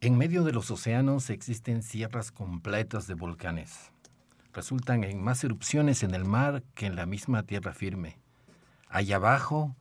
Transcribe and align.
En 0.00 0.16
medio 0.16 0.44
de 0.44 0.52
los 0.52 0.70
océanos 0.70 1.28
existen 1.28 1.82
sierras 1.82 2.30
completas 2.30 3.08
de 3.08 3.14
volcanes. 3.14 3.90
Resultan 4.52 5.02
en 5.02 5.20
más 5.20 5.42
erupciones 5.42 6.04
en 6.04 6.14
el 6.14 6.24
mar 6.24 6.62
que 6.76 6.86
en 6.86 6.94
la 6.94 7.04
misma 7.04 7.42
tierra 7.42 7.74
firme. 7.74 8.16
Allá 8.88 9.16
abajo, 9.16 9.74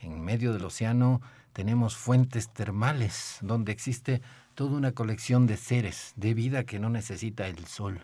en 0.00 0.22
medio 0.22 0.52
del 0.52 0.64
océano, 0.64 1.20
tenemos 1.52 1.96
fuentes 1.96 2.52
termales, 2.52 3.38
donde 3.42 3.70
existe 3.70 4.22
toda 4.56 4.76
una 4.76 4.90
colección 4.90 5.46
de 5.46 5.56
seres, 5.56 6.14
de 6.16 6.34
vida 6.34 6.64
que 6.64 6.80
no 6.80 6.90
necesita 6.90 7.46
el 7.46 7.64
sol. 7.66 8.00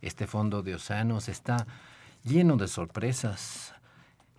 Este 0.00 0.26
fondo 0.26 0.62
de 0.62 0.76
océanos 0.76 1.28
está 1.28 1.66
lleno 2.24 2.56
de 2.56 2.68
sorpresas, 2.68 3.74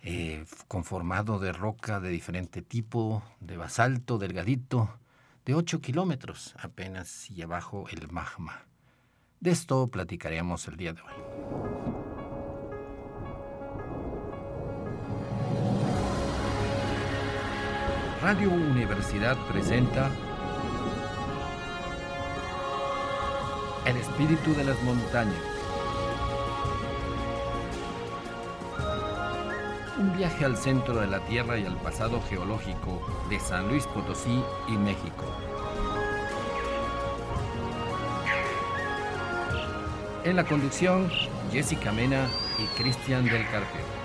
eh, 0.02 0.44
conformado 0.66 1.38
de 1.38 1.52
roca 1.52 2.00
de 2.00 2.08
diferente 2.08 2.62
tipo, 2.62 3.22
de 3.38 3.56
basalto 3.56 4.18
delgadito, 4.18 4.98
de 5.44 5.54
8 5.54 5.80
kilómetros 5.80 6.54
apenas 6.58 7.30
y 7.30 7.42
abajo 7.42 7.86
el 7.90 8.08
magma. 8.10 8.66
De 9.40 9.50
esto 9.50 9.88
platicaremos 9.88 10.68
el 10.68 10.76
día 10.76 10.92
de 10.92 11.00
hoy. 11.00 11.12
Radio 18.22 18.50
Universidad 18.50 19.36
presenta 19.48 20.08
El 23.84 23.96
espíritu 23.96 24.54
de 24.54 24.62
las 24.62 24.80
montañas. 24.84 25.51
Un 30.02 30.16
viaje 30.16 30.44
al 30.44 30.56
centro 30.56 31.00
de 31.00 31.06
la 31.06 31.20
Tierra 31.26 31.56
y 31.56 31.64
al 31.64 31.76
pasado 31.76 32.20
geológico 32.28 33.00
de 33.30 33.38
San 33.38 33.68
Luis 33.68 33.86
Potosí 33.86 34.42
y 34.66 34.72
México. 34.72 35.24
En 40.24 40.34
la 40.34 40.42
conducción, 40.42 41.08
Jessica 41.52 41.92
Mena 41.92 42.26
y 42.58 42.82
Cristian 42.82 43.24
del 43.26 43.44
Carpio. 43.44 44.01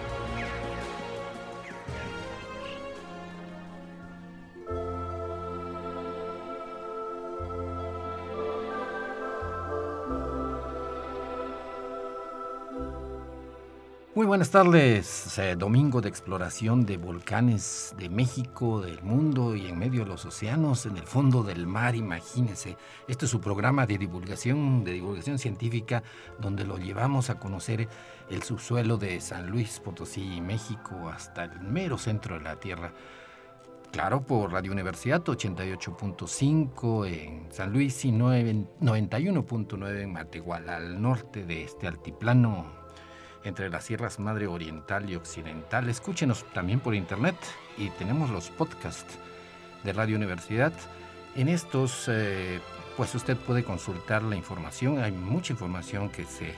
Buenas 14.28 14.52
tardes, 14.52 15.38
eh, 15.40 15.56
domingo 15.56 16.02
de 16.02 16.10
exploración 16.10 16.86
de 16.86 16.98
volcanes 16.98 17.96
de 17.98 18.10
México, 18.10 18.82
del 18.82 19.02
mundo 19.02 19.56
y 19.56 19.68
en 19.68 19.80
medio 19.80 20.02
de 20.02 20.10
los 20.10 20.26
océanos, 20.26 20.86
en 20.86 20.98
el 20.98 21.04
fondo 21.04 21.44
del 21.44 21.66
mar, 21.66 21.96
imagínense. 21.96 22.76
Este 23.08 23.24
es 23.24 23.32
su 23.32 23.40
programa 23.40 23.86
de 23.86 23.98
divulgación, 23.98 24.84
de 24.84 24.92
divulgación 24.92 25.40
científica, 25.40 26.04
donde 26.40 26.66
lo 26.66 26.78
llevamos 26.78 27.30
a 27.30 27.40
conocer 27.40 27.88
el 28.30 28.44
subsuelo 28.44 28.98
de 28.98 29.22
San 29.22 29.50
Luis 29.50 29.80
Potosí, 29.80 30.42
México, 30.42 31.10
hasta 31.10 31.46
el 31.46 31.62
mero 31.62 31.98
centro 31.98 32.38
de 32.38 32.44
la 32.44 32.60
Tierra. 32.60 32.92
Claro, 33.94 34.26
por 34.26 34.52
Radio 34.52 34.74
Universidad 34.74 35.24
88.5 35.24 37.08
en 37.08 37.50
San 37.50 37.72
Luis 37.72 38.04
y 38.04 38.12
91.9 38.12 40.02
en 40.02 40.12
Matehuala, 40.12 40.76
al 40.76 41.02
norte 41.02 41.46
de 41.46 41.64
este 41.64 41.88
altiplano 41.88 42.87
entre 43.48 43.70
las 43.70 43.86
Sierras 43.86 44.20
Madre 44.20 44.48
Oriental 44.48 45.10
y 45.10 45.16
Occidental. 45.16 45.90
Escúchenos 45.90 46.44
también 46.54 46.80
por 46.80 46.94
internet 46.94 47.36
y 47.78 47.90
tenemos 47.92 48.30
los 48.30 48.50
podcasts 48.50 49.18
de 49.84 49.94
Radio 49.94 50.18
Universidad. 50.18 50.74
En 51.36 51.48
estos, 51.48 52.06
eh, 52.10 52.60
pues 52.98 53.16
usted 53.16 53.38
puede 53.38 53.64
consultar 53.64 54.22
la 54.24 54.36
información. 54.36 55.00
Hay 55.00 55.14
mucha 55.14 55.54
información 55.54 56.10
que 56.10 56.26
se, 56.26 56.56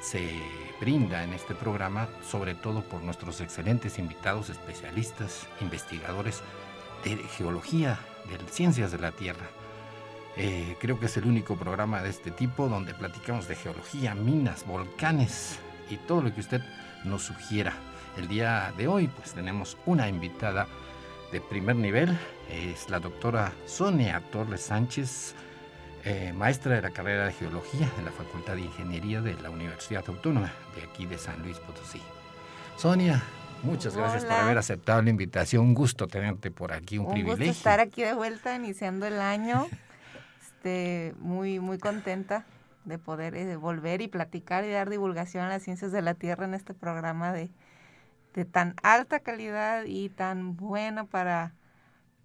se 0.00 0.30
brinda 0.78 1.24
en 1.24 1.32
este 1.32 1.54
programa, 1.54 2.08
sobre 2.28 2.54
todo 2.54 2.82
por 2.82 3.02
nuestros 3.02 3.40
excelentes 3.40 3.98
invitados, 3.98 4.50
especialistas, 4.50 5.46
investigadores 5.60 6.42
de 7.02 7.16
geología, 7.16 7.98
de 8.28 8.38
ciencias 8.52 8.92
de 8.92 8.98
la 8.98 9.12
Tierra. 9.12 9.46
Eh, 10.36 10.76
creo 10.80 11.00
que 11.00 11.06
es 11.06 11.16
el 11.16 11.24
único 11.24 11.56
programa 11.56 12.02
de 12.02 12.10
este 12.10 12.30
tipo 12.30 12.68
donde 12.68 12.92
platicamos 12.92 13.48
de 13.48 13.56
geología, 13.56 14.14
minas, 14.14 14.66
volcanes, 14.66 15.60
y 15.90 15.96
todo 15.96 16.22
lo 16.22 16.34
que 16.34 16.40
usted 16.40 16.62
nos 17.04 17.22
sugiera. 17.22 17.74
El 18.16 18.28
día 18.28 18.72
de 18.76 18.88
hoy 18.88 19.08
pues 19.08 19.32
tenemos 19.32 19.76
una 19.86 20.08
invitada 20.08 20.66
de 21.32 21.40
primer 21.40 21.76
nivel, 21.76 22.16
es 22.50 22.88
la 22.88 23.00
doctora 23.00 23.52
Sonia 23.66 24.22
Torres 24.30 24.62
Sánchez, 24.62 25.34
eh, 26.04 26.32
maestra 26.32 26.76
de 26.76 26.82
la 26.82 26.90
carrera 26.90 27.26
de 27.26 27.32
Geología 27.32 27.90
en 27.98 28.04
la 28.04 28.12
Facultad 28.12 28.54
de 28.54 28.62
Ingeniería 28.62 29.20
de 29.20 29.34
la 29.34 29.50
Universidad 29.50 30.04
Autónoma 30.06 30.52
de 30.74 30.84
aquí 30.84 31.04
de 31.04 31.18
San 31.18 31.42
Luis 31.42 31.58
Potosí. 31.58 32.00
Sonia, 32.76 33.22
muchas 33.62 33.96
gracias 33.96 34.24
por 34.24 34.34
haber 34.34 34.58
aceptado 34.58 35.02
la 35.02 35.10
invitación, 35.10 35.64
un 35.64 35.74
gusto 35.74 36.06
tenerte 36.06 36.50
por 36.50 36.72
aquí, 36.72 36.98
un, 36.98 37.10
privilegio. 37.10 37.46
Gusto 37.46 37.58
estar 37.58 37.80
aquí 37.80 38.02
de 38.02 38.14
vuelta 38.14 38.54
iniciando 38.54 39.06
el 39.06 39.20
año, 39.20 39.66
este, 40.40 41.14
muy, 41.18 41.58
muy 41.58 41.78
contenta 41.78 42.46
de 42.86 42.98
poder 42.98 43.34
eh, 43.34 43.56
volver 43.56 44.00
y 44.00 44.08
platicar 44.08 44.64
y 44.64 44.70
dar 44.70 44.88
divulgación 44.88 45.44
a 45.44 45.48
las 45.48 45.62
ciencias 45.62 45.92
de 45.92 46.02
la 46.02 46.14
Tierra 46.14 46.46
en 46.46 46.54
este 46.54 46.72
programa 46.72 47.32
de, 47.32 47.50
de 48.34 48.44
tan 48.44 48.74
alta 48.82 49.20
calidad 49.20 49.84
y 49.86 50.08
tan 50.08 50.56
bueno 50.56 51.06
para, 51.06 51.52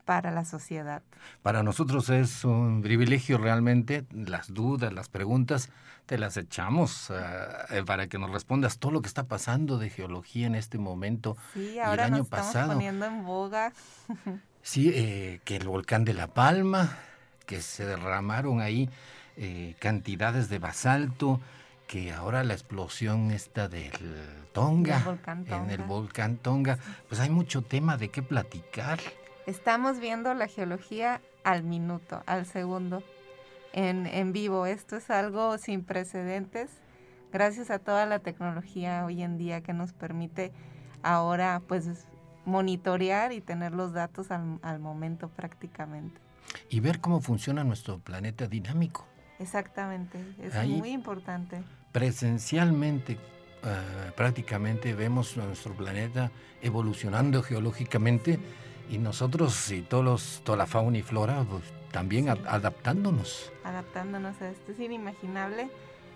para 0.05 0.31
la 0.31 0.45
sociedad. 0.45 1.01
Para 1.41 1.63
nosotros 1.63 2.09
es 2.09 2.45
un 2.45 2.81
privilegio 2.81 3.37
realmente, 3.37 4.05
las 4.11 4.53
dudas, 4.53 4.93
las 4.93 5.09
preguntas, 5.09 5.69
te 6.05 6.17
las 6.17 6.37
echamos 6.37 7.09
uh, 7.09 7.85
para 7.85 8.07
que 8.07 8.19
nos 8.19 8.31
respondas 8.31 8.77
todo 8.77 8.91
lo 8.91 9.01
que 9.01 9.07
está 9.07 9.23
pasando 9.23 9.77
de 9.77 9.89
geología 9.89 10.45
en 10.47 10.55
este 10.55 10.77
momento. 10.77 11.37
Sí, 11.53 11.79
ahora 11.79 12.07
el 12.07 12.13
año 12.13 12.25
pasado, 12.25 12.73
poniendo 12.73 13.05
en 13.05 13.23
boga. 13.23 13.73
sí, 14.61 14.91
eh, 14.93 15.41
que 15.43 15.55
el 15.55 15.67
volcán 15.67 16.05
de 16.05 16.13
La 16.13 16.27
Palma, 16.27 16.97
que 17.47 17.61
se 17.61 17.85
derramaron 17.85 18.61
ahí 18.61 18.89
eh, 19.37 19.75
cantidades 19.79 20.49
de 20.49 20.59
basalto, 20.59 21.39
que 21.87 22.13
ahora 22.13 22.43
la 22.43 22.53
explosión 22.53 23.31
esta 23.31 23.67
del 23.67 23.91
Tonga, 24.53 25.19
en 25.47 25.69
el 25.69 25.83
volcán 25.83 26.37
Tonga, 26.37 26.77
pues 27.09 27.19
hay 27.19 27.29
mucho 27.29 27.61
tema 27.61 27.97
de 27.97 28.09
qué 28.09 28.21
platicar. 28.21 28.99
Estamos 29.45 29.99
viendo 29.99 30.33
la 30.33 30.47
geología 30.47 31.21
al 31.43 31.63
minuto, 31.63 32.23
al 32.27 32.45
segundo, 32.45 33.03
en, 33.73 34.05
en 34.05 34.31
vivo. 34.31 34.65
Esto 34.65 34.95
es 34.95 35.09
algo 35.09 35.57
sin 35.57 35.83
precedentes, 35.83 36.69
gracias 37.33 37.71
a 37.71 37.79
toda 37.79 38.05
la 38.05 38.19
tecnología 38.19 39.03
hoy 39.05 39.21
en 39.21 39.37
día 39.37 39.61
que 39.61 39.73
nos 39.73 39.91
permite 39.91 40.53
ahora 41.03 41.61
pues 41.67 41.89
monitorear 42.45 43.33
y 43.33 43.41
tener 43.41 43.73
los 43.73 43.91
datos 43.91 44.31
al, 44.31 44.59
al 44.61 44.79
momento 44.79 45.27
prácticamente. 45.29 46.21
Y 46.69 46.79
ver 46.79 46.99
cómo 47.01 47.21
funciona 47.21 47.63
nuestro 47.63 47.99
planeta 47.99 48.47
dinámico. 48.47 49.07
Exactamente, 49.41 50.19
es 50.39 50.53
muy 50.67 50.91
importante. 50.91 51.63
Presencialmente, 51.91 53.13
eh, 53.13 54.11
prácticamente 54.15 54.93
vemos 54.93 55.35
nuestro 55.35 55.73
planeta 55.73 56.31
evolucionando 56.61 57.41
geológicamente 57.41 58.39
y 58.89 58.97
nosotros 58.97 59.71
y 59.71 59.81
todos 59.81 60.41
toda 60.43 60.59
la 60.59 60.67
fauna 60.67 60.99
y 60.99 61.01
flora 61.01 61.43
pues, 61.49 61.63
también 61.91 62.29
adaptándonos. 62.29 63.51
Adaptándonos 63.63 64.39
a 64.41 64.49
esto, 64.49 64.71
es 64.71 64.79
inimaginable. 64.79 65.69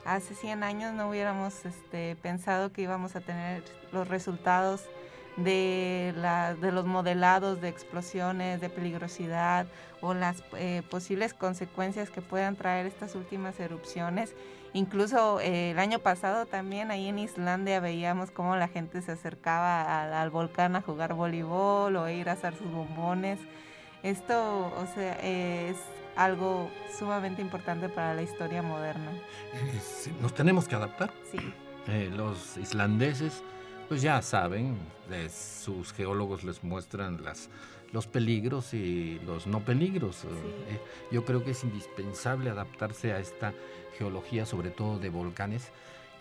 Hace 0.06 0.36
100 0.36 0.64
años 0.64 0.94
no 0.94 1.10
hubiéramos 1.10 1.66
este, 1.66 2.16
pensado 2.18 2.72
que 2.72 2.84
íbamos 2.84 3.16
a 3.16 3.22
tener 3.22 3.64
los 3.92 4.08
resultados 4.08 4.84
de, 5.38 6.14
la, 6.18 6.56
de 6.56 6.72
los 6.72 6.86
modelados 6.86 7.62
de 7.62 7.70
explosiones, 7.70 8.62
de 8.62 8.70
peligrosidad 8.70 9.68
o 10.02 10.14
las 10.14 10.44
eh, 10.58 10.82
posibles 10.90 11.34
consecuencias 11.34 12.10
que 12.10 12.22
puedan 12.22 12.56
traer 12.56 12.86
estas 12.86 13.16
últimas 13.16 13.60
erupciones. 13.60 14.34
Incluso 14.74 15.40
eh, 15.40 15.72
el 15.72 15.80
año 15.80 16.00
pasado 16.00 16.46
también 16.46 16.92
ahí 16.92 17.08
en 17.08 17.20
Islandia 17.20 17.80
veíamos 17.80 18.32
cómo 18.32 18.56
la 18.58 18.68
gente 18.68 19.02
se 19.02 19.14
acercaba 19.14 20.22
al, 20.22 20.30
volcán 20.30 20.76
a 20.76 20.82
jugar 20.82 21.14
voleibol 21.14 21.96
o 21.96 22.10
ir 22.10 22.30
a 22.30 22.34
hacer 22.34 22.56
sus 22.58 22.70
bombones. 22.70 23.40
Esto, 24.04 24.68
o 24.78 24.86
sea, 24.94 25.14
es 25.14 25.78
algo 26.16 26.70
sumamente 26.98 27.42
importante 27.42 27.90
para 27.90 28.14
la 28.14 28.22
historia 28.22 28.62
moderna. 28.62 29.12
¿Nos 30.22 30.34
tenemos 30.34 30.68
que 30.68 30.76
adaptar? 30.76 31.12
Sí. 31.32 31.38
Eh, 31.88 32.12
los 32.14 32.58
islandeses 32.58 33.44
pues 33.88 34.02
ya 34.02 34.22
saben, 34.22 34.78
sus 35.30 35.94
geólogos 35.94 36.44
les 36.44 36.64
muestran 36.64 37.24
las, 37.24 37.50
los 37.92 38.08
peligros 38.08 38.74
y 38.74 39.20
los 39.26 39.48
no 39.48 39.60
peligros. 39.62 40.26
Eh, 40.26 40.80
yo 41.12 41.26
creo 41.26 41.44
que 41.44 41.52
es 41.52 41.64
indispensable 41.64 42.50
adaptarse 42.50 43.14
a 43.14 43.20
esta 43.20 43.54
geología, 43.98 44.46
sobre 44.46 44.70
todo 44.70 45.00
de 45.00 45.10
volcanes, 45.10 45.72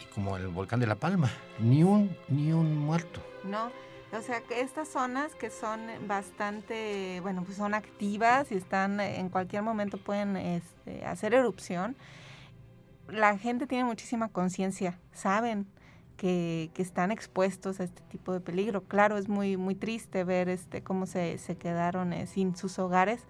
y 0.01 0.13
como 0.13 0.37
el 0.37 0.49
volcán 0.49 0.81
de 0.81 0.87
La 0.87 0.97
Palma, 0.97 1.31
ni 1.59 1.83
un, 1.83 2.17
ni 2.29 2.53
un 2.53 2.77
muerto. 2.79 3.21
No, 3.45 3.71
O 4.13 4.23
sea, 4.23 4.41
que 4.43 4.61
estas 4.61 4.89
zonas 4.89 5.35
que 5.35 5.51
son 5.51 5.81
bastante, 6.07 7.21
bueno, 7.23 7.43
pues 7.45 7.57
son 7.57 7.75
activas 7.75 8.53
y 8.53 8.57
están 8.57 9.01
en 9.01 9.29
cualquier 9.29 9.63
momento 9.63 9.99
pueden 9.99 10.37
este, 10.37 11.05
hacer 11.05 11.35
erupción. 11.35 11.97
La 13.09 13.37
gente 13.39 13.67
tiene 13.67 13.85
muchísima 13.85 14.29
conciencia, 14.29 14.99
saben 15.13 15.67
que, 16.17 16.71
están 16.77 17.11
expuestos 17.11 17.81
a 17.81 17.85
este 17.85 18.03
tipo 18.11 18.33
de 18.33 18.41
peligro. 18.41 18.83
Claro, 18.83 19.17
es 19.19 19.29
muy, 19.29 19.57
muy 19.57 19.75
triste 19.75 20.25
ver 20.25 20.49
este, 20.49 20.83
cómo 20.83 21.07
se, 21.07 21.39
se 21.39 21.57
quedaron 21.57 22.13
eh, 22.13 22.27
sin 22.27 22.57
sus 22.57 22.79
hogares, 22.79 23.27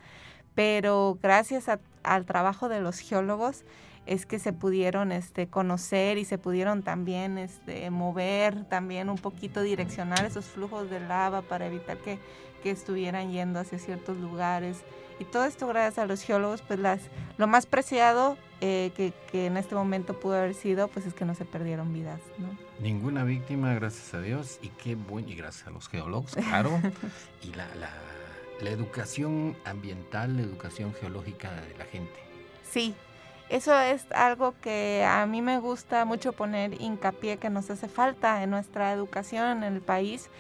pero 0.55 1.19
gracias 1.23 1.67
al 2.03 2.27
trabajo 2.27 2.69
de 2.69 2.81
los 2.81 2.99
geólogos, 2.99 3.65
es 4.07 4.27
que 4.27 4.39
se 4.39 4.53
pudieron 4.53 5.13
este, 5.13 5.47
conocer 5.47 6.19
y 6.19 6.25
se 6.25 6.37
pudieron 6.37 6.83
también 6.83 7.39
este, 7.39 7.89
mover, 7.91 8.65
también 8.65 9.09
un 9.09 9.17
poquito 9.17 9.63
direccionar 9.63 10.25
esos 10.27 10.45
flujos 10.45 10.91
de 10.91 11.01
lava 11.01 11.43
para 11.43 11.67
evitar 11.67 11.97
que, 11.99 12.19
que 12.63 12.71
estuvieran 12.71 13.31
yendo 13.31 13.61
hacia 13.61 13.79
ciertos 13.79 14.19
lugares. 14.19 14.85
Y 15.19 15.25
todo 15.25 15.45
esto 15.45 15.67
gracias 15.67 15.99
a 15.99 16.07
los 16.07 16.23
geólogos, 16.23 16.61
pues 16.63 16.79
las, 16.79 17.01
lo 17.39 17.47
más 17.47 17.67
preciado 17.67 18.37
eh, 18.67 18.93
que, 18.97 19.13
que, 19.31 19.45
en 19.45 19.59
este 19.59 19.75
momento 19.75 20.19
pudo 20.19 20.37
haber 20.37 20.55
sido, 20.55 20.89
pues 20.89 21.05
es 21.05 21.13
que 21.13 21.27
no 21.27 21.35
se 21.35 21.45
perdieron 21.45 21.93
vidas. 21.93 22.19
¿no? 22.39 22.49
Ninguna 22.81 23.23
víctima, 23.23 23.75
gracias 23.75 24.15
a 24.15 24.23
Dios, 24.23 24.59
y 24.63 24.69
qué 24.69 24.95
bueno, 24.95 25.29
y 25.29 25.35
gracias 25.35 25.67
a 25.67 25.71
los 25.71 25.87
geólogos, 25.87 26.35
claro, 26.35 26.81
y 27.43 27.53
la, 27.53 27.67
la, 27.75 27.91
la 28.63 28.71
educación 28.71 29.55
ambiental, 29.67 30.39
la 30.39 30.45
educación 30.45 30.95
geológica 30.95 31.51
de 31.53 31.77
la 31.77 31.85
gente. 31.85 32.15
Sí, 32.63 32.95
eso 33.51 33.79
es 33.79 34.11
algo 34.13 34.55
que 34.63 35.05
a 35.07 35.27
mí 35.27 35.43
me 35.43 35.59
gusta 35.59 36.07
mucho 36.07 36.33
poner 36.33 36.81
hincapié 36.81 37.37
que 37.37 37.51
nos 37.51 37.69
hace 37.69 37.89
falta 37.89 38.43
en 38.43 38.49
nuestra 38.49 38.95
educación 38.95 39.63
en 39.63 39.75
el 39.75 39.83
país. 39.83 40.31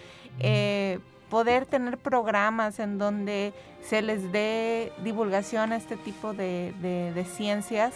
Eh, 0.41 0.99
poder 1.29 1.67
tener 1.67 1.99
programas 1.99 2.79
en 2.79 2.97
donde 2.97 3.53
se 3.83 4.03
les 4.03 4.33
dé 4.33 4.93
divulgación 5.03 5.73
a 5.73 5.77
este 5.77 5.97
tipo 5.97 6.33
de, 6.33 6.73
de, 6.81 7.13
de, 7.13 7.25
ciencias, 7.25 7.95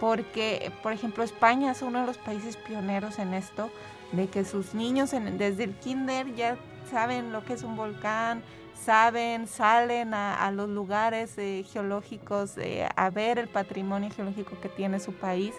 porque, 0.00 0.72
por 0.82 0.92
ejemplo, 0.92 1.22
España 1.22 1.72
es 1.72 1.82
uno 1.82 2.00
de 2.00 2.06
los 2.06 2.16
países 2.16 2.56
pioneros 2.56 3.18
en 3.18 3.34
esto, 3.34 3.70
de 4.12 4.28
que 4.28 4.44
sus 4.44 4.74
niños 4.74 5.10
desde 5.36 5.64
el 5.64 5.74
kinder 5.74 6.34
ya 6.34 6.56
saben 6.90 7.32
lo 7.32 7.44
que 7.44 7.52
es 7.52 7.62
un 7.62 7.76
volcán, 7.76 8.42
saben, 8.74 9.46
salen 9.46 10.14
a, 10.14 10.50
los 10.52 10.70
lugares 10.70 11.36
eh, 11.36 11.64
geológicos 11.70 12.56
eh, 12.56 12.88
a 12.96 13.10
ver 13.10 13.38
el 13.38 13.46
patrimonio 13.46 14.10
geológico 14.10 14.58
que 14.60 14.70
tiene 14.70 14.98
su 15.00 15.12
país. 15.12 15.54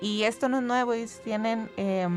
Y 0.00 0.22
esto 0.22 0.48
no 0.48 0.58
es 0.58 0.64
nuevo, 0.64 0.94
ellos 0.94 1.20
tienen 1.22 1.70
eh, 1.76 2.08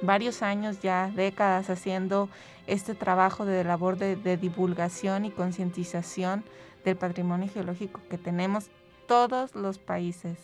varios 0.00 0.42
años 0.42 0.80
ya, 0.80 1.12
décadas 1.14 1.68
haciendo 1.68 2.30
este 2.66 2.94
trabajo 2.94 3.44
de 3.44 3.64
labor 3.64 3.98
de 3.98 4.36
divulgación 4.36 5.26
y 5.26 5.30
concientización 5.30 6.42
del 6.84 6.96
patrimonio 6.96 7.50
geológico 7.52 8.00
que 8.08 8.18
tenemos 8.18 8.70
todos 9.06 9.54
los 9.54 9.78
países. 9.78 10.38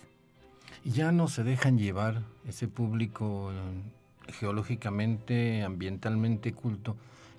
Ya 0.85 1.13
no 1.13 1.29
se 1.29 1.45
dejan 1.45 1.79
llevar 1.79 2.23
ese 2.47 2.69
público 2.69 3.53
eh, 3.53 4.33
geológicamente, 4.33 5.63
ambientalmente 5.63 6.53
culto 6.53 6.97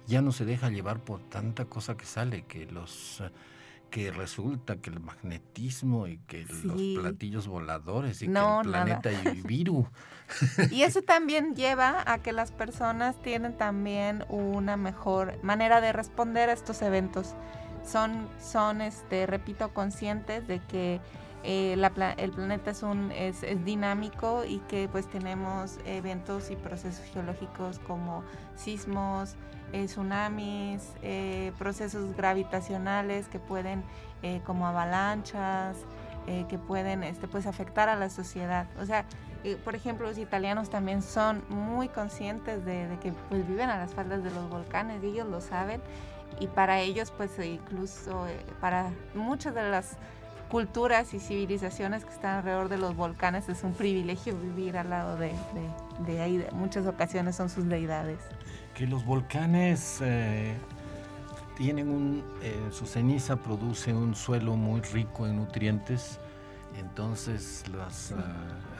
ya 0.09 0.21
no 0.21 0.31
se 0.31 0.43
deja 0.43 0.69
llevar 0.69 0.99
por 0.99 1.21
tanta 1.29 1.65
cosa 1.65 1.95
que 1.95 2.05
sale, 2.05 2.41
que 2.41 2.65
los 2.65 3.23
que 3.91 4.11
resulta 4.11 4.75
que 4.75 4.89
el 4.89 4.99
magnetismo 4.99 6.07
y 6.07 6.17
que 6.19 6.45
sí. 6.45 6.63
los 6.63 7.03
platillos 7.03 7.47
voladores 7.47 8.21
y 8.21 8.27
no, 8.27 8.61
que 8.61 8.67
el 8.67 8.71
planeta 8.71 9.11
Ibiru. 9.11 9.87
Y 10.71 10.83
eso 10.83 11.01
también 11.01 11.55
lleva 11.55 12.03
a 12.05 12.19
que 12.19 12.33
las 12.33 12.51
personas 12.51 13.19
tienen 13.23 13.57
también 13.57 14.25
una 14.29 14.77
mejor 14.77 15.43
manera 15.43 15.81
de 15.81 15.91
responder 15.91 16.49
a 16.49 16.53
estos 16.53 16.83
eventos. 16.83 17.33
Son, 17.83 18.27
son 18.39 18.81
este, 18.81 19.25
repito, 19.25 19.73
conscientes 19.73 20.47
de 20.47 20.59
que 20.67 21.01
eh, 21.43 21.75
la, 21.77 22.13
el 22.17 22.31
planeta 22.31 22.71
es, 22.71 22.83
un, 22.83 23.11
es, 23.11 23.43
es, 23.43 23.63
dinámico 23.63 24.43
y 24.45 24.59
que 24.67 24.89
pues 24.91 25.07
tenemos 25.07 25.77
eventos 25.85 26.51
y 26.51 26.55
procesos 26.55 27.05
geológicos 27.13 27.79
como 27.79 28.23
sismos, 28.55 29.35
eh, 29.71 29.85
tsunamis, 29.85 30.93
eh, 31.01 31.51
procesos 31.57 32.15
gravitacionales 32.15 33.27
que 33.27 33.39
pueden, 33.39 33.83
eh, 34.21 34.41
como 34.45 34.67
avalanchas, 34.67 35.77
eh, 36.27 36.45
que 36.49 36.57
pueden 36.57 37.03
este, 37.03 37.27
pues, 37.27 37.47
afectar 37.47 37.89
a 37.89 37.95
la 37.95 38.09
sociedad. 38.09 38.67
O 38.81 38.85
sea, 38.85 39.05
eh, 39.43 39.57
por 39.63 39.75
ejemplo, 39.75 40.07
los 40.07 40.17
italianos 40.17 40.69
también 40.69 41.01
son 41.01 41.43
muy 41.49 41.87
conscientes 41.87 42.65
de, 42.65 42.87
de, 42.87 42.99
que 42.99 43.13
pues, 43.29 43.47
viven 43.47 43.69
a 43.69 43.77
las 43.77 43.93
faldas 43.93 44.23
de 44.23 44.31
los 44.31 44.49
volcanes 44.49 45.03
y 45.03 45.07
ellos 45.07 45.27
lo 45.27 45.39
saben. 45.39 45.81
Y 46.39 46.47
para 46.47 46.79
ellos, 46.79 47.11
pues 47.15 47.31
incluso 47.39 48.25
para 48.61 48.91
muchas 49.15 49.55
de 49.55 49.69
las 49.69 49.97
culturas 50.49 51.13
y 51.13 51.19
civilizaciones 51.19 52.03
que 52.03 52.11
están 52.11 52.39
alrededor 52.39 52.69
de 52.69 52.77
los 52.77 52.95
volcanes 52.95 53.47
es 53.49 53.63
un 53.63 53.73
privilegio 53.73 54.35
vivir 54.37 54.77
al 54.77 54.89
lado 54.89 55.15
de, 55.15 55.27
de, 55.27 56.11
de 56.11 56.21
ahí. 56.21 56.45
Muchas 56.51 56.85
ocasiones 56.85 57.35
son 57.35 57.49
sus 57.49 57.67
deidades 57.67 58.19
que 58.79 58.87
los 58.87 59.03
volcanes 59.03 59.99
eh, 60.01 60.55
tienen 61.57 61.89
un, 61.89 62.23
eh, 62.41 62.69
su 62.71 62.85
ceniza 62.85 63.35
produce 63.35 63.93
un 63.93 64.15
suelo 64.15 64.55
muy 64.55 64.79
rico 64.79 65.27
en 65.27 65.35
nutrientes, 65.35 66.17
entonces 66.77 67.65
las, 67.75 68.11
uh, 68.11 68.15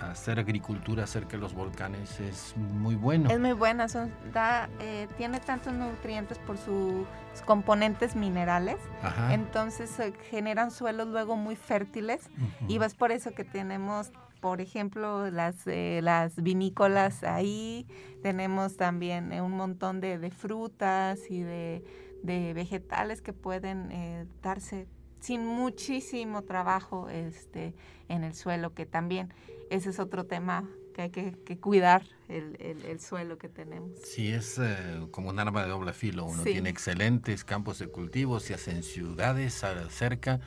hacer 0.02 0.40
agricultura 0.40 1.06
cerca 1.08 1.32
de 1.32 1.38
los 1.40 1.54
volcanes 1.54 2.20
es 2.20 2.56
muy 2.58 2.96
bueno. 2.96 3.30
Es 3.30 3.40
muy 3.40 3.54
buena, 3.54 3.88
son, 3.88 4.12
da, 4.34 4.70
eh, 4.80 5.08
tiene 5.18 5.40
tantos 5.40 5.74
nutrientes 5.74 6.38
por 6.40 6.58
sus 6.58 7.06
componentes 7.46 8.16
minerales, 8.16 8.78
Ajá. 9.02 9.34
entonces 9.34 9.96
generan 10.30 10.72
suelos 10.72 11.08
luego 11.08 11.36
muy 11.36 11.56
fértiles 11.56 12.30
uh 12.38 12.66
-huh. 12.66 12.70
y 12.70 12.84
es 12.84 12.96
por 12.96 13.12
eso 13.12 13.32
que 13.32 13.44
tenemos 13.44 14.12
por 14.40 14.62
ejemplo, 14.62 15.30
las, 15.30 15.68
eh, 15.68 16.00
las 16.02 16.42
vinícolas 16.42 17.24
ahí, 17.24 17.86
tenemos 18.24 18.78
también 18.78 19.32
eh, 19.32 19.42
un 19.42 19.52
montón 19.52 20.00
de, 20.00 20.18
de 20.18 20.32
frutas 20.32 21.30
y 21.30 21.42
de, 21.42 21.84
de, 22.24 22.54
vegetales 22.54 23.22
que 23.22 23.34
pueden 23.34 23.92
eh, 23.92 24.26
darse 24.42 24.88
sin 25.20 25.46
muchísimo 25.46 26.44
trabajo 26.44 27.10
este, 27.10 27.74
en 28.08 28.24
el 28.24 28.34
suelo, 28.34 28.74
que 28.74 28.86
también 28.86 29.34
ese 29.70 29.90
es 29.90 30.00
otro 30.00 30.26
tema 30.26 30.68
que 30.94 31.04
hay 31.04 31.10
que, 31.10 31.36
que 31.46 31.58
cuidar 31.58 32.04
el, 32.28 32.58
el, 32.60 32.84
el, 32.86 33.00
suelo 33.00 33.38
que 33.38 33.50
tenemos. 33.50 34.00
Sí, 34.04 34.30
es 34.30 34.58
eh, 34.60 35.08
como 35.12 35.30
un 35.30 35.40
arma 35.40 35.64
de 35.64 35.70
doble 35.70 35.94
filo. 35.94 36.26
Uno 36.26 36.44
sí. 36.44 36.52
tiene 36.52 36.70
excelentes 36.70 37.44
campos 37.44 37.80
de 37.80 37.88
cultivo, 37.88 38.40
se 38.40 38.54
hacen 38.54 38.84
ciudades 38.84 39.64
cerca 39.90 40.40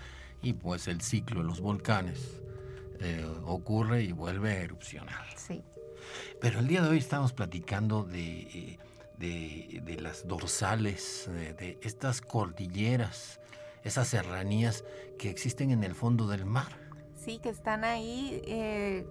y 0.43 0.55
pues 0.55 0.89
el 0.89 1.01
ciclo 1.01 1.41
de 1.41 1.47
los 1.47 1.61
volcanes 1.61 2.43
eh, 3.01 3.25
ocurre 3.45 4.03
y 4.03 4.13
vuelve 4.13 4.51
a 4.51 4.61
erupcionar. 4.63 5.27
Sí. 5.37 5.63
Pero 6.41 6.59
el 6.59 6.67
día 6.67 6.83
de 6.83 6.89
hoy 6.89 6.99
estamos 6.99 7.33
platicando 7.33 8.05
de, 8.05 8.41
eh, 8.41 8.79
de, 9.19 9.81
de 9.85 10.01
las 10.01 10.27
dorsales, 10.27 11.29
de, 11.33 11.55
de, 11.55 11.79
estas 11.83 12.21
cordilleras, 12.21 13.41
esas 13.85 14.09
serranías 14.09 14.85
que 15.19 15.31
existen 15.31 15.71
en 15.71 15.85
el 15.85 15.95
fondo 15.95 16.27
del 16.27 16.45
mar. 16.45 16.73
Sí, 17.17 17.39
que 17.39 17.49
están 17.49 17.85
ahí. 17.85 18.43
Eh, 18.47 19.07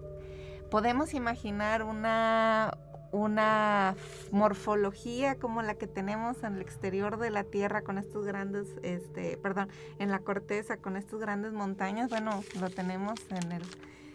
podemos 0.70 1.14
imaginar 1.14 1.84
una, 1.84 2.78
una 3.12 3.96
morfología 4.32 5.36
como 5.36 5.62
la 5.62 5.76
que 5.76 5.88
tenemos 5.88 6.44
en 6.44 6.56
el 6.56 6.62
exterior 6.62 7.18
de 7.18 7.30
la 7.30 7.44
Tierra 7.44 7.84
con 7.84 7.98
estos 7.98 8.26
grandes, 8.26 8.68
este, 8.84 9.38
perdón, 9.38 9.70
en 10.00 10.10
la 10.10 10.20
corteza 10.20 10.78
con 10.78 10.98
estas 10.98 11.20
grandes 11.20 11.54
montañas, 11.54 12.10
bueno, 12.10 12.44
lo 12.60 12.70
tenemos 12.70 13.20
en 13.30 13.52
el, 13.52 13.64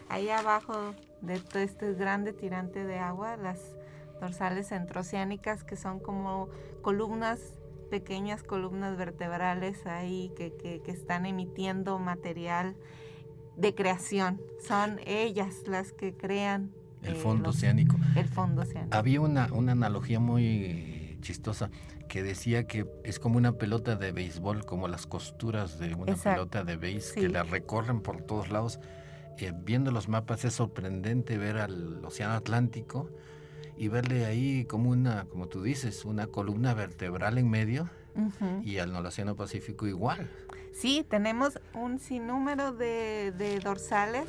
ahí 0.09 0.31
abajo 0.31 0.95
de 1.21 1.41
todo 1.41 1.63
este 1.63 1.93
grande 1.95 2.33
tirante 2.33 2.85
de 2.85 2.99
agua, 2.99 3.37
las 3.37 3.61
dorsales 4.21 4.69
centroceánicas 4.69 5.63
que 5.63 5.77
son 5.77 6.01
como 6.01 6.49
columnas, 6.83 7.41
pequeñas 7.87 8.43
columnas 8.43 8.97
vertebrales 8.97 9.87
ahí 9.87 10.33
que, 10.37 10.52
que, 10.57 10.81
que 10.81 10.90
están 10.90 11.26
emitiendo 11.26 11.99
material 11.99 12.76
de 13.57 13.75
creación. 13.75 14.40
Son 14.61 15.00
ellas 15.07 15.62
las 15.66 15.93
que 15.93 16.14
crean 16.14 16.73
el 17.02 17.16
fondo 17.16 17.49
los, 17.49 17.57
oceánico. 17.57 17.97
El 18.14 18.28
fondo 18.28 18.62
oceánico. 18.62 18.97
Había 18.97 19.21
una, 19.21 19.52
una 19.52 19.73
analogía 19.73 20.21
muy 20.21 21.19
chistosa 21.21 21.71
que 22.09 22.23
decía 22.23 22.66
que 22.66 22.87
es 23.05 23.19
como 23.19 23.37
una 23.37 23.52
pelota 23.52 23.97
de 23.97 24.12
béisbol, 24.12 24.64
como 24.64 24.88
las 24.88 25.07
costuras 25.07 25.78
de 25.78 25.95
una 25.95 26.12
Exacto. 26.12 26.49
pelota 26.49 26.64
de 26.64 26.76
béis 26.76 27.12
sí. 27.14 27.21
que 27.21 27.28
la 27.28 27.43
recorren 27.43 28.00
por 28.00 28.23
todos 28.23 28.50
lados. 28.50 28.81
Eh, 29.38 29.52
viendo 29.55 29.90
los 29.90 30.09
mapas 30.09 30.45
es 30.45 30.55
sorprendente 30.55 31.37
ver 31.37 31.59
al 31.59 32.05
océano 32.05 32.35
Atlántico 32.35 33.11
y 33.76 33.88
verle 33.88 34.26
ahí 34.26 34.64
como 34.64 34.90
una, 34.90 35.26
como 35.26 35.49
tú 35.49 35.62
dices, 35.62 36.04
una 36.04 36.26
columna 36.26 36.75
vertebral 36.75 37.38
en 37.38 37.50
medio 37.50 37.90
uh 38.14 38.30
-huh. 38.40 38.64
y 38.64 38.78
al 38.78 38.95
Océano 38.95 39.37
Pacífico 39.37 39.87
igual. 39.87 40.30
Sí, 40.73 41.06
tenemos 41.09 41.59
un 41.75 41.99
sinnúmero 41.99 42.73
de, 42.73 43.33
de 43.33 43.59
dorsales 43.61 44.26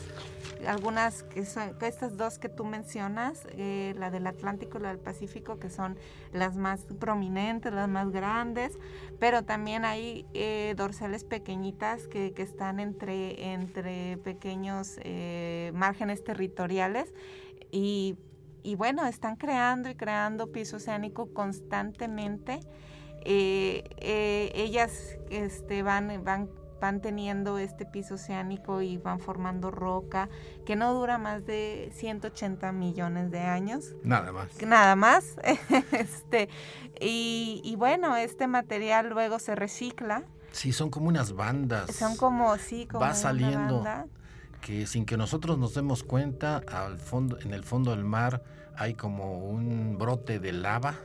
algunas 0.66 1.24
que 1.24 1.46
son 1.46 1.76
estas 1.82 2.18
dos 2.18 2.40
que 2.40 2.50
tú 2.50 2.66
mencionas, 2.66 3.48
eh, 3.52 3.94
la 3.98 4.10
del 4.10 4.26
Atlántico 4.28 4.78
y 4.78 4.82
la 4.82 4.90
del 4.90 5.00
Pacífico, 5.00 5.60
que 5.60 5.70
son 5.70 5.98
las 6.34 6.56
más 6.56 6.86
prominentes, 7.00 7.74
las 7.74 7.90
más 7.90 8.12
grandes, 8.12 8.78
pero 9.20 9.44
también 9.44 9.86
hay 9.86 10.26
eh, 10.34 10.74
dorsales 10.78 11.24
pequeñitas 11.24 12.08
que, 12.08 12.34
que, 12.34 12.42
están 12.42 12.80
entre, 12.80 13.54
entre 13.54 14.18
pequeños 14.18 15.00
eh, 15.04 15.72
márgenes 15.76 16.24
territoriales 16.24 17.14
y, 17.72 18.16
y, 18.68 18.76
bueno, 18.76 19.06
están 19.06 19.36
creando 19.36 19.90
y 19.90 19.96
creando 19.96 20.52
piso 20.52 20.78
oceánico 20.78 21.34
constantemente. 21.34 22.60
ellas 23.24 25.18
este, 25.30 25.84
van, 25.84 26.24
van 26.24 26.50
van 26.80 27.02
teniendo 27.02 27.58
este 27.58 27.86
piso 27.86 28.16
oceánico 28.16 28.82
y 28.82 28.98
van 28.98 29.20
formando 29.20 29.72
roca 29.72 30.30
que 30.66 30.76
no 30.76 30.94
dura 30.94 31.18
más 31.18 31.46
de 31.46 31.92
180 31.96 32.72
millones 32.72 33.32
de 33.32 33.40
años. 33.40 33.96
Nada 34.04 34.32
más. 34.32 34.62
Nada 34.62 34.96
más. 34.96 35.36
este, 35.92 36.50
y, 37.00 37.76
bueno, 37.78 38.16
este 38.16 38.48
material 38.48 39.10
luego 39.10 39.40
se 39.40 39.56
recicla. 39.56 40.24
Sí, 40.52 40.72
son 40.72 40.90
como 40.90 41.08
unas 41.08 41.34
bandas. 41.34 41.96
Son 41.96 42.16
como, 42.16 42.58
sí, 42.58 42.88
como 42.88 43.02
Va 43.02 43.14
saliendo. 43.14 43.84
Que 44.62 44.88
sin 44.88 45.06
que 45.06 45.18
nosotros 45.18 45.58
nos 45.58 45.76
demos 45.76 46.04
cuenta, 46.04 46.58
al 46.68 46.98
fondo, 47.00 47.40
en 47.40 47.54
el 47.54 47.64
fondo 47.64 47.92
del 47.92 48.04
mar 48.04 48.44
hay 48.78 48.94
como 48.94 49.40
un 49.40 49.98
brote 49.98 50.40
de 50.40 50.54
lava 50.54 50.96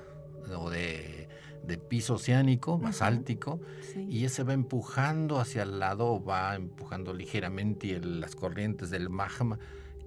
o 0.56 0.70
de 0.70 1.22
de 1.62 1.78
piso 1.78 2.14
oceánico, 2.14 2.78
basáltico, 2.78 3.60
y 4.08 4.24
ese 4.24 4.42
va 4.42 4.52
empujando 4.52 5.38
hacia 5.38 5.62
el 5.62 5.78
lado, 5.78 6.22
va 6.22 6.56
empujando 6.56 7.14
ligeramente 7.14 8.00
las 8.00 8.34
corrientes 8.34 8.90
del 8.90 9.10
magma, 9.10 9.58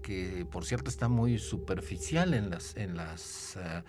que 0.02 0.46
por 0.50 0.66
cierto 0.66 0.90
está 0.90 1.08
muy 1.08 1.40
superficial 1.40 2.34
en 2.34 2.50
las, 2.50 2.76
en 2.76 2.98
las 2.98 3.56
eh, 3.56 3.84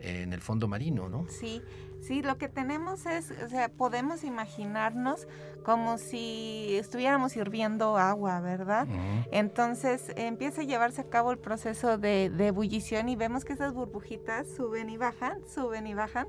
en 0.00 0.32
el 0.32 0.40
fondo 0.40 0.66
marino, 0.66 1.08
¿no? 1.08 1.26
Sí, 1.28 1.62
sí, 2.02 2.20
lo 2.20 2.36
que 2.36 2.48
tenemos 2.48 3.06
es, 3.06 3.30
o 3.30 3.48
sea, 3.48 3.68
podemos 3.68 4.24
imaginarnos 4.24 5.28
como 5.64 5.98
si 5.98 6.76
estuviéramos 6.76 7.36
hirviendo 7.36 7.96
agua, 7.96 8.40
¿verdad? 8.40 8.86
Entonces 9.32 10.12
empieza 10.16 10.60
a 10.60 10.64
llevarse 10.64 11.00
a 11.00 11.08
cabo 11.08 11.32
el 11.32 11.38
proceso 11.38 11.98
de, 11.98 12.30
de 12.30 12.48
ebullición 12.48 13.08
y 13.08 13.16
vemos 13.16 13.44
que 13.44 13.54
esas 13.54 13.72
burbujitas 13.72 14.46
suben 14.48 14.90
y 14.90 14.96
bajan, 14.96 15.40
suben 15.46 15.86
y 15.86 15.94
bajan. 15.94 16.28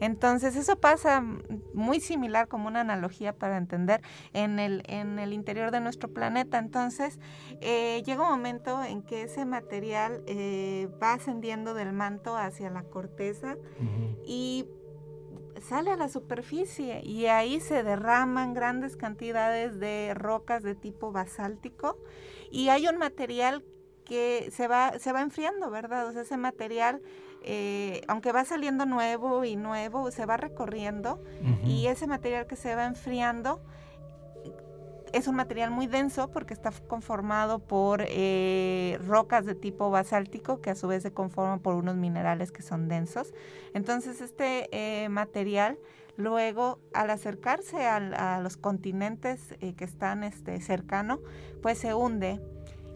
Entonces 0.00 0.56
eso 0.56 0.76
pasa 0.76 1.24
muy 1.74 2.00
similar 2.00 2.48
como 2.48 2.68
una 2.68 2.80
analogía 2.80 3.32
para 3.32 3.56
entender 3.56 4.02
en 4.32 4.58
el, 4.58 4.82
en 4.86 5.18
el 5.18 5.32
interior 5.32 5.70
de 5.70 5.80
nuestro 5.80 6.08
planeta. 6.12 6.58
Entonces 6.58 7.18
eh, 7.60 8.02
llega 8.04 8.22
un 8.22 8.30
momento 8.30 8.82
en 8.84 9.02
que 9.02 9.22
ese 9.22 9.44
material 9.44 10.22
eh, 10.26 10.88
va 11.02 11.14
ascendiendo 11.14 11.74
del 11.74 11.92
manto 11.92 12.36
hacia 12.36 12.70
la 12.70 12.82
corteza 12.84 13.56
y 14.24 14.66
sale 15.60 15.90
a 15.90 15.96
la 15.96 16.08
superficie 16.08 17.00
y 17.04 17.26
ahí 17.26 17.60
se 17.60 17.82
derraman 17.82 18.54
grandes 18.54 18.96
cantidades 18.96 19.78
de 19.78 20.14
rocas 20.14 20.62
de 20.62 20.74
tipo 20.74 21.12
basáltico 21.12 21.98
y 22.50 22.68
hay 22.68 22.86
un 22.88 22.98
material 22.98 23.64
que 24.04 24.50
se 24.52 24.68
va, 24.68 24.98
se 24.98 25.12
va 25.12 25.22
enfriando, 25.22 25.70
¿verdad? 25.70 26.06
O 26.06 26.12
sea, 26.12 26.22
ese 26.22 26.36
material 26.36 27.02
eh, 27.48 28.02
aunque 28.08 28.32
va 28.32 28.44
saliendo 28.44 28.86
nuevo 28.86 29.44
y 29.44 29.54
nuevo, 29.54 30.10
se 30.10 30.26
va 30.26 30.36
recorriendo 30.36 31.22
y 31.64 31.86
ese 31.86 32.08
material 32.08 32.48
que 32.48 32.56
se 32.56 32.74
va 32.74 32.86
enfriando 32.86 33.60
es 35.16 35.28
un 35.28 35.36
material 35.36 35.70
muy 35.70 35.86
denso 35.86 36.30
porque 36.30 36.52
está 36.52 36.70
conformado 36.88 37.58
por 37.58 38.04
eh, 38.06 38.98
rocas 39.06 39.46
de 39.46 39.54
tipo 39.54 39.90
basáltico 39.90 40.60
que 40.60 40.70
a 40.70 40.74
su 40.74 40.88
vez 40.88 41.02
se 41.02 41.12
conforman 41.12 41.60
por 41.60 41.74
unos 41.74 41.96
minerales 41.96 42.52
que 42.52 42.62
son 42.62 42.88
densos. 42.88 43.32
Entonces 43.72 44.20
este 44.20 44.68
eh, 44.72 45.08
material 45.08 45.78
luego 46.16 46.80
al 46.94 47.10
acercarse 47.10 47.86
a 47.86 48.40
los 48.40 48.56
continentes 48.56 49.54
que 49.58 49.84
están 49.84 50.24
este, 50.24 50.60
cercano, 50.60 51.20
pues 51.60 51.78
se 51.78 51.92
hunde 51.92 52.40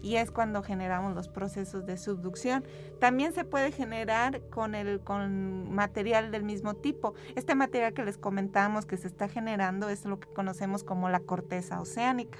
y 0.03 0.17
es 0.17 0.31
cuando 0.31 0.63
generamos 0.63 1.15
los 1.15 1.29
procesos 1.29 1.87
de 1.87 1.97
subducción. 1.97 2.65
También 2.99 3.33
se 3.33 3.45
puede 3.45 3.73
generar 3.73 4.41
con, 4.51 4.75
el, 4.75 5.01
con 5.01 5.73
material 5.73 6.31
del 6.31 6.43
mismo 6.43 6.75
tipo. 6.75 7.15
Este 7.37 7.55
material 7.55 7.93
que 7.95 8.05
les 8.05 8.19
comentamos 8.19 8.87
que 8.87 8.97
se 8.97 9.07
está 9.07 9.29
generando 9.29 9.89
es 9.89 10.05
lo 10.05 10.21
que 10.21 10.29
conocemos 10.29 10.85
como 10.85 11.09
la 11.09 11.21
corteza 11.21 11.81
oceánica. 11.81 12.39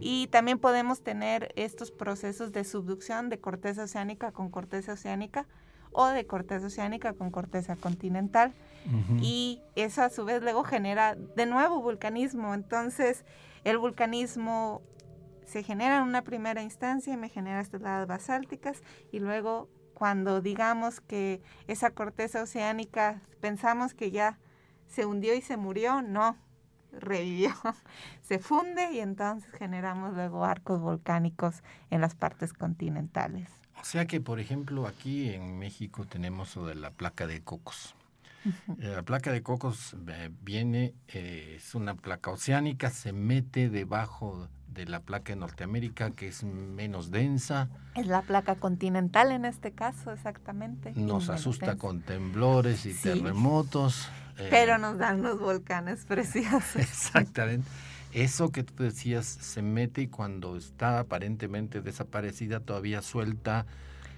Y 0.00 0.26
también 0.28 0.58
podemos 0.58 1.02
tener 1.02 1.52
estos 1.54 1.92
procesos 1.92 2.50
de 2.50 2.64
subducción 2.64 3.28
de 3.28 3.38
corteza 3.38 3.84
oceánica 3.84 4.32
con 4.32 4.50
corteza 4.50 4.94
oceánica 4.94 5.46
o 5.92 6.08
de 6.08 6.26
corteza 6.26 6.66
oceánica 6.66 7.12
con 7.12 7.30
corteza 7.30 7.76
continental. 7.76 8.52
Y 9.22 9.62
eso 9.76 10.02
a 10.02 10.10
su 10.10 10.24
vez 10.24 10.42
luego 10.42 10.64
genera 10.64 11.14
de 11.14 11.46
nuevo 11.46 11.80
vulcanismo. 11.80 12.52
Entonces, 12.52 13.24
el 13.62 13.78
vulcanismo 13.78 14.82
se 15.46 15.62
genera 15.62 15.98
en 15.98 16.04
una 16.04 16.22
primera 16.22 16.62
instancia 16.62 17.12
y 17.12 17.16
me 17.16 17.28
genera 17.28 17.60
estas 17.60 17.80
lavas 17.80 18.06
basálticas 18.06 18.82
y 19.12 19.20
luego 19.20 19.68
cuando 19.94 20.40
digamos 20.40 21.00
que 21.00 21.42
esa 21.68 21.90
corteza 21.90 22.42
oceánica 22.42 23.22
pensamos 23.40 23.94
que 23.94 24.10
ya 24.10 24.38
se 24.88 25.06
hundió 25.06 25.34
y 25.34 25.40
se 25.40 25.56
murió, 25.56 26.02
no, 26.02 26.36
revivió, 26.92 27.50
se 28.22 28.38
funde 28.38 28.92
y 28.92 29.00
entonces 29.00 29.50
generamos 29.52 30.14
luego 30.14 30.44
arcos 30.44 30.80
volcánicos 30.80 31.62
en 31.90 32.00
las 32.00 32.14
partes 32.14 32.52
continentales. 32.52 33.48
O 33.80 33.84
sea 33.84 34.06
que, 34.06 34.20
por 34.20 34.40
ejemplo, 34.40 34.86
aquí 34.86 35.30
en 35.30 35.58
México 35.58 36.06
tenemos 36.06 36.56
lo 36.56 36.66
de 36.66 36.74
la 36.74 36.90
placa 36.90 37.26
de 37.26 37.42
cocos. 37.42 37.94
Eh, 38.46 38.92
la 38.94 39.02
placa 39.02 39.32
de 39.32 39.42
cocos 39.42 39.96
eh, 40.08 40.30
viene, 40.42 40.94
eh, 41.08 41.54
es 41.56 41.74
una 41.74 41.94
placa 41.94 42.30
oceánica, 42.30 42.90
se 42.90 43.12
mete 43.12 43.70
debajo 43.70 44.48
de 44.74 44.86
la 44.86 45.00
placa 45.00 45.32
de 45.32 45.36
Norteamérica, 45.36 46.10
que 46.10 46.28
es 46.28 46.42
menos 46.42 47.10
densa. 47.10 47.68
Es 47.94 48.06
la 48.06 48.22
placa 48.22 48.56
continental 48.56 49.32
en 49.32 49.44
este 49.44 49.72
caso, 49.72 50.12
exactamente. 50.12 50.92
Nos 50.96 51.28
asusta 51.28 51.76
con 51.76 52.02
temblores 52.02 52.84
y 52.86 52.94
terremotos. 52.94 54.08
Pero 54.50 54.78
nos 54.78 54.98
dan 54.98 55.22
los 55.22 55.38
volcanes 55.38 56.04
preciosos. 56.08 56.76
Exactamente. 56.76 57.68
Eso 58.12 58.50
que 58.50 58.62
tú 58.62 58.82
decías 58.82 59.26
se 59.26 59.62
mete 59.62 60.02
y 60.02 60.08
cuando 60.08 60.56
está 60.56 61.00
aparentemente 61.00 61.80
desaparecida 61.80 62.60
todavía 62.60 63.02
suelta 63.02 63.66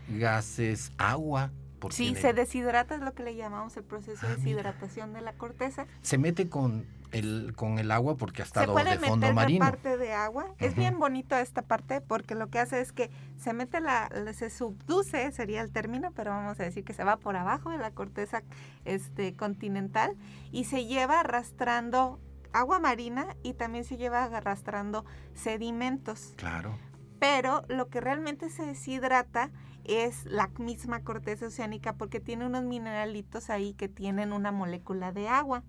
gases, 0.09 0.93
agua 0.99 1.51
sí, 1.91 2.15
se 2.15 2.33
deshidrata, 2.33 2.95
es 2.95 3.01
lo 3.01 3.13
que 3.15 3.23
le 3.23 3.37
llamamos 3.37 3.77
el 3.77 3.85
proceso 3.85 4.27
de 4.27 4.33
ah, 4.33 4.37
deshidratación 4.37 5.13
de 5.13 5.21
la 5.21 5.33
corteza. 5.35 5.87
Se 6.03 6.19
mete 6.19 6.49
con 6.49 6.85
el, 7.17 7.55
con 7.57 7.79
el 7.79 7.91
agua 7.91 8.17
porque 8.17 8.43
ha 8.43 8.45
estado 8.45 8.77
se 8.79 8.85
de 8.85 8.99
fondo 8.99 9.33
marino. 9.33 9.65
La 9.65 9.71
parte 9.71 9.97
de 9.97 10.13
agua. 10.13 10.47
Es 10.59 10.75
bien 10.75 10.99
bonito 10.99 11.37
esta 11.37 11.63
parte 11.63 12.01
porque 12.01 12.35
lo 12.35 12.49
que 12.49 12.59
hace 12.59 12.81
es 12.81 12.93
que 12.93 13.11
se 13.37 13.53
mete 13.53 13.81
la, 13.81 14.11
se 14.35 14.51
subduce, 14.51 15.31
sería 15.33 15.63
el 15.63 15.71
término, 15.71 16.13
pero 16.13 16.31
vamos 16.31 16.59
a 16.61 16.65
decir 16.65 16.85
que 16.85 16.93
se 16.93 17.05
va 17.05 17.17
por 17.17 17.37
abajo 17.37 17.71
de 17.71 17.79
la 17.79 17.91
corteza 17.91 18.43
este, 18.85 19.35
continental 19.35 20.17
y 20.53 20.65
se 20.65 20.87
lleva 20.87 21.21
arrastrando 21.21 22.21
agua 22.53 22.79
marina 22.79 23.37
y 23.43 23.55
también 23.55 23.85
se 23.85 23.97
lleva 23.97 24.25
arrastrando 24.25 25.05
sedimentos. 25.35 26.35
Claro. 26.37 26.79
Pero 27.19 27.65
lo 27.69 27.89
que 27.89 28.01
realmente 28.01 28.51
se 28.51 28.65
deshidrata 28.65 29.51
es 29.89 30.25
la 30.27 30.49
misma 30.59 31.03
corteza 31.03 31.47
oceánica 31.47 31.95
porque 31.95 32.21
tiene 32.21 32.47
unos 32.47 32.65
mineralitos 32.65 33.51
ahí 33.51 33.75
que 33.75 33.89
tienen 33.89 34.33
una 34.33 34.53
molécula 34.53 35.13
de 35.13 35.29
agua. 35.29 35.63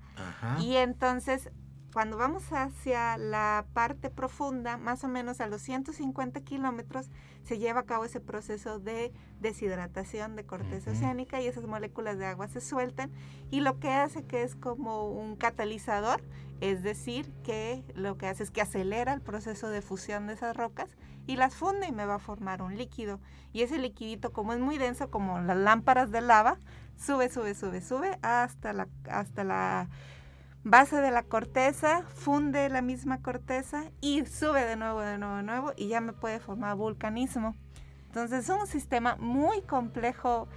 Y 0.60 0.76
entonces, 0.76 1.50
cuando 1.94 2.18
vamos 2.18 2.52
hacia 2.52 3.18
la 3.18 3.66
parte 3.74 4.10
profunda, 4.10 4.78
más 4.78 5.04
o 5.04 5.08
menos 5.08 5.42
a 5.42 5.48
los 5.48 5.62
150 5.62 6.42
kilómetros, 6.42 7.10
se 7.44 7.60
lleva 7.60 7.82
a 7.82 7.86
cabo 7.86 8.06
ese 8.06 8.20
proceso 8.20 8.80
de 8.80 9.14
deshidratación 9.40 10.36
de 10.36 10.46
corteza 10.46 10.92
oceánica 10.92 11.42
y 11.42 11.48
esas 11.48 11.66
moléculas 11.66 12.18
de 12.18 12.26
agua 12.26 12.50
se 12.50 12.60
sueltan 12.60 13.12
y 13.50 13.62
lo 13.62 13.80
que 13.80 13.90
hace 13.90 14.26
que 14.26 14.44
es 14.44 14.56
como 14.56 15.10
un 15.10 15.38
catalizador, 15.38 16.22
es 16.62 16.84
decir, 16.84 17.32
que 17.44 17.84
lo 17.94 18.18
que 18.18 18.28
hace 18.28 18.44
es 18.44 18.52
que 18.52 18.62
acelera 18.62 19.14
el 19.14 19.22
proceso 19.22 19.70
de 19.70 19.82
fusión 19.82 20.28
de 20.28 20.34
esas 20.34 20.56
rocas 20.56 20.98
y 21.28 21.36
las 21.36 21.56
funde 21.56 21.88
y 21.88 21.92
me 21.92 22.06
va 22.06 22.16
a 22.16 22.20
formar 22.20 22.62
un 22.62 22.78
líquido. 22.78 23.20
Y 23.54 23.62
ese 23.62 23.78
liquidito, 23.78 24.34
como 24.34 24.54
es 24.54 24.60
muy 24.60 24.78
denso, 24.78 25.12
como 25.12 25.40
las 25.40 25.58
lámparas 25.58 26.12
de 26.12 26.22
lava, 26.22 26.58
sube, 26.98 27.30
sube, 27.30 27.54
sube, 27.54 27.82
sube 27.82 28.18
hasta 28.22 28.74
la, 28.74 28.88
hasta 29.10 29.44
la 29.44 29.90
base 30.64 30.98
de 30.98 31.12
la 31.12 31.24
corteza, 31.24 32.04
funde 32.04 32.70
la 32.70 32.82
misma 32.82 33.22
corteza 33.22 33.92
y 34.02 34.26
sube 34.26 34.66
de 34.66 34.76
nuevo, 34.76 35.02
de 35.02 35.18
nuevo, 35.18 35.36
de 35.38 35.44
nuevo 35.44 35.74
y 35.78 35.88
ya 35.90 36.02
me 36.02 36.14
puede 36.14 36.40
formar 36.40 36.76
vulcanismo. 36.76 37.56
Entonces 38.08 38.46
es 38.46 38.50
un 38.50 38.66
sistema 38.66 39.16
muy 39.18 39.62
complejo, 39.62 40.48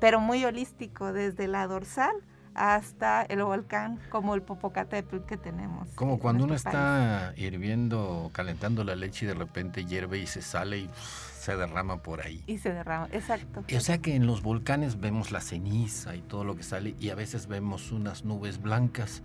pero 0.00 0.18
muy 0.20 0.44
holístico, 0.44 1.12
desde 1.12 1.46
la 1.46 1.66
dorsal 1.66 2.14
hasta 2.54 3.22
el 3.22 3.42
volcán 3.42 3.98
como 4.10 4.34
el 4.34 4.42
Popocatépetl 4.42 5.26
que 5.26 5.36
tenemos. 5.36 5.88
Como 5.94 6.18
cuando 6.18 6.44
uno 6.44 6.54
está 6.54 7.32
hirviendo, 7.36 8.30
calentando 8.32 8.84
la 8.84 8.94
leche 8.94 9.24
y 9.26 9.28
de 9.28 9.34
repente 9.34 9.84
hierve 9.84 10.18
y 10.18 10.26
se 10.26 10.42
sale 10.42 10.78
y 10.78 10.90
se 11.38 11.56
derrama 11.56 12.02
por 12.02 12.20
ahí. 12.20 12.42
Y 12.46 12.58
se 12.58 12.72
derrama, 12.72 13.08
exacto. 13.12 13.64
o 13.74 13.80
sea 13.80 13.98
que 13.98 14.14
en 14.14 14.26
los 14.26 14.42
volcanes 14.42 15.00
vemos 15.00 15.32
la 15.32 15.40
ceniza 15.40 16.14
y 16.14 16.20
todo 16.20 16.44
lo 16.44 16.56
que 16.56 16.62
sale 16.62 16.94
y 17.00 17.10
a 17.10 17.14
veces 17.14 17.48
vemos 17.48 17.90
unas 17.90 18.24
nubes 18.24 18.60
blancas. 18.60 19.22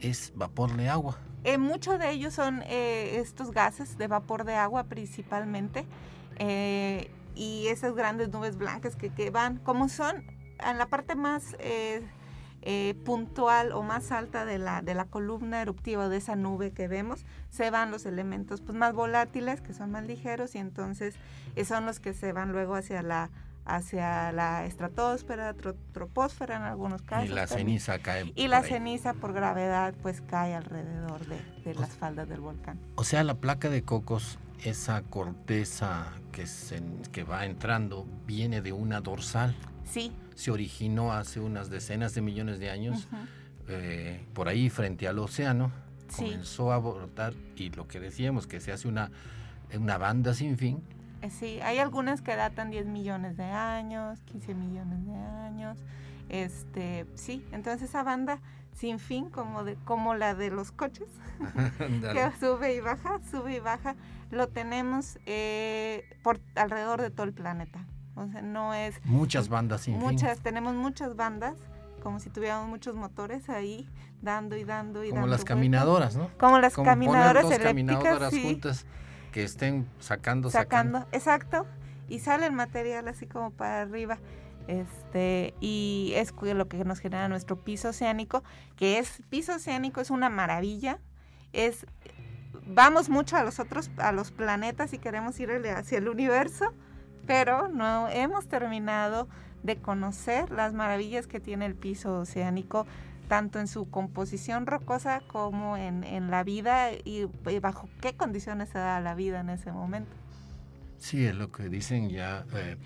Es 0.00 0.32
vapor 0.34 0.76
de 0.76 0.88
agua. 0.88 1.18
Eh, 1.44 1.58
muchos 1.58 1.98
de 1.98 2.10
ellos 2.10 2.34
son 2.34 2.62
eh, 2.66 3.18
estos 3.20 3.50
gases 3.52 3.98
de 3.98 4.08
vapor 4.08 4.44
de 4.44 4.54
agua 4.54 4.84
principalmente. 4.84 5.86
Eh, 6.36 7.10
y 7.34 7.68
esas 7.68 7.94
grandes 7.94 8.30
nubes 8.30 8.56
blancas 8.56 8.96
que, 8.96 9.10
que, 9.10 9.30
van, 9.30 9.58
como 9.58 9.88
son 9.88 10.24
en 10.66 10.78
la 10.78 10.86
parte 10.86 11.14
más 11.14 11.56
eh, 11.60 12.02
eh, 12.62 12.94
puntual 13.04 13.72
o 13.72 13.82
más 13.82 14.10
alta 14.12 14.44
de 14.44 14.58
la, 14.58 14.82
de 14.82 14.94
la 14.94 15.04
columna 15.04 15.62
eruptiva 15.62 16.08
de 16.08 16.16
esa 16.16 16.36
nube 16.36 16.72
que 16.72 16.88
vemos, 16.88 17.24
se 17.50 17.70
van 17.70 17.90
los 17.90 18.04
elementos 18.06 18.60
pues, 18.60 18.76
más 18.76 18.94
volátiles, 18.94 19.60
que 19.60 19.74
son 19.74 19.90
más 19.90 20.04
ligeros, 20.04 20.54
y 20.54 20.58
entonces 20.58 21.14
eh, 21.56 21.64
son 21.64 21.86
los 21.86 22.00
que 22.00 22.14
se 22.14 22.32
van 22.32 22.52
luego 22.52 22.74
hacia 22.74 23.02
la 23.02 23.30
hacia 23.68 24.32
la 24.32 24.64
estratosfera, 24.64 25.54
troposfera 25.92 26.56
en 26.56 26.62
algunos 26.62 27.02
casos. 27.02 27.28
Y 27.28 27.34
la 27.34 27.46
ceniza 27.46 27.98
cae. 27.98 28.32
Y 28.34 28.48
la 28.48 28.62
ceniza 28.62 29.12
por 29.12 29.34
gravedad 29.34 29.94
pues 30.02 30.22
cae 30.22 30.54
alrededor 30.54 31.26
de, 31.26 31.38
de 31.64 31.74
las 31.74 31.90
faldas 31.90 32.28
del 32.28 32.40
volcán. 32.40 32.80
O 32.94 33.04
sea, 33.04 33.22
la 33.24 33.34
placa 33.34 33.68
de 33.68 33.82
cocos, 33.82 34.38
esa 34.64 35.02
corteza 35.02 36.06
que, 36.32 36.46
se, 36.46 36.82
que 37.12 37.24
va 37.24 37.44
entrando, 37.44 38.06
viene 38.26 38.62
de 38.62 38.72
una 38.72 39.02
dorsal. 39.02 39.54
Sí, 39.84 40.12
se 40.38 40.52
originó 40.52 41.12
hace 41.12 41.40
unas 41.40 41.68
decenas 41.68 42.14
de 42.14 42.20
millones 42.20 42.60
de 42.60 42.70
años, 42.70 43.08
eh, 43.66 44.24
por 44.34 44.46
ahí 44.46 44.70
frente 44.70 45.08
al 45.08 45.18
océano, 45.18 45.72
comenzó 46.16 46.70
a 46.70 46.78
brotar 46.78 47.34
y 47.56 47.70
lo 47.70 47.88
que 47.88 47.98
decíamos, 47.98 48.46
que 48.46 48.60
se 48.60 48.70
hace 48.70 48.86
una, 48.86 49.10
una 49.74 49.98
banda 49.98 50.34
sin 50.34 50.56
fin. 50.56 50.80
Eh, 51.22 51.30
sí, 51.30 51.58
hay 51.60 51.78
algunas 51.78 52.22
que 52.22 52.36
datan 52.36 52.70
10 52.70 52.86
millones 52.86 53.36
de 53.36 53.46
años, 53.46 54.20
15 54.26 54.54
millones 54.54 55.04
de 55.06 55.16
años. 55.16 55.76
Este, 56.28 57.04
sí, 57.16 57.44
entonces 57.50 57.88
esa 57.88 58.04
banda 58.04 58.38
sin 58.74 59.00
fin, 59.00 59.30
como, 59.30 59.64
de, 59.64 59.74
como 59.84 60.14
la 60.14 60.36
de 60.36 60.50
los 60.50 60.70
coches, 60.70 61.08
que 61.80 62.30
sube 62.38 62.76
y 62.76 62.80
baja, 62.80 63.18
sube 63.28 63.56
y 63.56 63.58
baja, 63.58 63.96
lo 64.30 64.46
tenemos 64.46 65.18
eh, 65.26 66.04
por 66.22 66.38
alrededor 66.54 67.02
de 67.02 67.10
todo 67.10 67.26
el 67.26 67.32
planeta. 67.32 67.84
O 68.18 68.28
sea, 68.28 68.42
no 68.42 68.74
es... 68.74 69.00
Muchas 69.04 69.48
bandas 69.48 69.82
sin 69.82 69.98
Muchas, 69.98 70.40
tenemos 70.40 70.74
muchas 70.74 71.16
bandas, 71.16 71.56
como 72.02 72.20
si 72.20 72.30
tuviéramos 72.30 72.68
muchos 72.68 72.94
motores 72.94 73.48
ahí, 73.48 73.88
dando 74.22 74.56
y 74.56 74.64
dando 74.64 75.04
y 75.04 75.10
como 75.10 75.20
dando. 75.20 75.20
Como 75.20 75.26
las 75.26 75.44
caminadoras, 75.44 76.16
¿no? 76.16 76.30
Como 76.38 76.58
las 76.58 76.74
caminadoras 76.74 77.44
poner 77.44 77.58
dos 77.58 77.66
caminadoras 77.66 78.34
juntas 78.34 78.86
que 79.32 79.44
estén 79.44 79.88
sacando, 79.98 80.50
sacando. 80.50 81.06
exacto. 81.12 81.66
Y 82.08 82.20
sale 82.20 82.46
el 82.46 82.52
material 82.52 83.06
así 83.08 83.26
como 83.26 83.50
para 83.50 83.82
arriba. 83.82 84.18
Este, 84.66 85.54
y 85.60 86.12
es 86.14 86.34
lo 86.42 86.68
que 86.68 86.84
nos 86.84 86.98
genera 86.98 87.28
nuestro 87.28 87.56
piso 87.56 87.88
oceánico, 87.88 88.44
que 88.76 88.98
es, 88.98 89.22
piso 89.30 89.54
oceánico 89.54 90.02
es 90.02 90.10
una 90.10 90.28
maravilla, 90.28 90.98
es, 91.54 91.86
vamos 92.66 93.08
mucho 93.08 93.38
a 93.38 93.44
los 93.44 93.60
otros, 93.60 93.90
a 93.96 94.12
los 94.12 94.30
planetas 94.30 94.92
y 94.92 94.98
queremos 94.98 95.40
ir 95.40 95.50
hacia 95.74 95.96
el 95.96 96.08
universo, 96.08 96.74
pero 97.28 97.68
no 97.68 98.08
hemos 98.08 98.48
terminado 98.48 99.28
de 99.62 99.76
conocer 99.76 100.50
las 100.50 100.72
maravillas 100.72 101.26
que 101.26 101.40
tiene 101.40 101.66
el 101.66 101.74
piso 101.74 102.20
oceánico, 102.20 102.86
tanto 103.28 103.60
en 103.60 103.68
su 103.68 103.90
composición 103.90 104.64
rocosa 104.64 105.20
como 105.26 105.76
en, 105.76 106.30
la 106.30 106.42
vida 106.42 106.90
y, 107.04 107.26
bajo 107.60 107.90
qué 108.00 108.14
condiciones 108.14 108.70
se 108.70 108.78
da 108.78 108.98
la 109.00 109.14
vida 109.14 109.40
en 109.40 109.50
ese 109.50 109.70
momento. 109.70 110.10
Sí, 110.96 111.26
es 111.26 111.36
lo 111.36 111.52
que 111.52 111.68
dicen 111.68 112.08
ya. 112.08 112.46
Eh, 112.54 112.76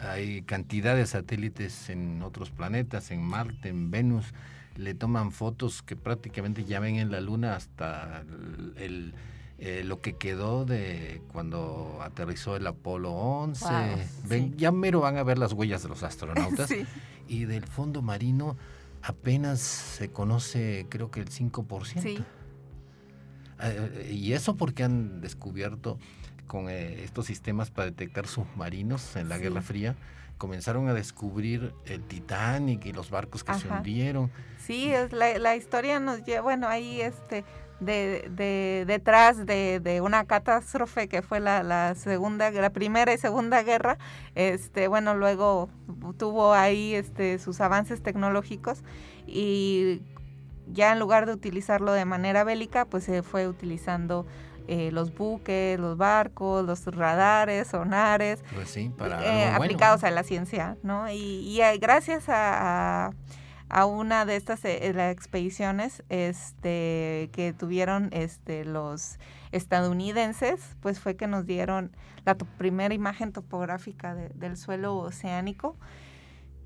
hay 0.00 0.40
cantidad 0.40 0.96
de 0.96 1.04
satélites 1.04 1.90
en 1.90 2.22
otros 2.22 2.50
planetas, 2.50 3.10
en 3.10 3.22
Marte, 3.22 3.68
en 3.68 3.90
Venus. 3.90 4.32
Le 4.74 4.94
toman 4.94 5.32
fotos 5.32 5.82
que 5.82 5.96
prácticamente 5.96 6.64
ya 6.64 6.80
ven 6.80 6.96
en 6.96 7.10
la 7.10 7.20
Luna 7.20 7.56
hasta 7.56 8.24
el 8.76 9.12
eh, 9.64 9.84
lo 9.84 10.00
que 10.00 10.14
quedó 10.14 10.64
de 10.64 11.22
cuando 11.32 12.00
aterrizó 12.02 12.56
el 12.56 12.66
Apolo 12.66 13.12
11. 13.12 13.64
Ya 14.56 14.72
mero 14.72 14.98
van 14.98 15.18
a 15.18 15.22
ver 15.22 15.38
las 15.38 15.52
huellas 15.52 15.84
de 15.84 15.88
los 15.88 16.02
astronautas. 16.02 16.68
Y 17.28 17.44
del 17.44 17.64
fondo 17.64 18.02
marino 18.02 18.56
apenas 19.00 19.60
se 19.60 20.10
conoce, 20.10 20.86
creo 20.90 21.12
que 21.12 21.20
el 21.20 21.30
5%. 21.30 22.02
Sí. 22.02 22.18
Eh, 23.62 24.10
y 24.12 24.32
eso 24.32 24.56
porque 24.56 24.82
han 24.82 25.20
descubierto 25.20 25.96
con 26.48 26.68
eh, 26.68 27.04
estos 27.04 27.26
sistemas 27.26 27.70
para 27.70 27.86
detectar 27.86 28.26
submarinos 28.26 29.14
en 29.14 29.28
la 29.28 29.38
Guerra 29.38 29.62
Fría 29.62 29.96
comenzaron 30.42 30.88
a 30.88 30.94
descubrir 30.94 31.72
el 31.86 32.02
Titanic 32.02 32.84
y 32.86 32.92
los 32.92 33.10
barcos 33.10 33.44
que 33.44 33.54
se 33.54 33.68
hundieron. 33.68 34.28
Sí, 34.58 34.92
es 34.92 35.12
la, 35.12 35.38
la, 35.38 35.54
historia 35.54 36.00
nos 36.00 36.24
lleva, 36.24 36.42
bueno, 36.42 36.66
ahí 36.66 37.00
este 37.00 37.44
de, 37.84 38.28
de, 38.30 38.84
detrás 38.86 39.44
de, 39.46 39.80
de, 39.80 40.00
una 40.00 40.24
catástrofe 40.24 41.08
que 41.08 41.22
fue 41.22 41.40
la, 41.40 41.62
la, 41.62 41.94
segunda, 41.94 42.50
la 42.50 42.70
primera 42.70 43.12
y 43.12 43.18
segunda 43.18 43.62
guerra, 43.62 43.98
este, 44.34 44.88
bueno, 44.88 45.14
luego 45.14 45.68
tuvo 46.16 46.52
ahí 46.52 46.94
este, 46.94 47.38
sus 47.38 47.60
avances 47.60 48.02
tecnológicos 48.02 48.82
y 49.26 50.02
ya 50.72 50.92
en 50.92 50.98
lugar 50.98 51.26
de 51.26 51.32
utilizarlo 51.32 51.92
de 51.92 52.04
manera 52.04 52.44
bélica, 52.44 52.84
pues 52.84 53.04
se 53.04 53.22
fue 53.22 53.48
utilizando 53.48 54.26
eh, 54.68 54.90
los 54.92 55.14
buques, 55.14 55.78
los 55.78 55.96
barcos, 55.96 56.64
los 56.64 56.86
radares, 56.86 57.68
sonares, 57.68 58.44
pues 58.54 58.78
para 58.96 59.24
eh, 59.24 59.50
aplicados 59.50 60.04
a 60.04 60.10
la 60.10 60.22
ciencia, 60.22 60.76
¿no? 60.82 61.10
Y, 61.10 61.16
y 61.16 61.60
eh, 61.60 61.78
gracias 61.78 62.28
a 62.28 63.06
a 63.08 63.10
una 63.80 64.24
de 64.26 64.36
estas 64.36 64.64
eh, 64.64 65.10
expediciones 65.10 66.02
este, 66.10 67.30
que 67.32 67.54
tuvieron 67.56 68.10
este, 68.12 68.64
los 68.64 69.18
estadounidenses, 69.50 70.76
pues 70.80 71.00
fue 71.00 71.16
que 71.16 71.26
nos 71.26 71.46
dieron 71.46 71.96
la 72.24 72.36
primera 72.36 72.94
imagen 72.94 73.32
topográfica 73.32 74.14
del 74.14 74.56
suelo 74.56 74.96
oceánico 74.98 75.76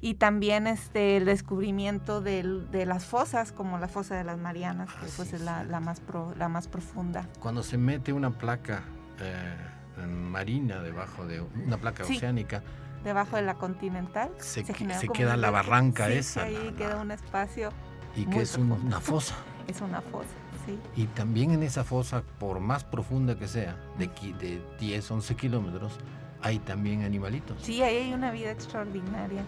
y 0.01 0.14
también 0.14 0.66
este, 0.66 1.16
el 1.16 1.25
descubrimiento 1.25 2.21
de 2.21 2.85
las 2.87 3.07
fosas, 3.07 3.53
como 3.53 3.79
la 3.79 3.88
fosa 3.88 4.16
de 4.16 4.25
las 4.25 4.38
Marianas, 4.38 4.92
que 4.92 5.07
pues 5.16 5.33
es 5.33 5.40
la, 5.40 5.64
más 5.81 6.03
la 6.37 6.49
más 6.49 6.69
profunda. 6.69 7.27
Cuando 7.40 7.62
se 7.62 7.79
mete 7.79 8.12
una 8.12 8.31
placa 8.31 8.83
eh, 9.21 10.07
marina 10.07 10.83
debajo 10.83 11.27
de 11.27 11.40
una 11.40 11.79
placa 11.79 12.03
oceánica, 12.03 12.62
debajo 13.07 13.37
de 13.37 13.42
la 13.42 13.55
continental. 13.55 14.31
Se, 14.38 14.64
queda 14.64 15.37
la 15.37 15.51
barranca 15.51 16.11
esa. 16.11 16.42
ahí 16.42 16.75
queda 16.77 17.01
un 17.01 17.12
espacio. 17.12 17.71
Y 18.16 18.27
que 18.27 18.42
es 18.42 18.59
una 18.59 19.01
fosa. 19.01 19.35
Es 19.66 19.81
una 19.81 20.01
fosa, 20.01 20.29
sí. 20.64 20.79
Y 20.95 21.07
también 21.07 21.51
en 21.51 21.64
esa 21.64 21.83
fosa, 21.83 22.23
por 22.38 22.61
más 22.61 22.85
profunda 22.85 23.37
que 23.37 23.49
sea, 23.49 23.77
de, 23.99 24.07
de 24.38 24.62
10, 24.79 25.11
11 25.11 25.35
kilómetros, 25.35 25.99
hay 26.40 26.61
también 26.61 27.03
animalitos. 27.03 27.61
Sí, 27.62 27.83
ahí 27.83 27.97
hay 27.97 28.12
una 28.12 28.31
vida 28.31 28.53
extraordinaria. 28.53 29.45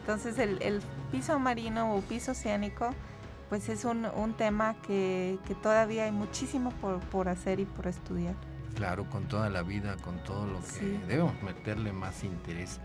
Entonces 0.00 0.38
el, 0.38 0.82
piso 1.10 1.38
marino 1.38 1.94
o 1.94 2.02
piso 2.02 2.32
oceánico, 2.32 2.90
pues 3.48 3.70
es 3.70 3.86
un, 3.86 4.34
tema 4.36 4.76
que, 4.86 5.38
todavía 5.62 6.04
hay 6.04 6.12
muchísimo 6.12 6.68
por, 6.82 7.00
por 7.00 7.30
hacer 7.30 7.58
y 7.58 7.64
por 7.64 7.86
estudiar. 7.86 8.34
Claro, 8.74 9.08
con 9.08 9.24
toda 9.28 9.48
la 9.48 9.62
vida, 9.62 9.96
con 10.04 10.22
todo 10.22 10.46
lo 10.46 10.60
que 10.60 10.98
debemos 11.08 11.42
meterle 11.42 11.94
más 11.94 12.24
interés 12.24 12.78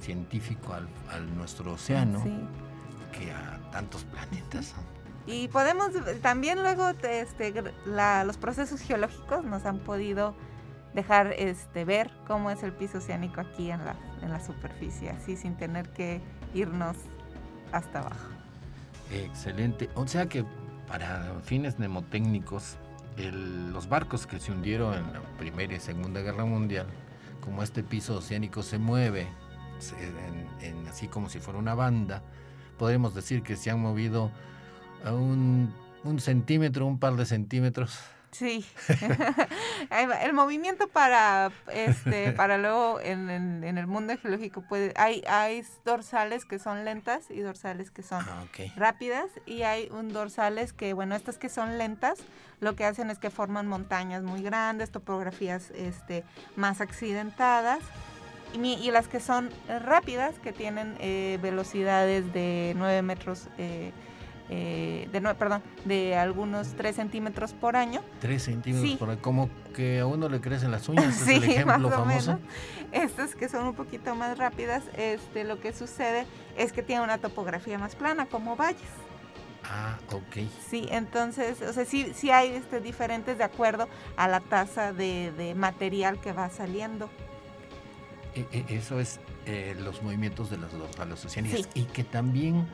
científico 0.00 0.74
al, 0.74 1.36
nuestro 1.36 1.72
océano 1.72 2.22
que 3.12 3.30
a 3.32 3.60
tantos 3.70 4.04
planetas. 4.04 4.74
Y 5.26 5.48
podemos 5.48 5.90
también 6.22 6.62
luego 6.62 6.90
este, 7.02 7.54
los 7.86 8.36
procesos 8.38 8.80
geológicos 8.80 9.44
nos 9.44 9.64
han 9.66 9.78
podido 9.78 10.34
dejar 10.94 11.34
este, 11.38 11.84
ver 11.84 12.10
cómo 12.26 12.50
es 12.50 12.62
el 12.62 12.72
piso 12.72 12.98
oceánico 12.98 13.40
aquí 13.40 13.70
en 13.70 13.84
la, 13.84 13.94
en 14.22 14.30
la 14.30 14.44
superficie, 14.44 15.10
así 15.10 15.36
sin 15.36 15.56
tener 15.56 15.88
que 15.90 16.20
irnos 16.54 16.96
hasta 17.72 18.00
abajo. 18.00 18.28
Excelente. 19.12 19.88
O 19.94 20.06
sea 20.06 20.26
que 20.26 20.44
para 20.88 21.40
fines 21.44 21.78
mnemotécnicos, 21.78 22.76
los 23.16 23.88
barcos 23.88 24.26
que 24.26 24.40
se 24.40 24.50
hundieron 24.50 24.94
en 24.94 25.12
la 25.12 25.20
Primera 25.38 25.74
y 25.74 25.80
Segunda 25.80 26.20
Guerra 26.20 26.44
Mundial, 26.44 26.86
como 27.40 27.62
este 27.62 27.82
piso 27.82 28.16
oceánico 28.16 28.62
se 28.62 28.78
mueve 28.78 29.28
en, 30.60 30.86
así 30.88 31.08
como 31.08 31.28
si 31.28 31.38
fuera 31.38 31.58
una 31.58 31.74
banda, 31.74 32.22
podemos 32.78 33.14
decir 33.14 33.42
que 33.42 33.56
se 33.56 33.70
han 33.70 33.80
movido 33.80 34.30
a 35.04 35.12
un, 35.12 35.72
centímetro, 36.18 36.86
un 36.86 36.98
par 36.98 37.14
de 37.14 37.26
centímetros. 37.26 37.98
Sí. 38.32 38.64
el 40.22 40.32
movimiento 40.32 40.86
para 40.86 41.50
este 41.72 42.30
para 42.36 42.58
luego 42.58 43.00
en, 43.00 43.28
el 43.64 43.86
mundo 43.88 44.16
geológico 44.16 44.62
puede 44.62 44.92
hay 44.94 45.24
hay 45.28 45.64
dorsales 45.84 46.44
que 46.44 46.60
son 46.60 46.84
lentas 46.84 47.28
y 47.28 47.40
dorsales 47.40 47.90
que 47.90 48.04
son 48.04 48.24
ah, 48.28 48.44
rápidas 48.76 49.26
y 49.46 49.62
hay 49.62 49.88
un 49.90 50.12
dorsales 50.12 50.72
que 50.72 50.92
bueno 50.92 51.16
estas 51.16 51.38
que 51.38 51.48
son 51.48 51.76
lentas 51.76 52.20
lo 52.60 52.76
que 52.76 52.84
hacen 52.84 53.10
es 53.10 53.18
que 53.18 53.30
forman 53.30 53.66
montañas 53.66 54.22
muy 54.22 54.42
grandes 54.42 54.92
topografías 54.92 55.72
este 55.72 56.22
más 56.54 56.80
accidentadas 56.80 57.80
y, 58.54 58.90
las 58.90 59.08
que 59.08 59.20
son 59.20 59.50
rápidas 59.84 60.38
que 60.38 60.52
tienen 60.52 60.96
eh, 61.00 61.38
velocidades 61.42 62.32
de 62.32 62.74
9 62.76 63.02
metros 63.02 63.48
eh, 63.58 63.92
eh, 64.52 65.08
de 65.12 65.20
no, 65.20 65.32
perdón, 65.36 65.62
de 65.84 66.16
algunos 66.16 66.74
3 66.74 66.96
centímetros 66.96 67.52
por 67.52 67.76
año. 67.76 68.02
3 68.18 68.42
centímetros 68.42 68.96
por 68.96 69.10
año, 69.10 69.22
como 69.22 69.48
que 69.76 70.00
a 70.00 70.06
uno 70.06 70.28
le 70.28 70.40
crecen 70.40 70.72
las 70.72 70.88
uñas, 70.88 71.14
sí, 71.24 71.34
es 71.34 71.44
el 71.44 71.50
ejemplo 71.50 71.88
famoso. 71.88 72.40
Estas 72.90 73.36
que 73.36 73.48
son 73.48 73.66
un 73.66 73.74
poquito 73.74 74.14
más 74.16 74.36
rápidas, 74.36 74.82
este, 74.96 75.44
lo 75.44 75.60
que 75.60 75.72
sucede 75.72 76.26
es 76.56 76.72
que 76.72 76.82
tienen 76.82 77.04
una 77.04 77.18
topografía 77.18 77.78
más 77.78 77.94
plana, 77.94 78.26
como 78.26 78.56
valles. 78.56 78.82
Ah, 79.62 79.98
ok. 80.10 80.48
Sí, 80.68 80.88
entonces, 80.90 81.62
o 81.62 81.72
sea, 81.72 81.84
sí, 81.84 82.10
sí 82.12 82.32
hay 82.32 82.48
este, 82.48 82.80
diferentes 82.80 83.38
de 83.38 83.44
acuerdo 83.44 83.88
a 84.16 84.26
la 84.26 84.40
tasa 84.40 84.92
de, 84.92 85.32
de 85.36 85.54
material 85.54 86.20
que 86.20 86.32
va 86.32 86.50
saliendo. 86.50 87.08
E, 88.34 88.46
e, 88.52 88.76
eso 88.76 89.00
es 89.00 89.20
eh, 89.46 89.76
los 89.78 90.02
movimientos 90.02 90.50
de 90.50 90.58
los, 90.58 90.72
de 90.72 91.06
los 91.06 91.24
oceánicos. 91.24 91.68
Y 91.74 91.84
que 91.84 92.04
también 92.04 92.66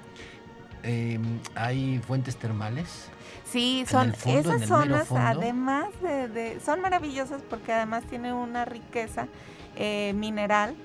Em, 0.87 1.41
hay 1.57 1.99
fuentes 1.99 2.37
termales. 2.37 3.09
Sí, 3.45 3.85
son 3.89 4.15
esas 4.25 4.67
zonas, 4.67 5.11
además 5.11 5.89
de, 6.01 6.61
son 6.65 6.81
maravillosas 6.81 7.43
porque 7.43 7.73
además 7.73 8.05
tienen 8.05 8.35
una 8.35 8.65
riqueza 8.65 9.27
eh, 9.75 10.13
mineral 10.15 10.77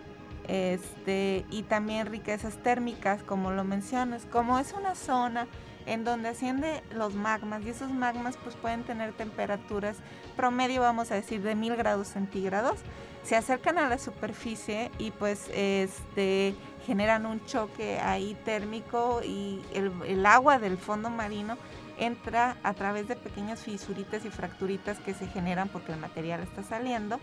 este, 0.48 1.46
y 1.52 1.62
también 1.64 2.08
riquezas 2.08 2.58
térmicas, 2.64 3.22
como 3.22 3.52
lo 3.52 3.64
mencionas. 3.64 4.26
Como 4.32 4.58
es 4.58 4.74
una 4.74 4.96
zona 4.96 5.48
en 5.86 6.04
donde 6.04 6.30
asciende 6.30 6.84
los 6.94 7.14
magmas 7.14 7.64
y 7.64 7.70
esos 7.70 7.92
magmas 7.92 8.38
pues 8.44 8.56
pueden 8.56 8.84
tener 8.84 9.14
temperaturas 9.14 9.98
promedio, 10.36 10.82
vamos 10.82 11.12
a 11.12 11.16
decir, 11.16 11.42
de 11.42 11.56
mil 11.56 11.76
grados 11.76 12.08
centígrados, 12.08 12.80
se 13.24 13.36
acercan 13.36 13.78
a 13.78 13.88
la 13.88 13.98
superficie 13.98 14.92
y 14.98 15.12
pues 15.12 15.50
este 15.54 16.56
generan 16.86 17.26
un 17.26 17.44
choque 17.46 18.00
ahí 18.00 18.36
térmico 18.44 19.22
y 19.24 19.62
el, 19.74 20.26
agua 20.26 20.58
del 20.58 20.78
fondo 20.78 21.10
marino 21.10 21.58
entra 22.00 22.58
a 22.64 22.74
través 22.74 23.08
de 23.08 23.16
pequeñas 23.16 23.60
fisuritas 23.60 24.26
y 24.26 24.32
fracturitas 24.32 24.98
que 25.00 25.14
se 25.14 25.28
generan 25.28 25.70
porque 25.70 25.92
el 25.92 26.00
material 26.00 26.42
está 26.42 26.64
saliendo. 26.64 27.20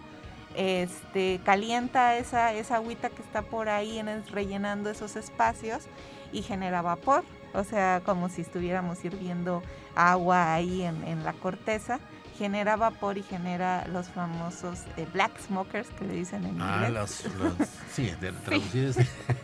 Este, 0.54 1.40
calienta 1.44 2.16
esa, 2.16 2.52
esa 2.54 2.76
agüita 2.76 3.10
que 3.10 3.22
está 3.22 3.42
por 3.42 3.68
ahí 3.68 3.98
en 3.98 4.26
rellenando 4.28 4.90
esos 4.90 5.16
espacios 5.16 5.86
y 6.32 6.42
genera 6.42 6.82
vapor, 6.82 7.24
o 7.54 7.64
sea, 7.64 8.02
como 8.04 8.28
si 8.28 8.42
estuviéramos 8.42 9.04
hirviendo 9.04 9.62
agua 9.94 10.54
ahí 10.54 10.82
en, 10.82 11.02
en 11.04 11.24
la 11.24 11.32
corteza 11.32 12.00
genera 12.38 12.76
vapor 12.76 13.18
y 13.18 13.22
genera 13.22 13.86
los 13.88 14.06
famosos 14.08 14.84
eh, 14.96 15.06
black 15.12 15.38
smokers 15.40 15.88
que 15.90 16.04
le 16.04 16.14
dicen 16.14 16.44
en 16.44 16.62
ah, 16.62 16.86
inglés. 16.86 17.24
Ah, 17.26 17.38
los, 17.42 17.68
sí, 17.92 18.12
traducidos. 18.44 18.96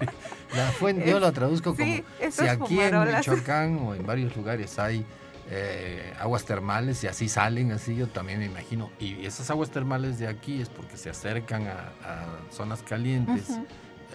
la 0.57 0.67
fuente, 0.79 1.11
yo 1.11 1.19
lo 1.19 1.33
traduzco 1.33 1.75
como 1.75 1.85
si 1.85 2.49
aquí 2.49 2.81
en 2.81 3.01
Michoacán 3.01 3.79
o 3.79 3.95
en 3.95 4.07
varios 4.07 4.37
lugares 4.37 4.79
hay 4.79 5.05
eh, 5.51 6.15
aguas 6.21 6.45
termales 6.45 7.03
y 7.05 7.09
así 7.09 7.29
salen, 7.29 7.73
así 7.73 7.97
yo 7.97 8.07
también 8.07 8.39
me 8.39 8.47
imagino. 8.47 8.91
Y 9.01 9.27
esas 9.27 9.51
aguas 9.51 9.71
termales 9.71 10.19
de 10.21 10.29
aquí 10.29 10.63
es 10.63 10.69
porque 10.69 10.97
se 10.97 11.11
acercan 11.11 11.67
a, 11.67 11.93
zonas 12.51 12.83
calientes. 12.83 13.59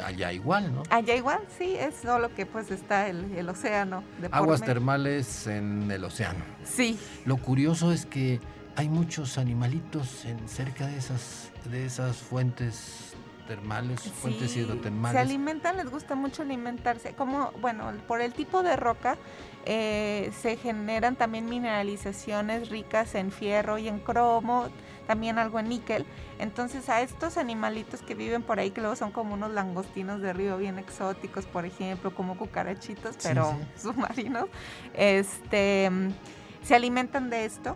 Allá 0.03 0.31
igual, 0.31 0.73
¿no? 0.73 0.83
Allá 0.89 1.15
igual, 1.15 1.39
sí, 1.57 1.75
es 1.75 1.95
solo 1.95 2.33
que 2.33 2.45
pues 2.45 2.71
está 2.71 3.07
el, 3.07 3.31
el 3.35 3.49
océano. 3.49 4.03
De 4.19 4.29
Aguas 4.31 4.62
termales 4.62 5.47
en 5.47 5.89
el 5.91 6.03
océano. 6.03 6.43
Sí. 6.63 6.99
Lo 7.25 7.38
curioso 7.38 7.91
es 7.91 8.05
que 8.05 8.39
hay 8.75 8.88
muchos 8.88 9.38
animalitos 9.38 10.25
en 10.25 10.47
cerca 10.47 10.88
de 10.88 10.97
esas, 10.97 11.51
de 11.65 11.85
esas 11.85 12.17
fuentes 12.17 13.13
termales, 13.49 13.99
fuentes 13.99 14.55
hidrotermales. 14.55 15.19
Se 15.19 15.19
alimentan, 15.19 15.75
les 15.77 15.89
gusta 15.89 16.13
mucho 16.15 16.43
alimentarse. 16.43 17.13
Como, 17.13 17.51
bueno, 17.59 17.91
por 18.07 18.21
el 18.21 18.31
tipo 18.31 18.62
de 18.62 18.75
roca 18.75 19.17
eh, 19.65 20.31
se 20.39 20.55
generan 20.55 21.15
también 21.15 21.45
mineralizaciones 21.45 22.69
ricas 22.69 23.15
en 23.15 23.31
fierro 23.31 23.79
y 23.79 23.88
en 23.88 23.99
cromo, 23.99 24.69
también 25.10 25.39
algo 25.39 25.60
en 25.60 25.69
níquel. 25.69 26.06
Entonces 26.38 26.88
a 26.88 27.02
estos 27.02 27.38
animalitos 27.38 28.04
que 28.04 28.13
viven 28.13 28.43
por 28.43 28.60
ahí, 28.60 28.69
que 28.69 28.80
luego 28.80 28.95
son 28.95 29.10
como 29.12 29.34
unos 29.34 29.50
langostinos 29.50 30.22
de 30.22 30.34
río 30.34 30.56
bien 30.60 30.78
exóticos, 30.78 31.48
por 31.48 31.65
ejemplo, 31.65 32.13
como 32.13 32.38
cucarachitos, 32.38 33.17
pero 33.24 33.58
submarinos, 33.76 34.45
este, 34.93 35.89
se 36.62 36.76
alimentan 36.76 37.32
de 37.32 37.45
esto 37.45 37.76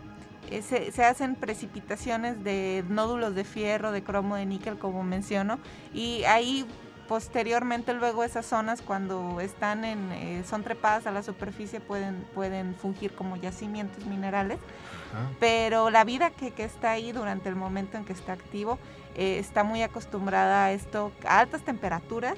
eh, 0.52 0.62
se, 0.62 1.04
hacen 1.04 1.34
precipitaciones 1.34 2.44
de 2.44 2.86
nódulos 2.88 3.34
de 3.34 3.46
fierro, 3.46 3.92
de 3.92 4.04
cromo, 4.04 4.36
de 4.36 4.46
níquel, 4.46 4.78
como 4.78 5.04
menciono, 5.04 5.58
y 5.92 6.24
ahí 6.26 6.68
posteriormente 7.08 7.94
luego 7.94 8.24
esas 8.24 8.46
zonas 8.46 8.82
cuando 8.82 9.40
están 9.42 9.86
en, 9.86 10.12
eh, 10.12 10.44
son 10.48 10.64
trepadas 10.64 11.06
a 11.08 11.12
la 11.12 11.24
superficie 11.24 11.80
pueden, 11.80 12.26
pueden 12.34 12.76
fungir 12.76 13.14
como 13.14 13.36
yacimientos 13.36 14.06
minerales, 14.06 14.60
pero 15.40 15.90
la 15.90 16.04
vida 16.04 16.32
que, 16.32 16.52
que, 16.52 16.64
está 16.64 16.92
ahí 16.92 17.12
durante 17.12 17.48
el 17.48 17.56
momento 17.56 17.98
en 17.98 18.06
que 18.06 18.14
está 18.14 18.34
activo 18.34 18.80
eh, 19.16 19.38
está 19.38 19.64
muy 19.64 19.84
acostumbrada 19.84 20.66
a 20.66 20.72
esto, 20.72 21.12
a 21.26 21.40
altas 21.40 21.62
temperaturas, 21.62 22.38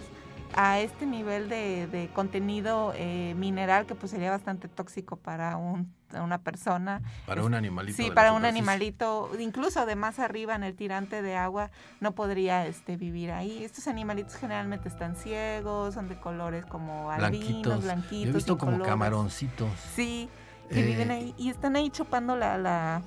a 0.55 0.79
este 0.79 1.05
nivel 1.05 1.49
de, 1.49 2.09
contenido 2.13 2.93
mineral 3.35 3.85
que 3.85 3.95
pues 3.95 4.11
sería 4.11 4.31
bastante 4.31 4.67
tóxico 4.67 5.17
para 5.17 5.57
un 5.57 5.93
una 6.21 6.39
persona. 6.39 7.01
Para 7.25 7.43
un 7.43 7.53
animalito. 7.53 7.97
Sí, 7.97 8.11
para 8.11 8.33
un 8.33 8.45
animalito, 8.45 9.29
incluso 9.39 9.85
de 9.85 9.95
más 9.95 10.19
arriba 10.19 10.55
en 10.55 10.63
el 10.63 10.75
tirante 10.75 11.21
de 11.21 11.35
agua, 11.35 11.71
no 11.99 12.13
podría 12.13 12.65
este, 12.65 12.97
vivir 12.97 13.31
ahí. 13.31 13.63
Estos 13.63 13.87
animalitos 13.87 14.35
generalmente 14.35 14.89
están 14.89 15.15
ciegos, 15.15 15.93
son 15.93 16.07
de 16.07 16.19
colores 16.19 16.65
como 16.65 17.11
albinos, 17.11 17.83
blanquitos. 17.83 18.29
he 18.29 18.31
visto 18.31 18.57
como 18.57 18.83
camaroncitos. 18.83 19.69
Sí, 19.93 20.29
que 20.69 20.81
viven 20.81 21.11
eh, 21.11 21.15
ahí 21.15 21.35
y 21.37 21.49
están 21.49 21.75
ahí 21.75 21.89
chupando 21.89 22.35
la, 22.35 22.57
la, 22.57 23.01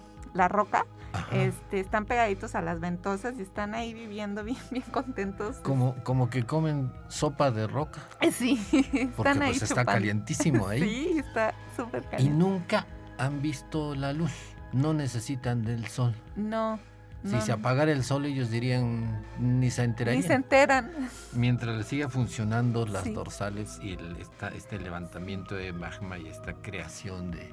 roca. 0.47 0.87
Este, 1.33 1.81
están 1.81 2.05
pegaditos 2.05 2.55
a 2.55 2.61
las 2.61 2.81
ventosas 2.81 3.35
y 3.39 3.43
están 3.43 3.75
ahí 3.75 3.95
viviendo 3.95 4.45
bien, 4.45 4.59
bien 4.71 4.85
contentos. 4.93 5.57
Como, 5.57 5.97
como 6.05 6.31
que 6.31 6.45
comen 6.45 6.93
sopa 7.09 7.51
de 7.51 7.67
roca. 7.67 8.01
Sí, 8.31 8.63
porque 9.17 9.31
están 9.31 9.43
ahí 9.43 9.59
pues 9.59 9.63
está 9.63 9.85
calientísimo 9.85 10.69
ahí. 10.69 10.81
Sí, 10.89 11.19
está 11.19 11.55
súper 11.75 12.03
caliente. 12.05 12.25
Y 12.25 12.29
nunca 12.29 12.87
han 13.19 13.43
visto 13.43 13.95
la 13.95 14.13
luz, 14.13 14.33
no 14.73 14.95
necesitan 14.95 15.63
del 15.63 15.87
sol. 15.89 16.15
No. 16.37 16.79
Si 17.25 17.41
se 17.41 17.53
apagara 17.53 17.91
el 17.91 18.05
sol, 18.05 18.27
ellos 18.27 18.49
dirían, 18.49 19.25
ni 19.41 19.71
se 19.71 19.83
enterarían. 19.83 20.23
Ni 20.23 20.27
se 20.27 20.35
enteran. 20.35 20.91
Mientras 21.33 21.77
le 21.77 21.83
siga 21.83 22.09
funcionando 22.09 22.87
las 22.87 23.13
dorsales 23.13 23.81
y 23.83 23.95
el, 23.95 24.17
este 24.55 24.79
levantamiento 24.79 25.57
de 25.57 25.73
magma 25.73 26.17
y 26.17 26.29
esta 26.29 26.55
creación 26.55 27.33
de, 27.33 27.53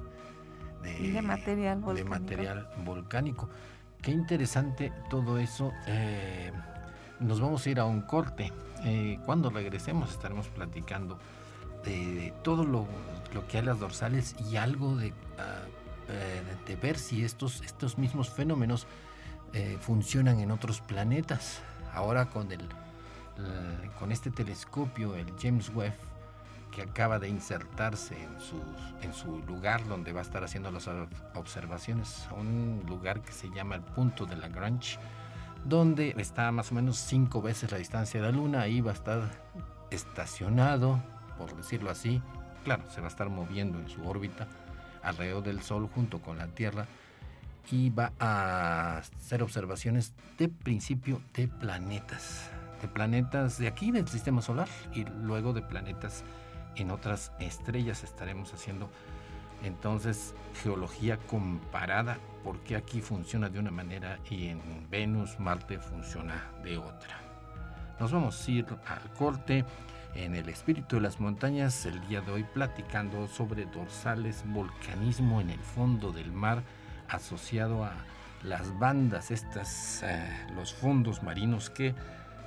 de, 0.86 1.22
material 1.22 1.80
volcánico. 1.80 2.14
De 2.14 2.20
material 2.20 2.70
volcánico. 2.84 3.50
Qué 4.02 4.12
interesante 4.12 4.94
todo 5.10 5.40
eso. 5.40 5.72
Eh, 5.88 6.52
nos 7.20 7.40
vamos 7.40 7.66
a 7.66 7.70
ir 7.70 7.80
a 7.80 7.86
un 7.86 8.02
corte. 8.02 8.52
Eh, 8.84 9.20
cuando 9.26 9.50
regresemos 9.50 10.12
estaremos 10.12 10.48
platicando 10.50 11.18
de, 11.84 12.34
todo 12.44 12.64
lo, 12.66 12.88
que 13.50 13.58
hay 13.58 13.62
en 13.62 13.66
las 13.68 13.80
dorsales 13.80 14.36
y 14.52 14.58
algo 14.58 14.96
de, 14.96 15.14
ah, 15.38 15.64
eh, 16.10 16.42
de 16.68 16.76
ver 16.76 16.98
si 16.98 17.24
estos, 17.24 17.62
estos 17.62 17.98
mismos 17.98 18.30
fenómenos 18.30 18.88
eh, 19.54 19.78
funcionan 19.80 20.40
en 20.40 20.52
otros 20.52 20.82
planetas. 20.82 21.62
Ahora 21.94 22.26
con, 22.26 22.52
el, 22.52 22.68
con 23.98 24.12
este 24.12 24.30
telescopio, 24.30 25.16
el 25.16 25.32
James 25.42 25.72
Webb, 25.74 25.94
que 26.76 26.82
acaba 26.82 27.20
de 27.20 27.30
insertarse 27.30 28.22
en 28.22 28.40
su, 28.40 28.62
en 29.02 29.14
su 29.14 29.40
lugar 29.48 29.88
donde 29.88 30.12
va 30.12 30.20
a 30.20 30.24
estar 30.24 30.44
haciendo 30.44 30.70
las 30.72 30.90
observaciones, 31.34 32.28
a 32.30 32.34
un 32.34 32.84
lugar 32.86 33.22
que 33.22 33.32
se 33.32 33.50
llama 33.50 33.76
el 33.76 33.82
punto 33.82 34.26
de 34.26 34.36
Lagrange, 34.36 35.00
donde 35.64 36.14
está 36.18 36.52
más 36.52 36.72
o 36.72 36.76
menos 36.76 36.98
cinco 36.98 37.42
veces 37.42 37.72
la 37.72 37.78
distancia 37.78 38.22
de 38.22 38.28
la 38.28 38.38
Luna, 38.38 38.62
ahí 38.62 38.82
va 38.82 38.92
a 38.92 38.94
estar 38.94 39.22
estacionado 39.90 41.02
por 41.38 41.56
decirlo 41.56 41.90
así, 41.90 42.22
claro, 42.64 42.84
se 42.90 43.02
va 43.02 43.08
a 43.08 43.10
estar 43.10 43.30
moviendo 43.30 43.80
en 43.80 43.90
su 43.90 44.08
órbita 44.08 44.48
alrededor 45.04 45.44
del 45.44 45.62
Sol 45.62 45.90
junto 45.94 46.22
con 46.22 46.38
la 46.38 46.48
Tierra 46.48 46.86
y 47.72 47.90
va 47.90 48.12
a 48.20 48.98
hacer 48.98 49.44
observaciones 49.44 50.14
de 50.38 50.50
principio 50.50 51.22
de 51.34 51.48
planetas, 51.48 52.50
de 52.82 52.88
planetas 52.88 53.58
de 53.58 53.68
aquí 53.68 53.92
del 53.92 54.08
sistema 54.08 54.42
solar 54.42 54.68
y 54.94 55.06
luego 55.06 55.54
de 55.54 55.62
planetas 55.62 56.24
en 56.76 56.92
otras 56.92 57.32
estrellas 57.40 58.04
estaremos 58.04 58.54
haciendo 58.54 58.90
Entonces, 59.64 60.36
geología 60.62 61.18
comparada, 61.18 62.20
porque 62.44 62.76
aquí 62.76 63.02
funciona 63.02 63.50
de 63.50 63.60
una 63.60 63.72
manera 63.72 64.20
y 64.30 64.48
en 64.48 64.62
Venus, 64.92 65.40
Marte 65.40 65.80
funciona 65.80 66.52
de 66.64 66.78
otra. 66.78 67.20
Nos 68.00 68.12
vamos 68.12 68.48
a 68.48 68.52
ir 68.52 68.66
al 68.86 69.14
corte 69.14 69.66
en 70.14 70.36
el 70.36 70.50
espíritu 70.50 70.98
de 70.98 71.02
las 71.02 71.20
montañas 71.20 71.86
el 71.86 72.06
día 72.08 72.22
de 72.22 72.32
hoy 72.32 72.44
platicando 72.44 73.28
sobre 73.28 73.66
dorsales, 73.66 74.44
volcanismo 74.46 75.42
en 75.42 75.50
el 75.50 75.60
fondo 75.60 76.12
del 76.12 76.32
mar 76.32 76.62
asociado 77.10 77.84
a 77.84 77.94
las 78.44 78.78
bandas, 78.78 79.32
estas, 79.32 80.04
eh, 80.04 80.48
los 80.56 80.74
fondos 80.74 81.24
marinos 81.24 81.70
que 81.70 81.96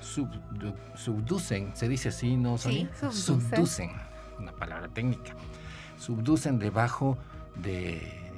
subducen, 0.01 1.75
se 1.75 1.89
dice 1.89 2.11
así, 2.11 2.37
¿no? 2.37 2.57
Sí, 2.57 2.89
subducen. 3.11 3.91
Una 4.39 4.53
palabra 4.53 4.89
técnica, 4.89 5.35
subducen 5.99 6.59
debajo 6.59 7.19
de, 7.57 8.29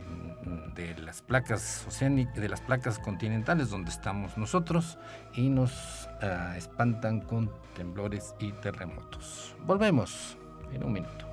de 0.75 0.97
las 0.99 1.23
placas 1.23 1.85
oceánicas, 1.87 2.37
de 2.37 2.49
las 2.49 2.61
placas 2.61 2.99
continentales 2.99 3.71
donde 3.71 3.91
estamos 3.91 4.37
nosotros 4.37 4.99
y 5.35 5.49
nos 5.49 6.09
eh, 6.23 6.55
espantan 6.57 7.21
con 7.21 7.51
temblores 7.77 8.35
y 8.39 8.53
terremotos. 8.53 9.55
Volvemos 9.67 10.37
en 10.73 10.85
un 10.85 10.93
minuto. 10.93 11.30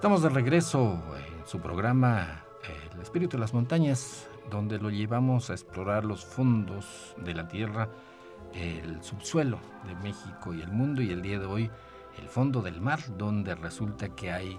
Estamos 0.00 0.22
de 0.22 0.30
regreso 0.30 0.98
en 1.14 1.46
su 1.46 1.60
programa 1.60 2.42
El 2.94 3.02
Espíritu 3.02 3.36
de 3.36 3.42
las 3.42 3.52
Montañas, 3.52 4.26
donde 4.50 4.78
lo 4.78 4.88
llevamos 4.88 5.50
a 5.50 5.52
explorar 5.52 6.06
los 6.06 6.24
fondos 6.24 7.14
de 7.18 7.34
la 7.34 7.48
Tierra, 7.48 7.90
el 8.54 9.02
subsuelo 9.02 9.58
de 9.86 9.94
México 9.96 10.54
y 10.54 10.62
el 10.62 10.72
mundo, 10.72 11.02
y 11.02 11.10
el 11.10 11.20
día 11.20 11.38
de 11.38 11.44
hoy 11.44 11.70
el 12.18 12.30
fondo 12.30 12.62
del 12.62 12.80
mar, 12.80 12.98
donde 13.18 13.54
resulta 13.54 14.16
que 14.16 14.32
hay 14.32 14.58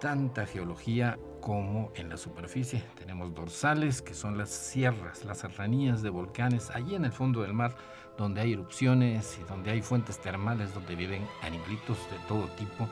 tanta 0.00 0.46
geología 0.46 1.18
como 1.40 1.90
en 1.96 2.08
la 2.08 2.16
superficie. 2.16 2.84
Tenemos 2.94 3.34
dorsales, 3.34 4.02
que 4.02 4.14
son 4.14 4.38
las 4.38 4.50
sierras, 4.50 5.24
las 5.24 5.38
serranías 5.38 6.00
de 6.00 6.10
volcanes, 6.10 6.70
allí 6.70 6.94
en 6.94 7.06
el 7.06 7.12
fondo 7.12 7.42
del 7.42 7.54
mar, 7.54 7.74
donde 8.16 8.40
hay 8.40 8.52
erupciones 8.52 9.36
y 9.42 9.48
donde 9.48 9.72
hay 9.72 9.82
fuentes 9.82 10.20
termales, 10.20 10.72
donde 10.72 10.94
viven 10.94 11.26
animalitos 11.42 11.98
de 12.08 12.18
todo 12.28 12.46
tipo 12.50 12.88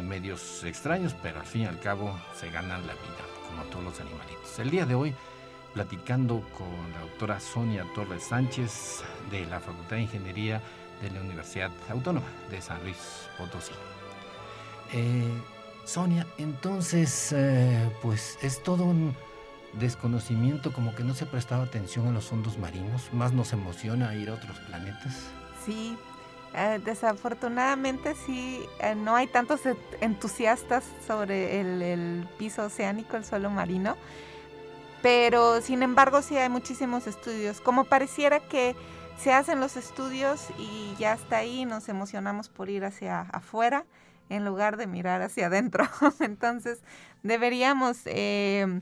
en 0.00 0.08
medios 0.08 0.64
extraños, 0.64 1.14
pero 1.22 1.40
al 1.40 1.46
fin 1.46 1.62
y 1.62 1.66
al 1.66 1.80
cabo 1.80 2.18
se 2.38 2.50
ganan 2.50 2.86
la 2.86 2.94
vida, 2.94 3.24
como 3.48 3.62
todos 3.64 3.84
los 3.84 4.00
animalitos. 4.00 4.58
El 4.58 4.70
día 4.70 4.86
de 4.86 4.94
hoy, 4.94 5.14
platicando 5.72 6.40
con 6.56 6.92
la 6.92 7.00
doctora 7.00 7.40
Sonia 7.40 7.84
Torres 7.94 8.24
Sánchez 8.24 9.02
de 9.30 9.46
la 9.46 9.60
Facultad 9.60 9.96
de 9.96 10.02
Ingeniería 10.02 10.60
de 11.02 11.10
la 11.10 11.20
Universidad 11.20 11.70
Autónoma 11.88 12.26
de 12.50 12.60
San 12.60 12.82
Luis 12.82 12.96
Potosí. 13.36 13.72
Eh, 14.92 15.42
Sonia, 15.84 16.26
entonces, 16.38 17.32
eh, 17.32 17.90
pues 18.00 18.38
es 18.42 18.62
todo 18.62 18.84
un 18.84 19.14
desconocimiento, 19.74 20.72
como 20.72 20.94
que 20.94 21.04
no 21.04 21.14
se 21.14 21.26
prestaba 21.26 21.64
atención 21.64 22.06
a 22.06 22.12
los 22.12 22.26
fondos 22.26 22.58
marinos, 22.58 23.12
más 23.12 23.32
nos 23.32 23.52
emociona 23.52 24.14
ir 24.14 24.30
a 24.30 24.34
otros 24.34 24.56
planetas. 24.60 25.30
Sí, 25.64 25.96
eh, 26.56 26.80
desafortunadamente 26.84 28.14
sí, 28.14 28.64
eh, 28.80 28.94
no 28.94 29.16
hay 29.16 29.26
tantos 29.26 29.62
entusiastas 30.00 30.84
sobre 31.06 31.60
el, 31.60 32.28
piso 32.38 32.64
oceánico, 32.64 33.16
el 33.16 33.24
suelo 33.24 33.50
marino, 33.50 33.96
pero 35.02 35.60
sin 35.60 35.82
embargo 35.82 36.22
sí 36.22 36.36
hay 36.36 36.48
muchísimos 36.48 37.08
estudios. 37.08 37.60
Como 37.60 37.84
pareciera 37.84 38.38
que 38.38 38.76
se 39.18 39.32
hacen 39.32 39.58
los 39.58 39.76
estudios 39.76 40.48
y 40.56 40.94
ya 40.98 41.14
está 41.14 41.38
ahí, 41.38 41.64
nos 41.64 41.88
emocionamos 41.88 42.48
por 42.48 42.70
ir 42.70 42.84
hacia 42.84 43.22
afuera 43.22 43.84
en 44.28 44.44
lugar 44.44 44.76
de 44.76 44.86
mirar 44.86 45.22
hacia 45.22 45.46
adentro. 45.46 45.88
Entonces 46.20 46.78
deberíamos 47.24 47.98
eh, 48.04 48.80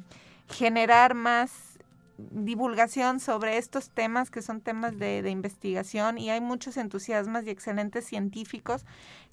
generar 0.49 1.15
más 1.15 1.72
divulgación 2.19 3.21
sobre 3.21 3.59
estos 3.59 3.91
temas 3.91 4.31
que 4.31 4.43
son 4.43 4.61
temas 4.61 4.99
de, 4.99 5.29
investigación 5.29 6.19
y 6.19 6.31
hay 6.31 6.41
muchos 6.41 6.77
entusiasmas 6.77 7.47
y 7.47 7.51
excelentes 7.51 8.05
científicos 8.05 8.85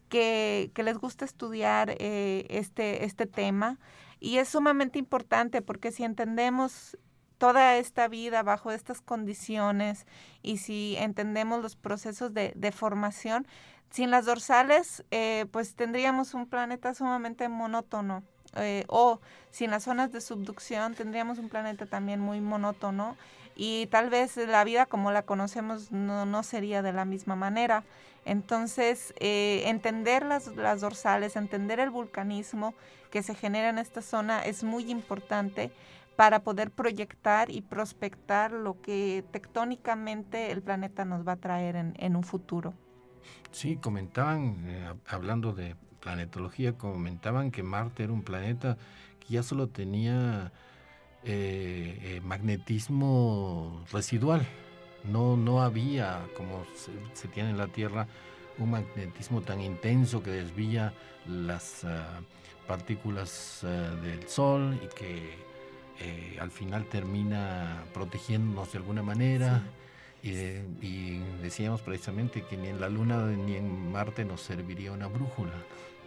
que, 0.10 0.72
les 0.76 0.98
gusta 0.98 1.26
estudiar 1.26 1.96
eh, 2.00 2.46
este, 2.50 3.06
este 3.06 3.26
tema 3.26 3.78
y 4.20 4.38
es 4.38 4.50
sumamente 4.50 5.00
importante 5.00 5.62
porque 5.62 5.92
si 5.92 6.04
entendemos 6.04 6.98
toda 7.40 7.78
esta 7.78 8.08
vida 8.08 8.44
bajo 8.44 8.72
estas 8.72 9.02
condiciones 9.02 10.06
y 10.44 10.58
si 10.58 10.96
entendemos 10.98 11.64
los 11.64 11.76
procesos 11.76 12.34
de, 12.34 12.72
formación, 12.72 13.48
sin 13.90 14.12
las 14.12 14.26
dorsales, 14.26 15.04
eh, 15.10 15.48
pues 15.52 15.74
tendríamos 15.74 16.36
un 16.36 16.48
planeta 16.48 16.94
sumamente 16.94 17.50
monótono. 17.50 18.24
Eh, 18.56 18.84
o 18.88 19.20
sin 19.52 19.72
las 19.72 19.84
zonas 19.84 20.12
de 20.12 20.22
subducción 20.22 20.96
tendríamos 20.96 21.38
un 21.38 21.50
planeta 21.50 21.86
también 21.86 22.20
muy 22.20 22.42
monótono 22.42 23.16
y 23.56 23.88
tal 23.88 24.10
vez 24.10 24.38
la 24.38 24.64
vida 24.64 24.86
como 24.86 25.12
la 25.12 25.24
conocemos 25.24 25.92
no, 25.92 26.44
sería 26.44 26.82
de 26.82 26.94
la 26.94 27.06
misma 27.06 27.36
manera. 27.36 27.84
Entonces, 28.26 29.14
eh, 29.20 29.64
entender 29.66 30.26
las, 30.26 30.48
las, 30.56 30.82
dorsales, 30.82 31.36
entender 31.36 31.80
el 31.80 31.90
vulcanismo 31.90 32.74
que 33.12 33.24
se 33.24 33.36
genera 33.36 33.70
en 33.70 33.78
esta 33.78 34.02
zona 34.02 34.44
es 34.46 34.64
muy 34.64 34.90
importante 34.90 35.72
para 36.20 36.44
poder 36.44 36.70
proyectar 36.70 37.50
y 37.50 37.62
prospectar 37.62 38.52
lo 38.52 38.82
que 38.82 39.24
tectónicamente 39.32 40.52
el 40.52 40.62
planeta 40.62 41.06
nos 41.06 41.26
va 41.26 41.34
a 41.34 41.38
traer 41.38 41.78
en, 41.78 42.16
un 42.16 42.24
futuro. 42.24 42.74
Sí, 43.52 43.78
comentaban, 43.78 44.66
eh, 44.68 44.94
hablando 45.08 45.54
de 45.54 45.78
planetología 46.00 46.74
comentaban 46.74 47.52
que 47.52 47.64
Marte 47.64 48.04
era 48.04 48.14
un 48.14 48.24
planeta 48.24 48.78
que 49.20 49.34
ya 49.36 49.44
solo 49.44 49.68
tenía 49.68 50.52
eh, 51.24 52.00
eh, 52.02 52.22
magnetismo 52.24 53.84
residual. 53.92 54.46
No, 55.04 55.36
no 55.36 55.62
había, 55.62 56.26
como 56.36 56.66
se, 57.14 57.28
tiene 57.28 57.50
en 57.50 57.58
la 57.58 57.68
Tierra, 57.68 58.08
un 58.58 58.72
magnetismo 58.72 59.42
tan 59.42 59.62
intenso 59.62 60.24
que 60.24 60.32
desvía 60.32 60.94
las 61.28 61.84
ah, 61.86 62.22
partículas 62.68 63.64
ah, 63.64 63.96
del 64.02 64.28
Sol 64.28 64.80
y 64.84 64.88
que 64.96 65.34
eh, 66.00 66.38
al 66.40 66.52
final 66.52 66.86
termina 66.86 67.84
protegiéndonos 67.94 68.72
de 68.72 68.78
alguna 68.78 69.04
manera. 69.04 69.64
Y, 70.22 70.32
y, 70.32 71.24
decíamos 71.42 71.82
precisamente 71.82 72.44
que 72.44 72.58
ni 72.58 72.68
en 72.68 72.82
la 72.82 72.90
Luna 72.90 73.26
ni 73.28 73.56
en 73.56 73.92
Marte 73.92 74.26
nos 74.26 74.42
serviría 74.42 74.92
una 74.92 75.08
brújula. 75.08 75.54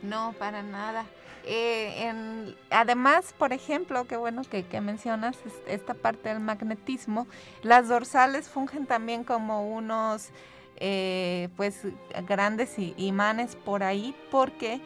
No, 0.02 0.34
para 0.38 0.62
nada. 0.62 1.04
Eh, 1.44 2.54
además, 2.70 3.34
por 3.36 3.52
ejemplo, 3.52 4.06
qué 4.06 4.16
bueno 4.16 4.42
que, 4.42 4.80
mencionas 4.80 5.36
esta 5.66 5.94
parte 5.94 6.28
del 6.28 6.40
magnetismo, 6.40 7.26
las 7.62 7.88
dorsales 7.88 8.48
fungen 8.48 8.86
también 8.86 9.24
como 9.24 9.68
unos 9.68 10.30
eh, 10.76 11.48
pues 11.56 11.82
grandes 12.26 12.74
imanes 12.96 13.56
por 13.56 13.82
ahí 13.82 14.14
porque 14.30 14.80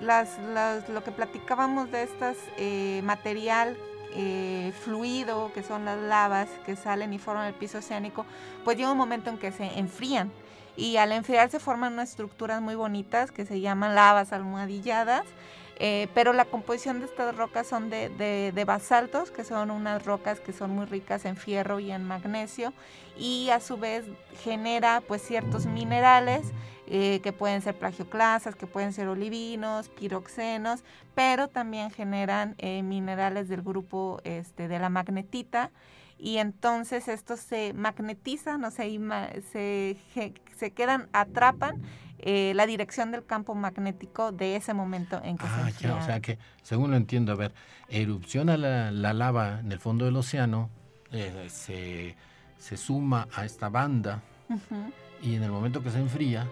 las, 0.00 0.38
lo 0.88 1.04
que 1.04 1.12
platicábamos 1.12 1.90
de 1.90 2.02
estas 2.02 2.36
eh, 2.56 3.00
material 3.04 3.76
fluido, 4.82 5.52
que 5.52 5.62
son 5.62 5.84
las 5.84 5.98
lavas 5.98 6.48
que 6.64 6.74
salen 6.74 7.12
y 7.12 7.18
forman 7.18 7.48
el 7.48 7.52
piso 7.52 7.78
oceánico, 7.78 8.24
pues 8.64 8.78
llega 8.78 8.90
un 8.90 8.96
momento 8.96 9.28
en 9.28 9.36
que 9.36 9.52
se 9.52 9.78
enfrían 9.78 10.32
y 10.76 10.96
al 10.98 11.12
enfriarse 11.12 11.58
forman 11.58 11.94
unas 11.94 12.10
estructuras 12.10 12.60
muy 12.60 12.74
bonitas 12.74 13.30
que 13.30 13.46
se 13.46 13.60
llaman 13.60 13.94
lavas 13.94 14.32
almohadilladas 14.32 15.24
Eh, 15.78 16.08
pero 16.14 16.32
la 16.32 16.46
composición 16.46 17.00
de 17.00 17.06
estas 17.06 17.36
rocas 17.36 17.66
son 17.66 17.90
de, 17.90 18.08
de, 18.08 18.64
basaltos, 18.64 19.30
que 19.30 19.44
son 19.44 19.70
unas 19.70 20.04
rocas 20.06 20.40
que 20.40 20.54
son 20.54 20.70
muy 20.70 20.86
ricas 20.86 21.26
en 21.26 21.36
fierro 21.36 21.80
y 21.80 21.90
en 21.90 22.02
magnesio, 22.02 22.72
y 23.18 23.50
a 23.50 23.60
su 23.60 23.76
vez 23.76 24.06
genera 24.42 25.02
pues 25.06 25.20
ciertos 25.20 25.66
minerales 25.66 26.46
eh, 26.86 27.20
que 27.22 27.32
pueden 27.32 27.60
ser 27.60 27.74
plagioclasas, 27.74 28.56
que 28.56 28.66
pueden 28.66 28.94
ser 28.94 29.08
olivinos, 29.08 29.90
piroxenos, 29.90 30.82
pero 31.14 31.48
también 31.48 31.90
generan 31.90 32.54
eh, 32.56 32.82
minerales 32.82 33.48
del 33.48 33.60
grupo 33.60 34.20
este, 34.24 34.68
de 34.68 34.78
la 34.78 34.88
magnetita 34.88 35.70
y 36.18 36.38
entonces 36.38 37.08
estos 37.08 37.40
se 37.40 37.72
magnetizan 37.74 38.64
o 38.64 38.70
se, 38.70 38.98
se, 39.52 39.96
se 40.56 40.70
quedan, 40.72 41.08
atrapan 41.12 41.82
eh, 42.18 42.52
la 42.54 42.66
dirección 42.66 43.10
del 43.12 43.24
campo 43.26 43.54
magnético 43.54 44.32
de 44.32 44.56
ese 44.56 44.72
momento 44.72 45.20
en 45.22 45.36
que 45.36 45.46
ah, 45.46 45.70
se 45.70 45.82
ya, 45.88 45.96
o 45.96 46.02
sea 46.02 46.20
que, 46.20 46.38
según 46.62 46.90
lo 46.90 46.96
entiendo, 46.96 47.32
a 47.32 47.36
ver, 47.36 47.52
erupciona 47.88 48.56
la, 48.56 48.90
la 48.90 49.12
lava 49.12 49.60
en 49.60 49.70
el 49.70 49.78
fondo 49.78 50.06
del 50.06 50.16
océano, 50.16 50.70
eh, 51.12 51.46
se, 51.50 52.16
se, 52.58 52.76
suma 52.76 53.28
a 53.34 53.44
esta 53.44 53.68
banda 53.68 54.22
y 55.22 55.34
en 55.34 55.42
el 55.42 55.50
momento 55.50 55.82
que 55.82 55.90
se 55.90 55.98
enfría, 55.98 56.48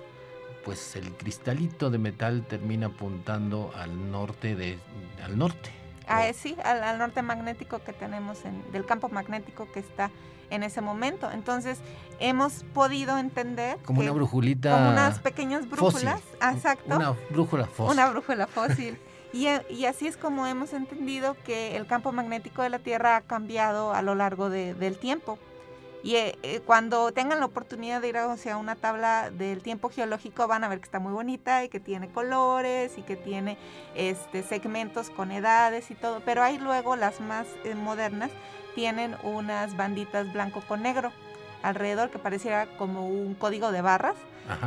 pues 0.64 0.96
el 0.96 1.12
cristalito 1.12 1.90
de 1.90 1.98
metal 1.98 2.44
termina 2.46 2.87
apuntando 2.87 3.72
al 3.74 4.11
norte 4.11 4.55
de, 4.55 4.79
al 5.24 5.38
norte 5.38 5.83
Ah, 6.08 6.24
sí, 6.34 6.56
al, 6.64 6.98
norte 6.98 7.22
magnético 7.22 7.78
que 7.80 7.92
tenemos, 7.92 8.44
en, 8.44 8.70
del 8.72 8.84
campo 8.84 9.08
magnético 9.08 9.70
que 9.72 9.80
está 9.80 10.10
en 10.50 10.62
ese 10.62 10.80
momento. 10.80 11.30
Entonces, 11.30 11.78
hemos 12.20 12.64
podido 12.74 13.18
entender... 13.18 13.78
Como 13.84 14.00
una 14.00 14.12
brujulita... 14.12 14.72
Como 14.72 14.90
unas 14.90 15.18
pequeñas 15.18 15.68
brújulas. 15.68 16.20
Exacto. 16.40 16.96
Una 16.96 17.14
brújula 17.30 17.66
fósil. 17.66 17.92
Una 17.92 18.10
brújula 18.10 18.46
fósil. 18.46 18.98
y, 19.32 19.46
y, 19.70 19.86
así 19.86 20.06
es 20.06 20.16
como 20.16 20.46
hemos 20.46 20.72
entendido 20.72 21.36
que 21.44 21.76
el 21.76 21.86
campo 21.86 22.12
magnético 22.12 22.62
de 22.62 22.70
la 22.70 22.78
Tierra 22.78 23.16
ha 23.16 23.20
cambiado 23.22 23.92
a 23.92 24.02
lo 24.02 24.14
largo 24.14 24.50
del 24.50 24.98
tiempo. 24.98 25.38
Y 26.04 26.16
eh, 26.16 26.38
eh, 26.42 26.60
cuando 26.60 27.12
tengan 27.12 27.40
la 27.40 27.46
oportunidad 27.46 28.02
de 28.02 28.10
ir 28.10 28.18
hacia 28.18 28.58
una 28.58 28.76
tabla 28.76 29.30
del 29.30 29.62
tiempo 29.62 29.88
geológico 29.88 30.46
van 30.46 30.62
a 30.62 30.68
ver 30.68 30.78
que 30.78 30.84
está 30.84 30.98
muy 30.98 31.14
bonita 31.14 31.64
y 31.64 31.70
que 31.70 31.80
tiene 31.80 32.10
colores 32.10 32.98
y 32.98 33.02
que 33.02 33.16
tiene 33.16 33.56
este, 33.94 34.42
segmentos 34.42 35.08
con 35.08 35.32
edades 35.32 35.90
y 35.90 35.94
todo. 35.94 36.20
Pero 36.22 36.42
hay 36.42 36.58
luego 36.58 36.94
las 36.94 37.20
más 37.20 37.46
eh, 37.64 37.74
modernas, 37.74 38.30
tienen 38.74 39.16
unas 39.22 39.78
banditas 39.78 40.30
blanco 40.30 40.60
con 40.68 40.82
negro 40.82 41.10
alrededor 41.62 42.10
que 42.10 42.18
pareciera 42.18 42.66
como 42.76 43.08
un 43.08 43.32
código 43.34 43.72
de 43.72 43.80
barras. 43.80 44.16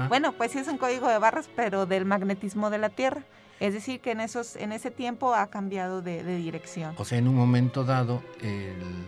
Bueno, 0.10 0.32
pues 0.32 0.54
sí 0.54 0.58
es 0.58 0.68
un 0.68 0.80
código 0.80 1.08
de 1.08 1.20
barras, 1.20 1.48
pero 1.56 1.86
del 1.86 2.06
magnetismo 2.06 2.72
de 2.72 2.80
la 2.80 2.90
Tierra. 2.90 3.22
Es 3.60 3.76
decir, 3.76 4.00
que 4.00 4.10
en, 4.10 4.22
esos, 4.22 4.56
en 4.56 4.72
ese 4.72 4.90
tiempo 4.90 5.36
ha 5.36 5.52
cambiado 5.52 6.02
de, 6.02 6.24
de 6.24 6.38
dirección. 6.38 6.96
O 6.98 7.06
sea, 7.06 7.20
en 7.20 7.28
un 7.28 7.36
momento 7.36 7.84
dado, 7.84 8.24
el 8.42 9.06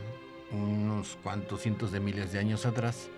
unos 0.51 1.17
cuantos 1.23 1.62
cientos 1.62 1.91
de 1.91 1.99
miles 1.99 2.31
de 2.31 2.39
años 2.39 2.65
atrás, 2.65 3.09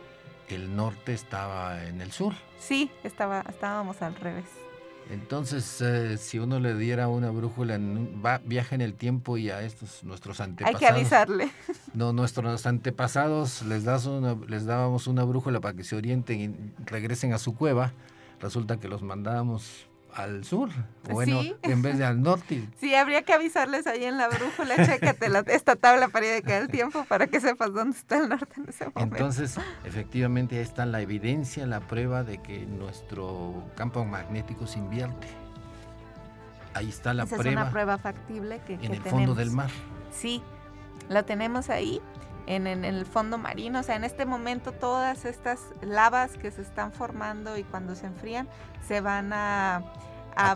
el 0.47 0.75
norte 0.75 1.13
estaba 1.13 1.85
en 1.85 2.01
el 2.01 2.11
sur. 2.11 2.33
Sí, 2.59 2.91
estaba, 3.03 3.43
estábamos 3.47 4.01
al 4.01 4.15
revés. 4.15 4.45
Entonces, 5.09 5.81
eh, 5.81 6.17
si 6.17 6.39
uno 6.39 6.59
le 6.59 6.75
diera 6.75 7.07
una 7.07 7.31
brújula, 7.31 7.77
va, 8.23 8.39
viaja 8.45 8.75
en 8.75 8.81
el 8.81 8.93
tiempo 8.93 9.37
y 9.37 9.49
a 9.49 9.61
estos 9.61 10.03
nuestros 10.03 10.39
antepasados. 10.39 10.81
Hay 10.81 10.87
que 10.87 10.93
avisarle. 10.93 11.51
No, 11.93 12.13
nuestros 12.13 12.65
antepasados 12.65 13.63
les, 13.63 13.83
das 13.83 14.07
les 14.47 14.65
dábamos 14.65 15.07
una 15.07 15.23
brújula 15.23 15.59
para 15.59 15.75
que 15.75 15.83
se 15.83 15.95
orienten 15.95 16.39
y 16.39 16.83
regresen 16.85 17.33
a 17.33 17.37
su 17.37 17.55
cueva. 17.55 17.91
Resulta 18.39 18.77
que 18.77 18.87
los 18.87 19.01
mandábamos 19.01 19.87
al 20.15 20.43
sur, 20.43 20.69
bueno, 21.09 21.41
en 21.61 21.81
vez 21.81 21.97
de 21.97 22.05
al 22.05 22.21
norte. 22.21 22.67
Sí, 22.79 22.95
habría 22.95 23.23
que 23.23 23.33
avisarles 23.33 23.87
ahí 23.87 24.03
en 24.03 24.17
la 24.17 24.27
brújula, 24.27 24.75
chécate 24.75 25.27
esta 25.47 25.75
tabla 25.75 26.07
para 26.09 26.25
ir 26.25 26.43
el 26.45 26.67
tiempo 26.69 27.05
para 27.05 27.27
que 27.27 27.39
sepas 27.39 27.73
dónde 27.73 27.97
está 27.97 28.17
el 28.17 28.29
norte 28.29 28.53
en 28.57 28.69
ese 28.69 28.85
momento. 28.85 29.15
Entonces, 29.15 29.57
efectivamente, 29.85 30.57
ahí 30.57 30.61
está 30.61 30.85
la 30.85 31.01
evidencia, 31.01 31.65
la 31.65 31.79
prueba 31.81 32.23
de 32.23 32.39
que 32.39 32.65
nuestro 32.65 33.63
campo 33.75 34.03
magnético 34.05 34.67
se 34.67 34.79
invierte. 34.79 35.27
Ahí 36.73 36.89
está 36.89 37.13
la 37.13 37.25
prueba. 37.25 37.43
Es 37.43 37.51
una 37.51 37.71
prueba 37.71 37.97
factible 37.97 38.61
que, 38.65 38.75
en 38.75 38.93
el 38.93 39.01
fondo 39.01 39.35
del 39.35 39.51
mar. 39.51 39.69
Sí, 40.11 40.41
la 41.09 41.23
tenemos 41.23 41.69
ahí. 41.69 42.01
En, 42.47 42.67
en, 42.67 42.85
el 42.85 43.05
fondo 43.05 43.37
marino. 43.37 43.79
O 43.79 43.83
sea, 43.83 43.95
en 43.95 44.03
este 44.03 44.25
momento 44.25 44.71
todas 44.71 45.25
estas 45.25 45.59
lavas 45.81 46.37
que 46.37 46.51
se 46.51 46.61
están 46.61 46.91
formando 46.91 47.57
y 47.57 47.63
cuando 47.63 47.95
se 47.95 48.07
enfrían 48.07 48.47
se 48.87 49.01
van 49.01 49.31
a, 49.33 49.83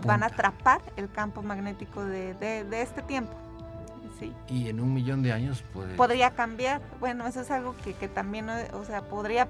van 0.04 0.22
a 0.22 0.26
atrapar 0.26 0.80
el 0.96 1.10
campo 1.10 1.42
magnético 1.42 2.04
de, 2.04 2.34
de, 2.34 2.82
este 2.82 3.02
tiempo. 3.02 3.32
Sí. 4.18 4.32
Y 4.48 4.68
en 4.68 4.80
un 4.80 4.94
millón 4.94 5.22
de 5.22 5.32
años 5.32 5.62
puede... 5.72 5.94
Podría 5.94 6.30
cambiar. 6.30 6.80
Bueno, 7.00 7.26
eso 7.26 7.42
es 7.42 7.50
algo 7.50 7.74
que, 7.84 7.92
que 7.94 8.08
también, 8.08 8.48
o 8.48 8.84
sea, 8.84 9.02
podría 9.02 9.46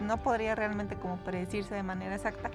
no 0.00 0.16
podría 0.18 0.54
realmente 0.54 0.96
como 0.96 1.16
predecirse 1.18 1.74
de 1.74 1.84
manera 1.84 2.16
exacta, 2.16 2.50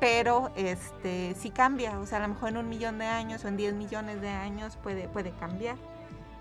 pero 0.00 0.50
este 0.54 1.34
sí 1.38 1.50
cambia. 1.50 1.98
O 1.98 2.06
sea, 2.06 2.18
a 2.18 2.20
lo 2.22 2.28
mejor 2.28 2.50
en 2.50 2.58
un 2.58 2.68
millón 2.68 2.98
de 2.98 3.06
años 3.06 3.44
o 3.44 3.48
en 3.48 3.56
10 3.56 3.74
millones 3.74 4.20
de 4.20 4.28
años 4.28 4.76
puede, 4.82 5.08
puede 5.08 5.30
cambiar. 5.32 5.76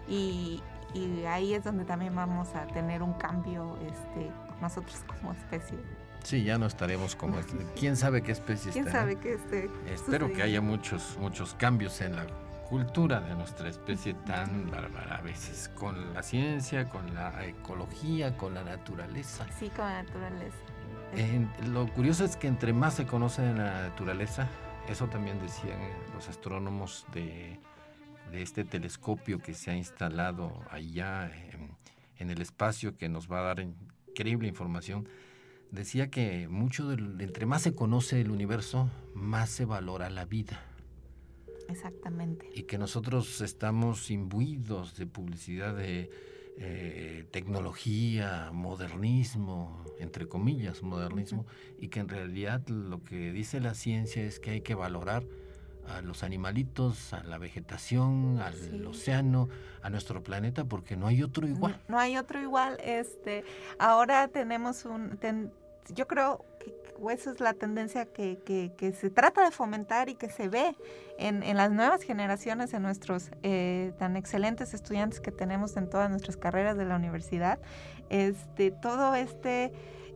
Y, 0.08 0.62
y 0.98 1.26
ahí 1.26 1.54
es 1.54 1.64
donde 1.64 1.86
también 1.86 2.16
vamos 2.16 2.50
a 2.56 2.66
tener 2.68 3.04
un 3.04 3.14
cambio 3.14 3.78
este, 3.82 4.32
nosotros 4.62 5.04
como 5.08 5.34
especie. 5.34 5.78
Sí, 6.24 6.44
ya 6.44 6.58
no 6.58 6.66
estaremos 6.66 7.16
como 7.16 7.40
este. 7.40 7.58
¿Quién 7.80 7.96
sabe 7.96 8.22
qué 8.22 8.32
especie 8.32 8.72
¿Quién 8.72 8.88
está? 8.88 9.00
sabe 9.00 9.18
qué 9.18 9.36
esté 9.36 9.70
Espero 9.88 10.32
que 10.34 10.44
haya 10.44 10.62
muchos, 10.62 11.18
muchos 11.20 11.54
cambios 11.56 12.02
en 12.02 12.16
la 12.16 12.26
cultura 12.70 13.22
de 13.22 13.34
nuestra 13.36 13.70
especie 13.70 14.14
tan 14.14 14.70
bárbara 14.70 15.18
a 15.18 15.22
veces, 15.22 15.70
con 15.70 16.14
la 16.14 16.22
ciencia, 16.22 16.90
con 16.90 17.14
la 17.16 17.46
ecología, 17.46 18.36
con 18.36 18.54
la 18.54 18.64
naturaleza. 18.64 19.46
Sí, 19.58 19.70
con 19.70 19.86
la 19.86 20.04
naturaleza. 20.04 20.58
lo 21.72 21.88
curioso 21.94 22.26
es 22.26 22.36
que 22.36 22.48
entre 22.48 22.74
más 22.74 22.96
se 22.96 23.06
conoce 23.06 23.42
de 23.42 23.54
la 23.54 23.84
naturaleza, 23.84 24.48
eso 24.90 25.08
también 25.08 25.40
decían 25.40 25.80
los 26.14 26.28
astrónomos 26.28 27.06
de 27.14 27.58
de 28.32 28.42
este 28.42 28.64
telescopio 28.64 29.40
que 29.40 29.54
se 29.54 29.72
ha 29.72 29.76
instalado 29.76 30.64
allá 30.70 31.32
en, 32.20 32.30
el 32.30 32.42
espacio 32.42 32.98
que 32.98 33.10
nos 33.10 33.32
va 33.32 33.40
a 33.40 33.44
dar 33.44 33.60
increíble 33.60 34.48
información, 34.48 35.08
decía 35.72 36.10
que 36.10 36.48
mucho 36.48 36.90
del, 36.90 37.22
entre 37.22 37.46
más 37.46 37.62
se 37.62 37.76
conoce 37.76 38.20
el 38.22 38.32
universo, 38.32 38.90
más 39.14 39.50
se 39.50 39.66
valora 39.66 40.10
la 40.10 40.26
vida. 40.26 40.60
Exactamente. 41.70 42.50
Y 42.56 42.64
que 42.64 42.78
nosotros 42.78 43.42
estamos 43.42 44.10
imbuidos 44.10 44.96
de 44.98 45.06
publicidad 45.06 45.76
de 45.76 46.10
eh, 46.60 47.28
tecnología, 47.30 48.50
modernismo, 48.52 49.86
entre 50.00 50.28
comillas, 50.28 50.82
modernismo, 50.82 51.46
y 51.80 51.90
que 51.90 52.00
en 52.00 52.10
realidad 52.10 52.68
lo 52.68 53.04
que 53.04 53.32
dice 53.32 53.60
la 53.60 53.76
ciencia 53.76 54.24
es 54.24 54.40
que 54.40 54.52
hay 54.52 54.62
que 54.62 54.74
valorar 54.74 55.24
a 55.88 56.02
los 56.02 56.24
animalitos, 56.24 57.14
a 57.14 57.24
la 57.24 57.38
vegetación, 57.38 58.40
al 58.40 58.86
océano, 58.86 59.50
a 59.82 59.90
nuestro 59.90 60.24
planeta, 60.24 60.66
porque 60.66 60.98
no 60.98 61.08
hay 61.08 61.24
otro 61.24 61.48
igual. 61.48 61.80
No, 61.88 62.00
hay 62.00 62.18
otro 62.18 62.42
igual. 62.42 62.78
Este, 62.84 63.44
ahora 63.80 64.28
tenemos 64.28 64.86
un, 64.86 65.18
yo 65.94 66.08
creo 66.08 66.46
que 66.60 66.76
eso 67.12 67.32
es 67.32 67.40
la 67.40 67.54
tendencia 67.54 68.06
que, 68.06 68.40
que, 68.76 68.92
se 68.94 69.10
trata 69.10 69.46
de 69.46 69.52
fomentar 69.52 70.10
y 70.10 70.16
que 70.16 70.30
se 70.30 70.50
ve 70.50 70.76
en, 71.20 71.44
en 71.44 71.56
las 71.58 71.72
nuevas 71.72 72.02
generaciones, 72.02 72.74
en 72.74 72.82
nuestros 72.82 73.30
eh, 73.44 73.94
tan 74.00 74.18
excelentes 74.18 74.74
estudiantes 74.74 75.20
que 75.20 75.32
tenemos 75.32 75.78
en 75.78 75.90
todas 75.90 76.10
nuestras 76.10 76.38
carreras 76.38 76.76
de 76.78 76.86
la 76.86 76.96
universidad. 76.96 77.60
Este, 78.10 78.72
todo 78.72 79.16
este 79.16 79.72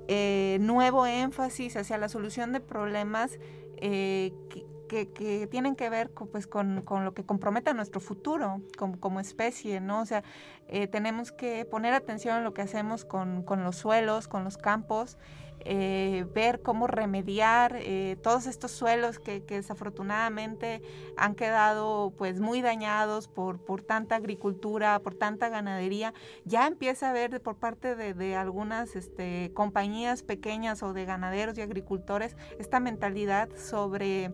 eh, 0.07 0.57
nuevo 0.59 1.05
énfasis 1.05 1.77
hacia 1.77 1.97
la 1.97 2.09
solución 2.09 2.51
de 2.51 2.59
problemas 2.59 3.39
eh, 3.77 4.33
que, 4.49 4.65
que, 4.91 5.47
tienen 5.49 5.75
que 5.75 5.89
ver 5.89 6.11
con, 6.13 6.27
pues, 6.27 6.47
con, 6.47 6.81
con, 6.81 7.05
lo 7.05 7.13
que 7.13 7.23
compromete 7.23 7.73
nuestro 7.73 8.01
futuro 8.01 8.61
como, 8.77 8.99
como 8.99 9.19
especie, 9.19 9.79
¿no? 9.79 10.01
O 10.01 10.05
sea, 10.05 10.23
eh, 10.67 10.87
tenemos 10.87 11.31
que 11.31 11.65
poner 11.65 11.93
atención 11.93 12.35
a 12.35 12.41
lo 12.41 12.53
que 12.53 12.61
hacemos 12.61 13.05
con, 13.05 13.43
con 13.43 13.63
los 13.63 13.77
suelos, 13.77 14.27
con 14.27 14.43
los 14.43 14.57
campos, 14.57 15.17
eh, 15.63 16.25
ver 16.33 16.61
cómo 16.63 16.87
remediar 16.87 17.75
eh, 17.77 18.17
todos 18.23 18.47
estos 18.47 18.71
suelos 18.71 19.19
que, 19.19 19.43
que, 19.43 19.55
desafortunadamente 19.57 20.81
han 21.17 21.35
quedado 21.35 22.13
pues 22.17 22.39
muy 22.39 22.61
dañados 22.61 23.27
por, 23.27 23.59
por 23.59 23.83
tanta 23.83 24.15
agricultura, 24.15 24.99
por 24.99 25.13
tanta 25.13 25.49
ganadería. 25.49 26.13
Ya 26.45 26.65
empieza 26.65 27.07
a 27.07 27.09
haber 27.11 27.41
por 27.41 27.57
parte 27.57 27.95
de, 27.95 28.15
de 28.15 28.35
algunas 28.35 28.95
este, 28.95 29.51
compañías 29.53 30.23
pequeñas 30.23 30.81
o 30.81 30.93
de 30.93 31.05
ganaderos 31.05 31.57
y 31.57 31.61
agricultores 31.61 32.35
esta 32.57 32.79
mentalidad 32.79 33.49
sobre 33.55 34.31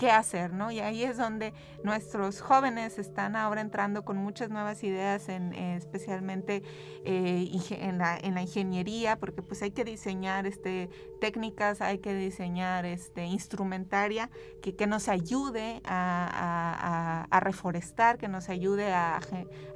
qué 0.00 0.10
hacer, 0.10 0.54
¿no? 0.54 0.70
Y 0.70 0.80
ahí 0.80 1.02
es 1.02 1.18
donde 1.18 1.52
nuestros 1.84 2.40
jóvenes 2.40 2.98
están 2.98 3.36
ahora 3.36 3.60
entrando 3.60 4.02
con 4.02 4.16
muchas 4.16 4.48
nuevas 4.48 4.82
ideas, 4.82 5.28
en, 5.28 5.52
eh, 5.52 5.76
especialmente 5.76 6.62
eh, 7.04 7.50
en, 7.68 7.98
la, 7.98 8.16
en, 8.16 8.34
la, 8.34 8.40
ingeniería, 8.40 9.18
porque 9.18 9.42
pues 9.42 9.60
hay 9.60 9.72
que 9.72 9.84
diseñar 9.84 10.46
este, 10.46 10.88
técnicas, 11.20 11.82
hay 11.82 11.98
que 11.98 12.14
diseñar 12.14 12.86
este, 12.86 13.26
instrumentaria 13.26 14.30
que, 14.62 14.86
nos 14.86 15.08
ayude 15.08 15.82
a, 15.84 17.26
reforestar, 17.42 18.16
que 18.16 18.28
nos 18.28 18.48
ayude 18.48 18.94
a, 18.94 19.20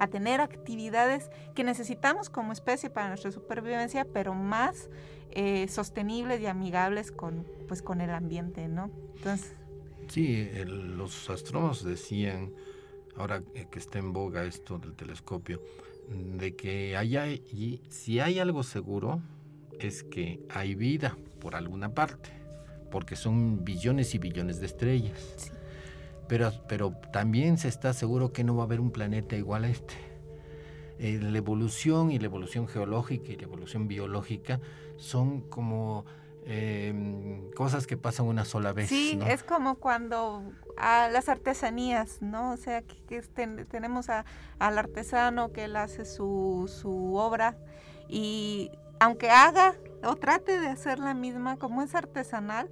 a 0.00 0.06
tener 0.06 0.40
actividades 0.40 1.30
que 1.54 1.64
necesitamos 1.64 2.30
como 2.30 2.54
especie 2.54 2.88
para 2.88 3.08
nuestra 3.08 3.30
supervivencia, 3.30 4.06
pero 4.10 4.32
más 4.32 4.88
eh, 5.36 5.66
sostenibles 5.68 6.40
y 6.40 6.46
amigables 6.46 7.10
con, 7.10 7.44
pues, 7.66 7.82
con 7.82 8.00
el 8.00 8.10
ambiente, 8.10 8.68
¿no? 8.68 8.90
Entonces, 9.16 9.52
Sí, 10.08 10.48
los 10.66 11.30
astrónomos 11.30 11.84
decían, 11.84 12.52
ahora 13.16 13.42
que 13.70 13.78
está 13.78 13.98
en 13.98 14.12
boga 14.12 14.44
esto 14.44 14.78
del 14.78 14.94
telescopio, 14.94 15.62
de 16.08 16.54
que 16.54 16.96
y 17.52 17.80
si 17.88 18.20
hay 18.20 18.38
algo 18.38 18.62
seguro, 18.62 19.20
es 19.78 20.02
que 20.02 20.40
hay 20.50 20.74
vida 20.74 21.16
por 21.40 21.56
alguna 21.56 21.94
parte, 21.94 22.30
porque 22.90 23.16
son 23.16 23.64
billones 23.64 24.14
y 24.14 24.18
billones 24.18 24.60
de 24.60 24.66
estrellas. 24.66 25.52
Pero, 26.28 26.52
pero 26.68 26.92
también 27.12 27.58
se 27.58 27.68
está 27.68 27.92
seguro 27.92 28.32
que 28.32 28.44
no 28.44 28.56
va 28.56 28.62
a 28.62 28.66
haber 28.66 28.80
un 28.80 28.90
planeta 28.90 29.36
igual 29.36 29.64
a 29.64 29.68
este. 29.68 29.94
Eh, 30.98 31.18
la 31.20 31.36
evolución 31.36 32.10
y 32.10 32.18
la 32.18 32.26
evolución 32.26 32.68
geológica 32.68 33.32
y 33.32 33.36
la 33.36 33.42
evolución 33.42 33.88
biológica 33.88 34.60
son 34.96 35.40
como 35.42 36.06
eh, 36.46 37.50
cosas 37.56 37.86
que 37.86 37.96
pasan 37.96 38.26
una 38.26 38.44
sola 38.44 38.72
vez. 38.72 38.88
Sí, 38.88 39.18
es 39.26 39.42
como 39.42 39.76
cuando 39.76 40.42
a 40.76 41.08
las 41.08 41.28
artesanías, 41.28 42.20
¿no? 42.20 42.52
O 42.52 42.56
sea, 42.56 42.82
que, 42.82 43.22
tenemos 43.70 44.10
a, 44.10 44.24
al 44.58 44.78
artesano 44.78 45.52
que 45.52 45.64
él 45.64 45.76
hace 45.76 46.04
su, 46.04 46.70
su 46.72 47.14
obra 47.14 47.56
y 48.08 48.70
aunque 49.00 49.30
haga 49.30 49.74
o 50.02 50.16
trate 50.16 50.60
de 50.60 50.68
hacer 50.68 50.98
la 50.98 51.14
misma, 51.14 51.56
como 51.56 51.82
es 51.82 51.94
artesanal, 51.94 52.70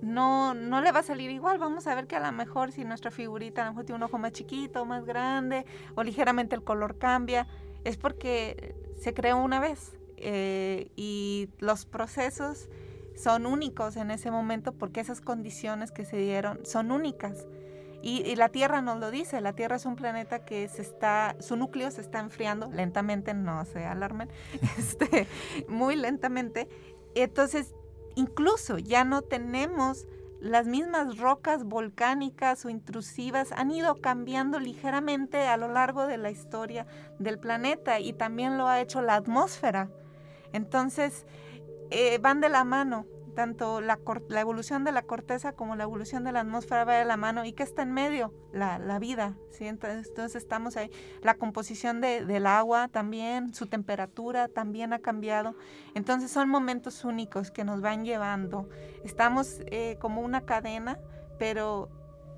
no, 0.00 0.54
no 0.54 0.80
le 0.80 0.92
va 0.92 1.00
a 1.00 1.02
salir 1.02 1.30
igual. 1.30 1.58
Vamos 1.58 1.86
a 1.86 1.94
ver 1.94 2.06
que 2.06 2.16
a 2.16 2.20
lo 2.20 2.32
mejor 2.32 2.72
si 2.72 2.84
nuestra 2.84 3.10
figurita 3.10 3.62
a 3.62 3.64
lo 3.66 3.72
mejor 3.72 3.84
tiene 3.84 3.96
un 3.96 4.02
ojo 4.04 4.18
más 4.18 4.32
chiquito, 4.32 4.84
más 4.84 5.04
grande, 5.04 5.64
o 5.94 6.02
ligeramente 6.02 6.54
el 6.54 6.62
color 6.62 6.98
cambia, 6.98 7.46
es 7.84 7.96
porque 7.96 8.74
se 9.00 9.14
creó 9.14 9.38
una 9.38 9.60
vez. 9.60 9.98
Eh, 10.24 10.92
y 10.94 11.48
los 11.58 11.84
procesos 11.84 12.68
son 13.16 13.46
únicos 13.46 13.96
en 13.96 14.10
ese 14.10 14.30
momento 14.30 14.72
porque 14.72 15.00
esas 15.00 15.20
condiciones 15.20 15.90
que 15.90 16.04
se 16.04 16.16
dieron 16.16 16.64
son 16.64 16.90
únicas. 16.90 17.46
Y, 18.04 18.34
la 18.34 18.48
Tierra 18.48 18.82
nos 18.82 18.98
lo 18.98 19.12
dice, 19.12 19.40
la 19.40 19.52
Tierra 19.52 19.76
es 19.76 19.86
un 19.86 19.94
planeta 19.94 20.44
que 20.44 20.66
se 20.68 20.82
está, 20.82 21.36
su 21.38 21.56
núcleo 21.56 21.88
se 21.92 22.00
está 22.00 22.18
enfriando 22.18 22.68
lentamente, 22.72 23.32
no 23.32 23.64
se 23.64 23.84
alarmen, 23.84 24.28
este, 24.76 25.28
muy 25.68 25.94
lentamente. 25.94 26.68
Entonces, 27.14 27.76
incluso 28.16 28.78
ya 28.78 29.04
no 29.04 29.22
tenemos 29.22 30.08
las 30.40 30.66
mismas 30.66 31.18
rocas 31.18 31.62
volcánicas 31.62 32.64
o 32.64 32.70
intrusivas, 32.70 33.52
han 33.52 33.70
ido 33.70 34.00
cambiando 34.00 34.58
ligeramente 34.58 35.46
a 35.46 35.56
lo 35.56 35.68
largo 35.68 36.08
de 36.08 36.18
la 36.18 36.32
historia 36.32 36.88
del 37.20 37.38
planeta 37.38 38.00
y 38.00 38.12
también 38.12 38.58
lo 38.58 38.66
ha 38.66 38.80
hecho 38.80 39.00
la 39.00 39.14
atmósfera. 39.14 39.88
Entonces, 40.52 41.24
eh, 41.92 42.18
van 42.18 42.40
de 42.40 42.48
la 42.48 42.64
mano, 42.64 43.06
tanto 43.34 43.80
la, 43.80 43.98
la, 44.28 44.40
evolución 44.40 44.84
de 44.84 44.92
la 44.92 45.02
corteza 45.02 45.52
como 45.52 45.76
la 45.76 45.84
evolución 45.84 46.24
de 46.24 46.32
la 46.32 46.40
atmósfera 46.40 46.84
va 46.84 46.94
de 46.94 47.04
la 47.04 47.16
mano. 47.16 47.44
¿Y 47.44 47.52
qué 47.52 47.62
está 47.62 47.82
en 47.82 47.92
medio? 47.92 48.32
La, 48.52 48.98
vida. 48.98 49.36
entonces, 49.60 50.34
estamos 50.34 50.76
ahí. 50.76 50.90
La 51.22 51.34
composición 51.34 52.00
de, 52.00 52.24
del 52.24 52.46
agua 52.46 52.88
también, 52.88 53.54
su 53.54 53.66
temperatura 53.66 54.48
también 54.48 54.92
ha 54.92 55.00
cambiado. 55.00 55.54
Entonces 55.94 56.30
son 56.30 56.48
momentos 56.48 57.04
únicos 57.04 57.50
que 57.50 57.64
nos 57.64 57.80
van 57.80 58.04
llevando. 58.04 58.68
Estamos 59.04 59.60
eh, 59.66 59.96
como 60.00 60.20
una 60.22 60.42
cadena, 60.42 60.98
pero 61.38 61.88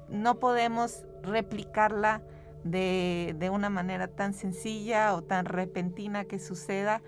no 0.09 0.39
podemos 0.39 1.05
replicarla 1.23 2.23
de, 2.65 3.35
de 3.39 3.51
una 3.51 3.69
manera 3.69 4.09
tan 4.09 4.35
sencilla 4.35 5.15
o 5.15 5.23
tan 5.23 5.45
repentina 5.45 6.25
que 6.25 6.39
suceda 6.39 7.03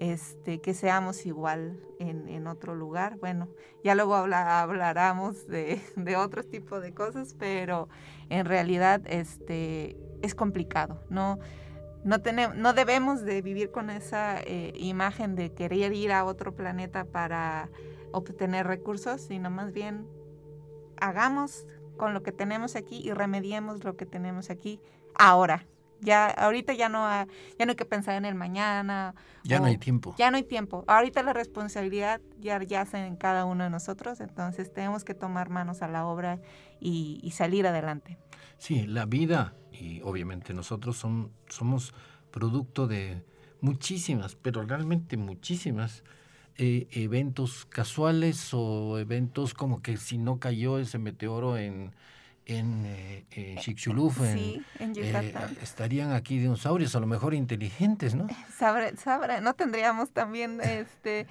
este, 0.00 0.60
que 0.60 0.74
seamos 0.74 1.26
igual 1.26 1.80
en, 1.98 2.46
otro 2.46 2.74
lugar. 2.74 3.18
Bueno, 3.18 3.48
ya 3.82 3.94
luego 3.94 4.14
habla, 4.14 4.60
hablaremos 4.60 5.46
de, 5.46 5.80
de 5.96 6.16
otro 6.16 6.42
tipo 6.44 6.80
de 6.80 6.92
cosas, 6.92 7.34
pero 7.38 7.88
en 8.28 8.44
realidad 8.44 9.02
este, 9.06 9.96
es 10.22 10.34
complicado. 10.34 11.02
No 11.08 11.38
debemos 12.74 13.22
de 13.22 13.42
vivir 13.42 13.70
con 13.70 13.90
esa 13.90 14.40
eh, 14.40 14.72
imagen 14.76 15.34
de 15.34 15.52
querer 15.52 15.92
ir 15.92 16.12
a 16.12 16.24
otro 16.24 16.54
planeta 16.54 17.04
para 17.04 17.68
obtener 18.12 18.66
recursos, 18.66 19.20
sino 19.22 19.50
más 19.50 19.72
bien 19.72 20.06
hagamos 20.98 21.66
con 21.96 22.14
lo 22.14 22.22
que 22.22 22.32
tenemos 22.32 22.76
aquí 22.76 23.00
y 23.02 23.12
remediemos 23.12 23.84
lo 23.84 23.96
que 23.96 24.06
tenemos 24.06 24.50
aquí 24.50 24.80
ahora, 25.14 25.66
ya, 26.00 26.26
ahorita 26.26 26.74
ya 26.74 26.88
no, 26.88 27.08
ya 27.58 27.66
no 27.66 27.70
hay 27.70 27.76
que 27.76 27.84
pensar 27.84 28.14
en 28.16 28.24
el 28.24 28.34
mañana. 28.34 29.14
Ya 29.44 29.60
no 29.60 29.66
hay 29.66 29.78
tiempo. 29.78 30.14
Ya 30.18 30.30
no 30.30 30.36
hay 30.36 30.42
tiempo. 30.42 30.84
Ahorita 30.86 31.22
la 31.22 31.32
responsabilidad 31.32 32.20
ya 32.38 32.62
yace 32.62 32.98
en 32.98 33.16
cada 33.16 33.44
uno 33.44 33.64
de 33.64 33.70
nosotros, 33.70 34.20
entonces 34.20 34.72
tenemos 34.72 35.04
que 35.04 35.14
tomar 35.14 35.50
manos 35.50 35.82
a 35.82 35.88
la 35.88 36.06
obra 36.06 36.40
y, 36.80 37.30
salir 37.34 37.66
adelante. 37.66 38.18
Sí, 38.58 38.86
la 38.86 39.04
vida 39.04 39.54
y 39.72 40.00
obviamente 40.02 40.54
nosotros 40.54 40.96
son, 40.96 41.32
somos 41.48 41.92
producto 42.30 42.86
de 42.86 43.22
muchísimas, 43.60 44.36
pero 44.36 44.62
realmente 44.62 45.16
muchísimas 45.16 46.02
eh, 46.56 46.88
eventos 46.92 47.66
casuales 47.66 48.50
o 48.52 48.98
eventos 48.98 49.52
como 49.52 49.82
que 49.82 49.98
si 49.98 50.16
no 50.16 50.38
cayó 50.38 50.78
ese 50.78 50.98
meteoro 50.98 51.58
en 51.58 51.94
en 52.46 52.86
eh, 52.86 53.26
eh, 53.32 53.56
Chicxulub, 53.60 54.14
en, 54.22 54.64
eh, 54.96 55.34
estarían 55.60 56.12
aquí 56.12 56.38
dinosaurios, 56.38 56.94
a 56.94 57.00
lo 57.00 57.06
mejor 57.06 57.34
inteligentes, 57.34 58.14
¿no? 58.14 58.28
Sabre, 58.56 58.96
sabre, 58.96 59.40
no 59.40 59.54
tendríamos 59.54 60.10
también 60.10 60.60
este 60.60 61.26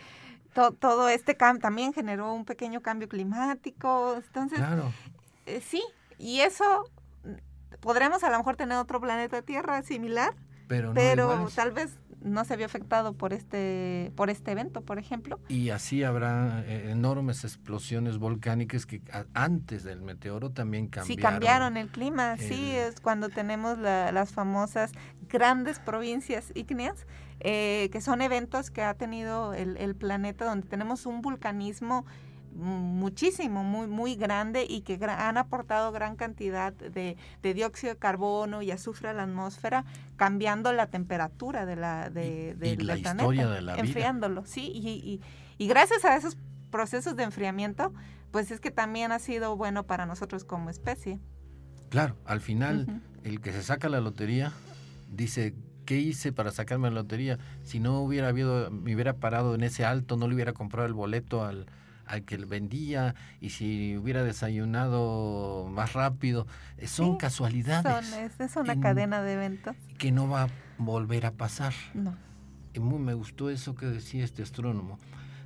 todo 0.79 1.09
este 1.09 1.35
cambio, 1.35 1.61
también 1.61 1.91
generó 1.91 2.33
un 2.33 2.45
pequeño 2.45 2.81
cambio 2.81 3.09
climático, 3.09 4.15
entonces, 4.15 4.57
claro. 4.57 4.93
Eh, 5.45 5.61
sí, 5.61 5.83
y 6.17 6.39
eso 6.39 6.89
podremos 7.81 8.23
a 8.23 8.29
lo 8.29 8.37
mejor 8.37 8.55
tener 8.55 8.77
otro 8.77 9.01
planeta 9.01 9.41
Tierra 9.41 9.81
similar, 9.81 10.33
pero, 10.69 10.93
pero 10.93 11.49
tal 11.53 11.71
vez 11.71 11.97
no 12.25 12.43
se 12.43 12.57
vio 12.57 12.65
afectado 12.65 13.13
por 13.13 13.33
este, 13.33 14.11
por 14.15 14.29
este 14.29 14.51
evento, 14.51 14.81
por 14.81 14.97
ejemplo. 14.97 15.39
Y 15.47 15.69
así 15.69 16.03
habrá 16.03 16.63
eh, 16.65 16.89
enormes 16.91 17.43
explosiones 17.43 18.17
volcánicas 18.17 18.85
que 18.85 19.01
antes 19.33 19.83
del 19.83 20.01
meteoro 20.01 20.49
también 20.49 20.87
cambiaron. 20.87 21.07
Sí, 21.07 21.21
cambiaron 21.21 21.77
el 21.77 21.87
clima, 21.89 22.35
sí, 22.37 22.71
es 22.71 22.99
cuando 22.99 23.29
tenemos 23.29 23.77
las 23.77 24.33
famosas 24.33 24.91
grandes 25.29 25.79
provincias 25.79 26.51
ígneas, 26.55 27.05
eh, 27.41 27.89
que 27.91 28.01
son 28.01 28.21
eventos 28.21 28.71
que 28.71 28.81
ha 28.81 28.95
tenido 28.95 29.53
el, 29.53 29.77
el 29.77 29.95
planeta, 29.95 30.45
donde 30.45 30.67
tenemos 30.67 31.05
un 31.05 31.21
vulcanismo 31.21 32.05
muchísimo, 32.55 33.63
muy, 33.63 33.87
muy 33.87 34.15
grande 34.15 34.65
y 34.67 34.81
que 34.81 34.97
han 35.05 35.37
aportado 35.37 35.91
gran 35.91 36.15
cantidad 36.15 36.73
de, 36.73 37.17
dióxido 37.41 37.93
de 37.93 37.99
carbono 37.99 38.61
y 38.61 38.71
azufre 38.71 39.09
a 39.09 39.13
la 39.13 39.23
atmósfera, 39.23 39.85
cambiando 40.15 40.71
la 40.71 40.87
temperatura 40.87 41.65
de 41.65 41.75
la, 41.75 42.09
de, 42.09 42.55
la 42.79 42.97
historia 42.97 43.47
de 43.49 43.61
la 43.61 43.75
enfriándolo, 43.75 44.45
sí, 44.45 44.71
y, 44.73 45.21
y, 45.57 45.67
gracias 45.67 46.05
a 46.05 46.15
esos 46.15 46.37
procesos 46.71 47.15
de 47.15 47.23
enfriamiento, 47.23 47.93
pues 48.31 48.51
es 48.51 48.59
que 48.59 48.71
también 48.71 49.11
ha 49.11 49.19
sido 49.19 49.55
bueno 49.57 49.83
para 49.83 50.05
nosotros 50.05 50.45
como 50.45 50.69
especie. 50.69 51.19
Claro, 51.89 52.17
al 52.25 52.41
final 52.41 53.01
el 53.23 53.41
que 53.41 53.51
se 53.51 53.63
saca 53.63 53.89
la 53.89 53.99
lotería 53.99 54.51
dice, 55.09 55.55
¿qué 55.85 55.97
hice 55.97 56.31
para 56.31 56.51
sacarme 56.51 56.89
la 56.89 56.95
lotería? 56.95 57.37
Si 57.63 57.79
no 57.79 57.99
hubiera 58.01 58.29
habido, 58.29 58.71
me 58.71 58.93
hubiera 58.95 59.13
parado 59.13 59.55
en 59.55 59.63
ese 59.63 59.85
alto, 59.85 60.17
no 60.17 60.27
le 60.27 60.35
hubiera 60.35 60.53
comprado 60.53 60.87
el 60.87 60.93
boleto 60.93 61.45
al, 61.45 61.67
al 62.05 62.23
que 62.23 62.37
vendía 62.37 63.15
y 63.41 63.49
si 63.49 63.97
hubiera 63.97 64.23
desayunado 64.23 65.67
más 65.69 65.93
rápido. 65.93 66.47
Eh, 66.77 66.87
son 66.87 67.17
casualidades. 67.17 68.13
es, 68.39 68.55
una 68.55 68.79
cadena 68.79 69.21
de 69.21 69.33
eventos. 69.33 69.75
Que 69.97 70.11
no 70.11 70.27
va 70.27 70.43
a 70.43 70.49
volver 70.77 71.25
a 71.25 71.31
pasar. 71.31 71.73
No. 71.93 72.15
Y 72.73 72.79
muy 72.79 72.99
me 72.99 73.13
gustó 73.13 73.49
eso 73.49 73.75
que 73.75 73.85
decía 73.85 74.23
este 74.25 74.43
astrónomo, 74.43 74.99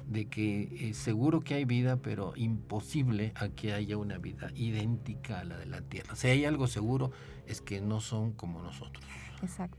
de 0.08 0.26
que 0.26 0.90
eh, 0.90 0.94
seguro 0.94 1.42
que 1.42 1.54
hay 1.54 1.66
vida, 1.66 1.98
pero 1.98 2.34
imposible 2.36 3.34
a 3.36 3.50
que 3.50 3.74
haya 3.74 3.98
una 3.98 4.18
vida 4.18 4.50
idéntica 4.56 5.40
a 5.40 5.44
la 5.44 5.58
de 5.58 5.68
la 5.68 5.82
Tierra. 5.82 6.16
Si 6.16 6.28
hay 6.28 6.46
algo 6.46 6.68
seguro, 6.68 7.12
es 7.46 7.62
que 7.62 7.82
no 7.82 8.02
son 8.02 8.34
como 8.34 8.62
nosotros. 8.62 9.06
Exacto. 9.44 9.78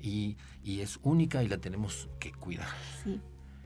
Y, 0.00 0.36
y 0.64 0.80
es 0.80 0.98
única 1.02 1.44
y 1.44 1.48
la 1.48 1.58
tenemos 1.58 2.08
que 2.18 2.32
cuidar. 2.32 2.68
Sí 3.04 3.20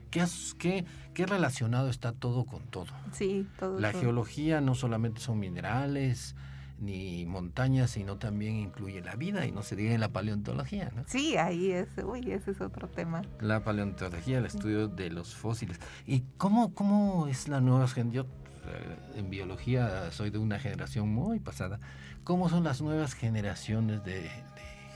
¿Qué, 0.09 0.25
qué, 0.57 0.85
qué 1.13 1.25
relacionado 1.25 1.89
está 1.89 2.11
todo 2.11 2.45
con 2.45 2.63
todo? 2.63 2.87
Sí, 3.11 3.47
todo. 3.59 3.79
La 3.79 3.93
geología 3.93 4.61
no 4.61 4.75
solamente 4.75 5.21
son 5.21 5.39
minerales, 5.39 6.35
ni 6.79 7.25
montañas, 7.25 7.91
sino 7.91 8.17
también 8.17 8.55
incluye 8.55 9.01
la 9.01 9.15
vida 9.15 9.45
y 9.45 9.51
no 9.51 9.63
se 9.63 9.75
diga 9.75 9.93
en 9.93 9.99
la 9.99 10.09
paleontología. 10.09 10.91
¿no? 10.95 11.03
Sí, 11.07 11.37
ahí 11.37 11.71
es, 11.71 11.89
uy, 12.03 12.31
ese 12.31 12.51
es 12.51 12.61
otro 12.61 12.87
tema. 12.87 13.21
La 13.41 13.63
paleontología, 13.63 14.37
el 14.37 14.45
estudio 14.45 14.87
de 14.87 15.09
los 15.09 15.35
fósiles. 15.35 15.79
¿Y 16.05 16.21
cómo, 16.37 16.73
cómo 16.73 17.27
es 17.27 17.47
la 17.47 17.61
nueva 17.61 17.87
generación? 17.87 18.11
Yo 18.11 18.23
eh, 18.67 19.19
en 19.19 19.29
biología 19.29 20.11
soy 20.11 20.29
de 20.29 20.37
una 20.37 20.59
generación 20.59 21.09
muy 21.09 21.39
pasada. 21.39 21.79
¿Cómo 22.23 22.49
son 22.49 22.63
las 22.63 22.81
nuevas 22.81 23.13
generaciones 23.13 24.03
de, 24.03 24.29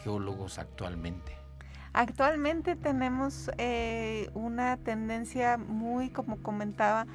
geólogos 0.04 0.60
actualmente? 0.60 1.41
Actualmente 1.94 2.78
tenemos 2.78 3.52
eh, 3.58 4.30
una 4.34 4.78
tendencia 4.78 5.58
muy, 5.58 6.10
como 6.10 6.38
comentaba, 6.38 7.06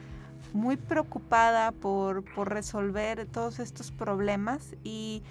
muy 0.52 0.76
preocupada 0.76 1.72
por, 1.72 2.24
resolver 2.46 3.26
todos 3.26 3.58
estos 3.58 3.90
problemas 3.90 4.76
y 4.84 5.22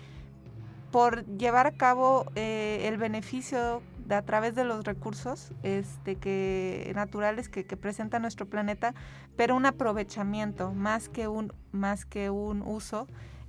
por 0.92 1.26
llevar 1.38 1.68
a 1.68 1.72
cabo 1.72 2.26
eh, 2.36 2.88
el 2.88 2.98
beneficio 2.98 3.84
de, 4.08 4.16
a 4.16 4.24
través 4.24 4.56
de 4.56 4.64
los 4.64 4.84
recursos 4.84 5.52
este, 5.62 6.16
que, 6.16 6.92
naturales 6.96 7.48
que, 7.48 7.64
presenta 7.78 8.18
nuestro 8.18 8.48
planeta, 8.48 8.96
pero 9.36 9.56
un 9.56 9.68
aprovechamiento 9.68 10.72
más 10.74 11.08
que 11.08 11.28
un, 11.28 11.54
más 11.72 12.06
que 12.06 12.32
un 12.32 12.64
uso. 12.64 13.08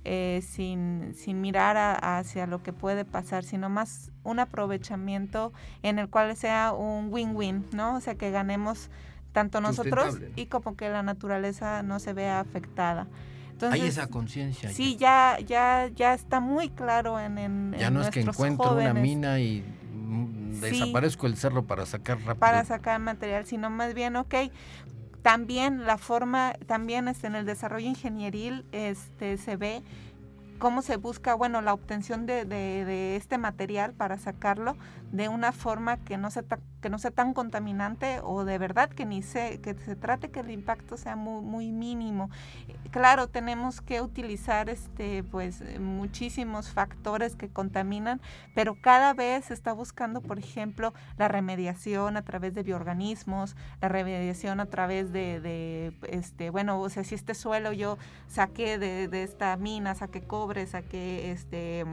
Eh, 0.09 0.41
sin, 0.41 1.13
mirar 1.41 1.99
hacia 2.01 2.47
lo 2.47 2.63
que 2.63 2.71
puede 2.71 3.03
pasar, 3.03 3.43
sino 3.43 3.67
más 3.67 4.09
un 4.23 4.39
aprovechamiento 4.39 5.51
en 5.83 5.99
el 5.99 6.07
cual 6.07 6.37
sea 6.37 6.71
un 6.71 7.09
win-win, 7.11 7.65
¿no? 7.73 7.97
O 7.97 7.99
sea, 7.99 8.15
que 8.15 8.31
ganemos 8.31 8.89
tanto 9.33 9.59
nosotros 9.59 10.17
y 10.37 10.45
como 10.45 10.77
que 10.77 10.87
la 10.87 11.03
naturaleza 11.03 11.83
no 11.83 11.99
se 11.99 12.13
vea 12.13 12.39
afectada. 12.39 13.07
Hay 13.69 13.81
esa 13.81 14.07
conciencia. 14.07 14.69
Sí, 14.69 14.95
ya. 14.95 15.39
ya, 15.45 15.89
ya, 15.93 16.13
está 16.13 16.39
muy 16.39 16.69
claro 16.69 17.19
en, 17.19 17.37
en 17.37 17.75
Ya 17.77 17.89
no 17.89 18.01
es 18.01 18.09
que 18.09 18.21
encuentro 18.21 18.77
una 18.77 18.93
mina 18.93 19.41
y 19.41 19.61
mm, 19.93 20.61
desaparezco 20.61 21.27
el 21.27 21.35
cerro 21.35 21.65
para 21.65 21.85
sacar 21.85 22.17
rápido. 22.19 22.39
Para 22.39 22.63
sacar 22.63 23.01
material, 23.01 23.45
sino 23.45 23.69
más 23.69 23.93
bien, 23.93 24.15
ok, 24.15 24.35
también 25.21 25.85
la 25.85 25.97
forma, 25.97 26.53
también 26.65 27.07
este, 27.07 27.27
en 27.27 27.35
el 27.35 27.45
desarrollo 27.45 27.87
ingenieril 27.87 28.65
este, 28.71 29.37
se 29.37 29.55
ve 29.55 29.83
cómo 30.57 30.81
se 30.81 30.97
busca, 30.97 31.35
bueno, 31.35 31.61
la 31.61 31.73
obtención 31.73 32.25
de, 32.25 32.45
de, 32.45 33.15
este 33.15 33.37
material 33.37 33.93
para 33.93 34.17
sacarlo 34.17 34.75
de 35.11 35.29
una 35.29 35.51
forma 35.51 35.97
que 35.97 36.17
no 36.17 36.31
sea 36.31 36.43
que 36.87 36.91
no 36.91 36.99
sea 36.99 37.11
tan 37.11 37.33
contaminante 37.33 38.21
o 38.23 38.45
de 38.45 38.57
verdad 38.57 38.89
que 38.89 39.05
ni 39.05 39.21
se 39.21 39.59
que 39.59 39.73
se 39.73 39.97
trate 39.97 40.29
que 40.29 40.39
el 40.39 40.49
impacto 40.51 40.95
sea 40.95 41.17
muy, 41.17 41.43
muy 41.43 41.73
mínimo. 41.73 42.29
Claro, 42.91 43.27
tenemos 43.27 43.81
que 43.81 43.99
utilizar 43.99 44.69
este 44.69 45.21
pues 45.21 45.61
muchísimos 45.81 46.69
factores 46.69 47.35
que 47.35 47.49
contaminan, 47.49 48.21
pero 48.55 48.77
cada 48.79 49.13
vez 49.13 49.43
se 49.43 49.53
está 49.53 49.73
buscando, 49.73 50.21
por 50.21 50.39
ejemplo, 50.39 50.93
la 51.17 51.27
remediación 51.27 52.15
a 52.15 52.21
través 52.21 52.53
de 52.53 52.63
bioorganismos, 52.63 53.57
la 53.81 53.89
remediación 53.89 54.61
a 54.61 54.67
través 54.67 55.11
de, 55.11 55.93
este, 56.07 56.51
bueno, 56.51 56.79
o 56.79 56.89
sea, 56.89 57.03
si 57.03 57.15
este 57.15 57.35
suelo 57.35 57.73
yo 57.73 57.97
saqué 58.29 58.77
de, 58.77 59.09
de 59.09 59.23
esta 59.23 59.57
mina, 59.57 59.93
saqué 59.93 60.21
cobre, 60.21 60.65
saqué 60.67 61.31
este 61.31 61.83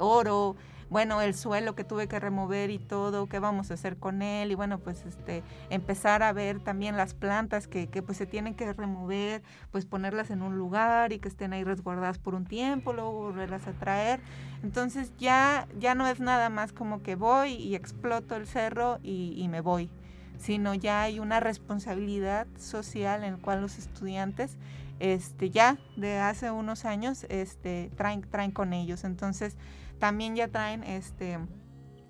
oro, 0.00 0.56
bueno, 0.88 1.20
el 1.20 1.34
suelo 1.34 1.74
que 1.74 1.84
tuve 1.84 2.06
que 2.06 2.20
remover 2.20 2.70
y 2.70 2.78
todo, 2.78 3.26
qué 3.26 3.38
vamos 3.38 3.70
a 3.70 3.74
hacer 3.74 3.96
con 3.96 4.22
él 4.22 4.52
y 4.52 4.54
bueno, 4.54 4.78
pues 4.78 5.04
este 5.04 5.42
empezar 5.68 6.22
a 6.22 6.32
ver 6.32 6.60
también 6.60 6.96
las 6.96 7.14
plantas 7.14 7.66
que, 7.66 7.88
que 7.88 8.02
pues 8.02 8.18
se 8.18 8.26
tienen 8.26 8.54
que 8.54 8.72
remover, 8.72 9.42
pues 9.72 9.84
ponerlas 9.84 10.30
en 10.30 10.42
un 10.42 10.56
lugar 10.56 11.12
y 11.12 11.18
que 11.18 11.28
estén 11.28 11.52
ahí 11.52 11.64
resguardadas 11.64 12.18
por 12.18 12.34
un 12.34 12.44
tiempo, 12.44 12.92
luego 12.92 13.12
volverlas 13.12 13.66
a 13.66 13.72
traer. 13.72 14.20
Entonces 14.62 15.12
ya, 15.18 15.66
ya 15.78 15.94
no 15.94 16.06
es 16.06 16.20
nada 16.20 16.50
más 16.50 16.72
como 16.72 17.02
que 17.02 17.14
voy 17.14 17.54
y 17.54 17.74
exploto 17.74 18.36
el 18.36 18.46
cerro 18.46 18.98
y, 19.02 19.46
me 19.48 19.60
voy, 19.60 19.90
sino 20.38 20.74
ya 20.74 21.02
hay 21.02 21.20
una 21.20 21.40
responsabilidad 21.40 22.46
social 22.56 23.24
en 23.24 23.34
la 23.34 23.38
cual 23.38 23.60
los 23.60 23.78
estudiantes 23.78 24.56
este, 24.98 25.50
ya 25.50 25.78
de 25.96 26.18
hace 26.18 26.50
unos 26.50 26.84
años 26.84 27.26
este, 27.28 27.90
traen, 27.96 28.22
traen 28.22 28.50
con 28.50 28.72
ellos. 28.72 29.04
Entonces, 29.04 29.56
también 29.98 30.36
ya 30.36 30.48
traen 30.48 30.82
este, 30.84 31.38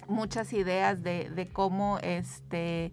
muchas 0.09 0.53
ideas 0.53 1.03
de, 1.03 1.49
cómo 1.53 1.99
este, 2.03 2.93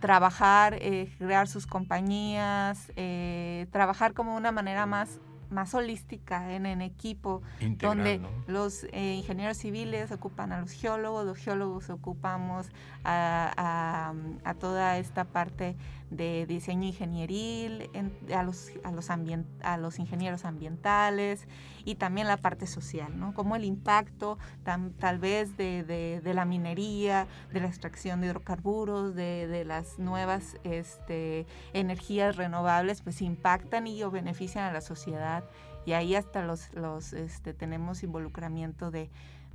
trabajar, 0.00 0.74
eh, 0.80 1.12
crear 1.18 1.48
sus 1.48 1.66
compañías, 1.66 2.92
eh, 2.96 3.66
trabajar 3.70 4.14
como 4.14 4.36
una 4.36 4.52
manera 4.52 4.86
más 4.86 5.20
más 5.50 5.74
holística 5.74 6.52
en, 6.52 6.64
en 6.64 6.80
equipo, 6.80 7.42
donde 7.78 8.20
los 8.46 8.84
eh, 8.92 9.14
ingenieros 9.14 9.58
civiles 9.58 10.10
ocupan 10.12 10.52
a 10.52 10.60
los 10.60 10.70
geólogos, 10.70 11.26
los 11.26 11.38
geólogos 11.38 11.90
ocupamos 11.90 12.68
a, 13.04 14.14
a, 14.44 14.54
toda 14.54 14.98
esta 14.98 15.24
parte 15.24 15.76
de 16.10 16.44
diseño 16.46 16.88
ingenieril, 16.88 17.88
a, 18.34 18.42
los, 18.42 18.72
a, 18.82 19.76
los 19.76 19.98
ingenieros 19.98 20.44
ambientales 20.44 21.46
y 21.84 21.94
también 21.94 22.26
la 22.26 22.36
parte 22.36 22.66
social, 22.66 23.18
¿no? 23.18 23.32
Como 23.32 23.56
el 23.56 23.64
impacto 23.64 24.38
tal 24.64 25.18
vez 25.18 25.56
de, 25.56 25.84
de, 25.84 26.20
de, 26.20 26.34
la 26.34 26.44
minería, 26.44 27.26
de 27.52 27.60
la 27.60 27.68
extracción 27.68 28.20
de 28.20 28.28
hidrocarburos, 28.28 29.14
de, 29.14 29.46
de 29.46 29.64
las 29.64 29.98
nuevas 29.98 30.56
este, 30.64 31.46
energías 31.72 32.36
renovables, 32.36 33.02
pues 33.02 33.22
impactan 33.22 33.86
y 33.86 34.02
o 34.02 34.10
benefician 34.10 34.64
a 34.64 34.72
la 34.72 34.80
sociedad. 34.80 35.44
Y 35.86 35.92
ahí 35.92 36.14
hasta 36.14 36.42
los, 36.42 36.72
los 36.74 37.12
este, 37.12 37.54
tenemos 37.54 38.02
involucramiento 38.02 38.90
de, 38.90 39.10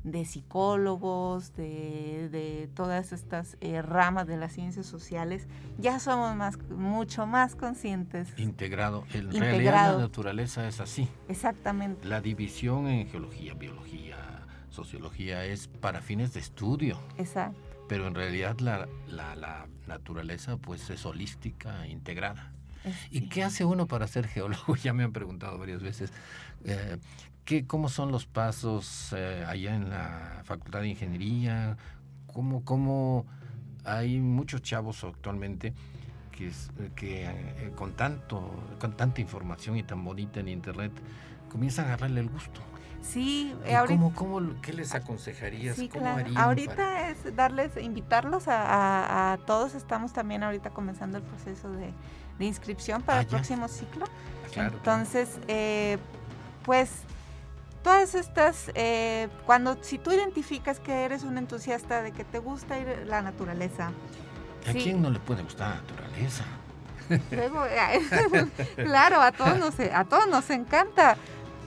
de 0.05 0.23
psicólogos, 0.23 1.55
de, 1.55 2.29
de 2.31 2.69
todas 2.75 3.11
estas 3.11 3.57
eh, 3.59 3.81
ramas 3.81 4.27
de 4.27 4.37
las 4.37 4.53
ciencias 4.53 4.85
sociales, 4.85 5.47
ya 5.79 5.99
somos 5.99 6.35
más, 6.35 6.59
mucho 6.69 7.25
más 7.25 7.55
conscientes. 7.55 8.29
Integrado. 8.37 9.03
En 9.13 9.31
realidad 9.31 9.93
la 9.95 9.97
naturaleza 9.97 10.67
es 10.67 10.79
así. 10.79 11.09
Exactamente. 11.27 12.07
La 12.07 12.21
división 12.21 12.87
en 12.87 13.09
geología, 13.09 13.55
biología, 13.55 14.15
sociología 14.69 15.43
es 15.43 15.67
para 15.67 16.01
fines 16.01 16.33
de 16.33 16.39
estudio. 16.39 16.99
Exacto. 17.17 17.59
Pero 17.89 18.07
en 18.07 18.13
realidad 18.13 18.59
la, 18.59 18.87
la, 19.07 19.35
la 19.35 19.67
naturaleza 19.87 20.57
pues 20.57 20.87
es 20.91 21.03
holística, 21.05 21.87
integrada. 21.87 22.51
¿Y 23.09 23.29
qué 23.29 23.43
hace 23.43 23.65
uno 23.65 23.87
para 23.87 24.07
ser 24.07 24.27
geólogo? 24.27 24.75
Ya 24.83 24.93
me 24.93 25.03
han 25.03 25.13
preguntado 25.13 25.57
varias 25.57 25.81
veces. 25.81 26.11
Eh, 26.63 26.97
¿qué, 27.45 27.65
¿Cómo 27.65 27.87
son 27.89 28.11
los 28.11 28.25
pasos 28.25 29.13
eh, 29.15 29.45
allá 29.47 29.75
en 29.75 29.89
la 29.89 30.41
Facultad 30.43 30.81
de 30.81 30.89
Ingeniería? 30.89 31.77
¿Cómo, 32.33 32.65
cómo 32.65 33.25
hay 33.85 34.19
muchos 34.19 34.61
chavos 34.61 35.03
actualmente 35.03 35.73
que, 36.31 36.51
que 36.95 37.25
eh, 37.25 37.71
con, 37.75 37.93
tanto, 37.93 38.51
con 38.79 38.97
tanta 38.97 39.21
información 39.21 39.77
y 39.77 39.83
tan 39.83 40.03
bonita 40.03 40.39
en 40.39 40.49
Internet 40.49 40.91
comienzan 41.49 41.85
a 41.85 41.87
agarrarle 41.89 42.19
el 42.19 42.29
gusto? 42.29 42.61
Sí, 43.01 43.53
ahorita, 43.71 44.11
cómo, 44.15 44.41
¿Qué 44.63 44.73
les 44.73 44.95
aconsejarías? 44.95 45.75
Sí, 45.75 45.89
claro. 45.89 46.27
Ahorita 46.35 47.09
es 47.09 47.35
darles, 47.35 47.77
invitarlos 47.77 48.47
a, 48.47 49.33
a, 49.33 49.37
todos. 49.37 49.75
Estamos 49.75 50.11
también 50.11 50.41
ahorita 50.41 50.71
comenzando 50.71 51.19
el 51.19 51.23
proceso 51.23 51.71
de, 51.71 51.93
de 52.39 52.45
inscripción 52.45 53.03
para 53.03 53.19
ah, 53.19 53.21
el 53.21 53.27
próximo 53.27 53.67
ciclo. 53.67 54.07
Entonces, 54.55 55.39
eh, 55.47 55.99
pues 56.63 56.89
todas 57.85 58.15
estas, 58.15 58.71
eh, 58.73 59.29
cuando 59.45 59.77
si 59.81 59.99
tú 59.99 60.11
identificas 60.11 60.79
que 60.79 61.05
eres 61.05 61.23
un 61.23 61.37
entusiasta 61.37 62.01
de 62.01 62.13
que 62.13 62.23
te 62.23 62.39
gusta 62.39 62.79
ir 62.79 63.03
la 63.05 63.21
naturaleza. 63.21 63.91
¿A 64.67 64.71
quién 64.71 65.03
no 65.03 65.11
le 65.11 65.19
puede 65.19 65.43
gustar 65.43 65.69
la 65.69 65.75
naturaleza? 65.75 66.45
claro, 68.75 69.21
a 69.21 69.31
todos 69.31 69.59
nos, 69.59 69.79
a 69.79 70.03
todos 70.05 70.27
nos 70.27 70.49
encanta. 70.49 71.15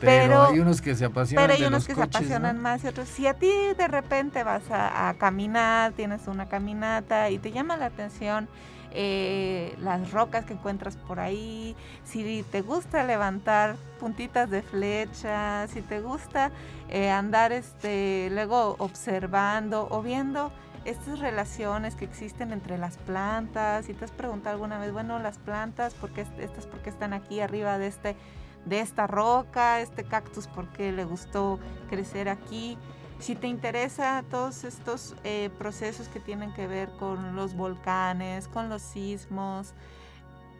Pero, 0.00 0.44
hay 0.44 0.60
unos 0.60 0.80
que 0.80 0.94
se 0.94 1.04
apasionan 1.04 1.46
Pero 1.46 1.58
hay 1.58 1.66
unos 1.66 1.86
que 1.86 1.94
se 1.94 2.02
apasionan 2.02 2.58
más 2.58 2.84
y 2.84 2.88
otros. 2.88 3.08
Si 3.08 3.26
a 3.26 3.34
ti 3.34 3.50
de 3.76 3.88
repente 3.88 4.44
vas 4.44 4.62
a, 4.70 5.14
caminar, 5.18 5.92
tienes 5.92 6.26
una 6.26 6.48
caminata 6.48 7.30
y 7.30 7.38
te 7.38 7.52
llama 7.52 7.76
la 7.76 7.86
atención 7.86 8.48
eh, 8.90 9.76
las 9.80 10.12
rocas 10.12 10.44
que 10.44 10.54
encuentras 10.54 10.96
por 10.96 11.20
ahí, 11.20 11.76
si 12.04 12.42
te 12.50 12.62
gusta 12.62 13.04
levantar 13.04 13.76
puntitas 14.00 14.48
de 14.48 14.62
flecha, 14.62 15.66
si 15.68 15.82
te 15.82 16.00
gusta 16.00 16.50
eh, 16.88 17.10
andar 17.10 17.52
este, 17.52 18.28
luego 18.32 18.76
observando 18.78 19.88
o 19.90 20.02
viendo 20.02 20.52
estas 20.84 21.18
relaciones 21.18 21.94
que 21.96 22.06
existen 22.06 22.52
entre 22.52 22.78
las 22.78 22.96
plantas, 22.96 23.84
si 23.84 23.94
te 23.94 24.06
has 24.06 24.10
preguntado 24.10 24.54
alguna 24.54 24.78
vez, 24.78 24.92
bueno, 24.92 25.18
las 25.18 25.38
plantas, 25.38 25.92
¿por 25.94 26.10
qué 26.10 26.24
estas 26.38 26.66
por 26.66 26.80
qué 26.80 26.88
están 26.88 27.12
aquí 27.12 27.40
arriba 27.40 27.78
de 27.78 27.88
este 27.88 28.16
de 28.64 28.80
esta 28.80 29.06
roca, 29.06 29.80
este 29.80 30.04
cactus, 30.04 30.46
por 30.46 30.68
qué 30.68 30.92
le 30.92 31.04
gustó 31.04 31.58
crecer 31.88 32.28
aquí? 32.28 32.76
Si 33.18 33.34
te 33.34 33.48
interesa 33.48 34.24
todos 34.30 34.64
estos 34.64 35.16
eh, 35.24 35.50
procesos 35.58 36.08
que 36.08 36.20
tienen 36.20 36.52
que 36.54 36.66
ver 36.66 36.88
con 36.98 37.34
los 37.34 37.54
volcanes, 37.54 38.46
con 38.46 38.68
los 38.68 38.82
sismos, 38.82 39.74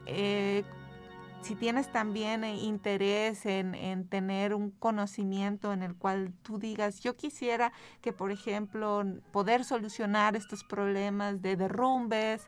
eh, 0.07 0.65
si 1.43 1.55
tienes 1.55 1.91
también 1.93 2.43
eh, 2.45 2.57
interés 2.57 3.47
en, 3.47 4.09
tener 4.09 4.55
un 4.55 4.71
conocimiento 4.71 5.73
en 5.73 5.83
el 5.83 5.95
cual 5.95 6.33
tú 6.43 6.59
digas, 6.59 7.01
yo 7.01 7.17
quisiera 7.17 7.73
que, 8.01 8.13
por 8.13 8.33
ejemplo, 8.33 9.05
poder 9.31 9.65
solucionar 9.65 10.35
estos 10.35 10.65
problemas 10.65 11.41
de 11.41 11.57
derrumbes, 11.57 12.47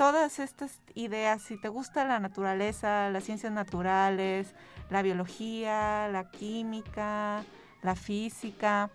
todas 0.00 0.38
estas 0.38 0.80
ideas, 0.94 1.42
si 1.42 1.58
te 1.58 1.68
gusta 1.68 2.06
la 2.06 2.18
naturaleza, 2.20 3.10
las 3.10 3.22
ciencias 3.22 3.52
naturales, 3.52 4.54
la 4.88 5.02
biología, 5.02 6.08
la 6.08 6.30
química, 6.30 7.44
la 7.82 7.94
física, 7.94 8.88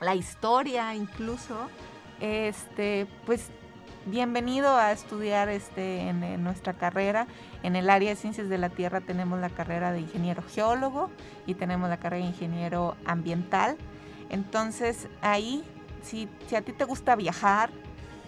la 0.00 0.14
historia 0.14 0.94
incluso, 0.94 1.56
este, 2.20 3.08
pues 3.26 3.48
bienvenido 4.06 4.76
a 4.76 4.92
estudiar 4.92 5.48
este, 5.48 6.02
en, 6.02 6.44
nuestra 6.44 6.74
carrera. 6.74 7.26
En 7.64 7.74
el 7.74 7.90
área 7.90 8.10
de 8.10 8.14
ciencias 8.14 8.48
de 8.48 8.58
la 8.58 8.68
tierra 8.68 9.00
tenemos 9.00 9.40
la 9.40 9.50
carrera 9.50 9.90
de 9.90 10.02
ingeniero 10.02 10.44
geólogo 10.44 11.10
y 11.48 11.54
tenemos 11.54 11.88
la 11.88 11.96
carrera 11.96 12.22
de 12.22 12.30
ingeniero 12.30 12.96
ambiental. 13.06 13.76
Entonces 14.30 15.08
ahí, 15.20 15.64
si, 16.00 16.28
si 16.46 16.54
a 16.54 16.62
ti 16.62 16.70
te 16.70 16.84
gusta 16.84 17.16
viajar, 17.16 17.70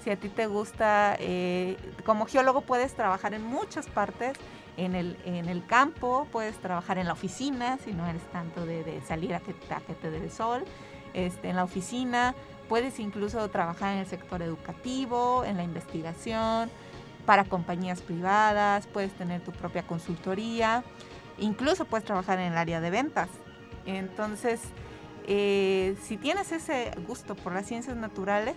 si 0.04 0.10
a 0.10 0.16
ti 0.16 0.28
te 0.28 0.46
gusta, 0.46 1.16
eh, 1.18 1.76
como 2.04 2.26
geólogo 2.26 2.60
puedes 2.60 2.94
trabajar 2.94 3.34
en 3.34 3.42
muchas 3.42 3.86
partes, 3.88 4.36
en 4.76 4.94
el, 4.94 5.16
en 5.24 5.48
el 5.48 5.64
campo, 5.66 6.28
puedes 6.30 6.56
trabajar 6.58 6.98
en 6.98 7.06
la 7.06 7.14
oficina, 7.14 7.78
si 7.82 7.92
no 7.92 8.06
eres 8.06 8.22
tanto 8.30 8.66
de, 8.66 9.00
salir 9.06 9.34
a 9.34 9.40
que, 9.40 9.54
te 9.54 10.10
dé 10.10 10.18
el 10.18 10.30
sol, 10.30 10.64
este, 11.14 11.48
en 11.48 11.56
la 11.56 11.64
oficina, 11.64 12.34
Puedes 12.68 12.98
incluso 12.98 13.46
trabajar 13.50 13.92
en 13.92 14.00
el 14.00 14.06
sector 14.06 14.40
educativo, 14.42 15.44
en 15.44 15.56
la 15.56 15.62
investigación, 15.62 16.70
para 17.26 17.44
compañías 17.44 18.00
privadas, 18.00 18.86
puedes 18.86 19.12
tener 19.12 19.42
tu 19.42 19.52
propia 19.52 19.86
consultoría, 19.86 20.82
incluso 21.38 21.84
puedes 21.84 22.04
trabajar 22.04 22.38
en 22.38 22.52
el 22.52 22.58
área 22.58 22.80
de 22.80 22.90
ventas. 22.90 23.28
Entonces, 23.86 24.62
eh, 25.26 25.96
si 26.02 26.16
tienes 26.16 26.52
ese 26.52 26.90
gusto 27.06 27.34
por 27.34 27.52
las 27.52 27.66
ciencias 27.66 27.96
naturales, 27.96 28.56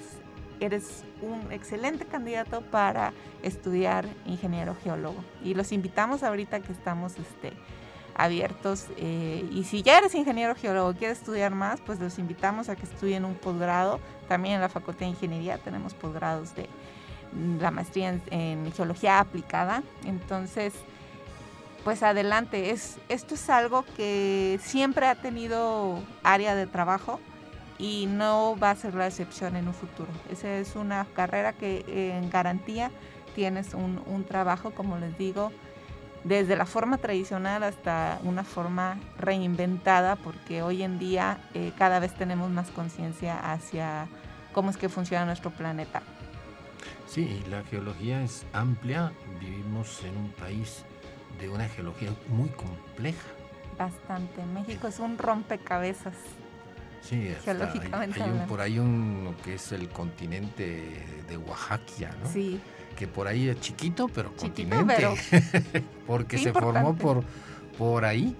eres 0.59 1.03
un 1.21 1.51
excelente 1.51 2.05
candidato 2.05 2.61
para 2.61 3.13
estudiar 3.43 4.07
ingeniero 4.25 4.75
geólogo. 4.83 5.23
Y 5.43 5.53
los 5.53 5.71
invitamos 5.71 6.23
ahorita 6.23 6.59
que 6.61 6.71
estamos 6.71 7.13
este, 7.17 7.53
abiertos. 8.15 8.87
Eh, 8.97 9.47
y 9.51 9.63
si 9.63 9.83
ya 9.83 9.97
eres 9.99 10.15
ingeniero 10.15 10.55
geólogo 10.55 10.93
quieres 10.93 11.19
estudiar 11.19 11.53
más, 11.53 11.79
pues 11.81 11.99
los 11.99 12.19
invitamos 12.19 12.69
a 12.69 12.75
que 12.75 12.83
estudien 12.83 13.25
un 13.25 13.35
posgrado. 13.35 13.99
También 14.27 14.55
en 14.55 14.61
la 14.61 14.69
Facultad 14.69 15.01
de 15.01 15.07
Ingeniería 15.07 15.57
tenemos 15.59 15.93
posgrados 15.93 16.55
de 16.55 16.67
mm, 17.33 17.59
la 17.59 17.71
maestría 17.71 18.19
en, 18.29 18.71
geología 18.73 19.19
aplicada. 19.19 19.83
Entonces, 20.05 20.73
pues 21.83 22.03
adelante. 22.03 22.71
Es, 22.71 22.97
esto 23.07 23.35
es 23.35 23.49
algo 23.49 23.85
que 23.95 24.59
siempre 24.61 25.07
ha 25.07 25.15
tenido 25.15 25.99
área 26.23 26.55
de 26.55 26.67
trabajo 26.67 27.19
y 27.77 28.07
no 28.07 28.55
va 28.61 28.71
a 28.71 28.75
ser 28.75 28.95
la 28.95 29.07
excepción 29.07 29.55
en 29.55 29.67
un 29.67 29.73
futuro. 29.73 30.09
Esa 30.31 30.55
es 30.55 30.75
una 30.75 31.05
carrera 31.13 31.53
que 31.53 31.83
en 32.17 32.29
garantía 32.29 32.91
tienes 33.35 33.73
un, 33.73 34.01
un 34.05 34.23
trabajo, 34.23 34.71
como 34.71 34.97
les 34.97 35.17
digo, 35.17 35.51
desde 36.23 36.55
la 36.55 36.65
forma 36.65 36.97
tradicional 36.97 37.63
hasta 37.63 38.19
una 38.23 38.43
forma 38.43 38.99
reinventada, 39.17 40.15
porque 40.15 40.61
hoy 40.61 40.83
en 40.83 40.99
día 40.99 41.39
eh, 41.53 41.71
cada 41.77 41.99
vez 41.99 42.13
tenemos 42.15 42.49
más 42.49 42.69
conciencia 42.69 43.39
hacia 43.51 44.07
cómo 44.53 44.69
es 44.69 44.77
que 44.77 44.89
funciona 44.89 45.25
nuestro 45.25 45.51
planeta. 45.51 46.01
Sí, 47.07 47.41
la 47.49 47.63
geología 47.63 48.21
es 48.23 48.45
amplia, 48.51 49.13
vivimos 49.39 50.03
en 50.03 50.17
un 50.17 50.29
país 50.31 50.83
de 51.39 51.47
una 51.47 51.69
geología 51.69 52.09
muy 52.27 52.49
compleja. 52.49 53.27
Bastante, 53.77 54.43
México 54.45 54.87
es 54.87 54.99
un 54.99 55.17
rompecabezas. 55.17 56.15
Sí, 57.01 57.33
geológicamente 57.43 58.21
hay, 58.21 58.45
por 58.47 58.61
ahí 58.61 58.79
un, 58.79 59.35
que 59.43 59.55
es 59.55 59.71
el 59.71 59.89
continente 59.89 61.05
de 61.27 61.37
Oaxaca, 61.37 62.15
¿no? 62.21 62.29
Sí 62.31 62.59
que 62.97 63.07
por 63.07 63.27
ahí 63.27 63.47
es 63.47 63.61
chiquito, 63.61 64.09
pero 64.09 64.35
continente. 64.35 65.07
porque 66.07 66.37
se 66.37 66.51
formó 66.51 66.95
por, 66.95 67.23
por 67.77 68.03
ahí. 68.03 68.35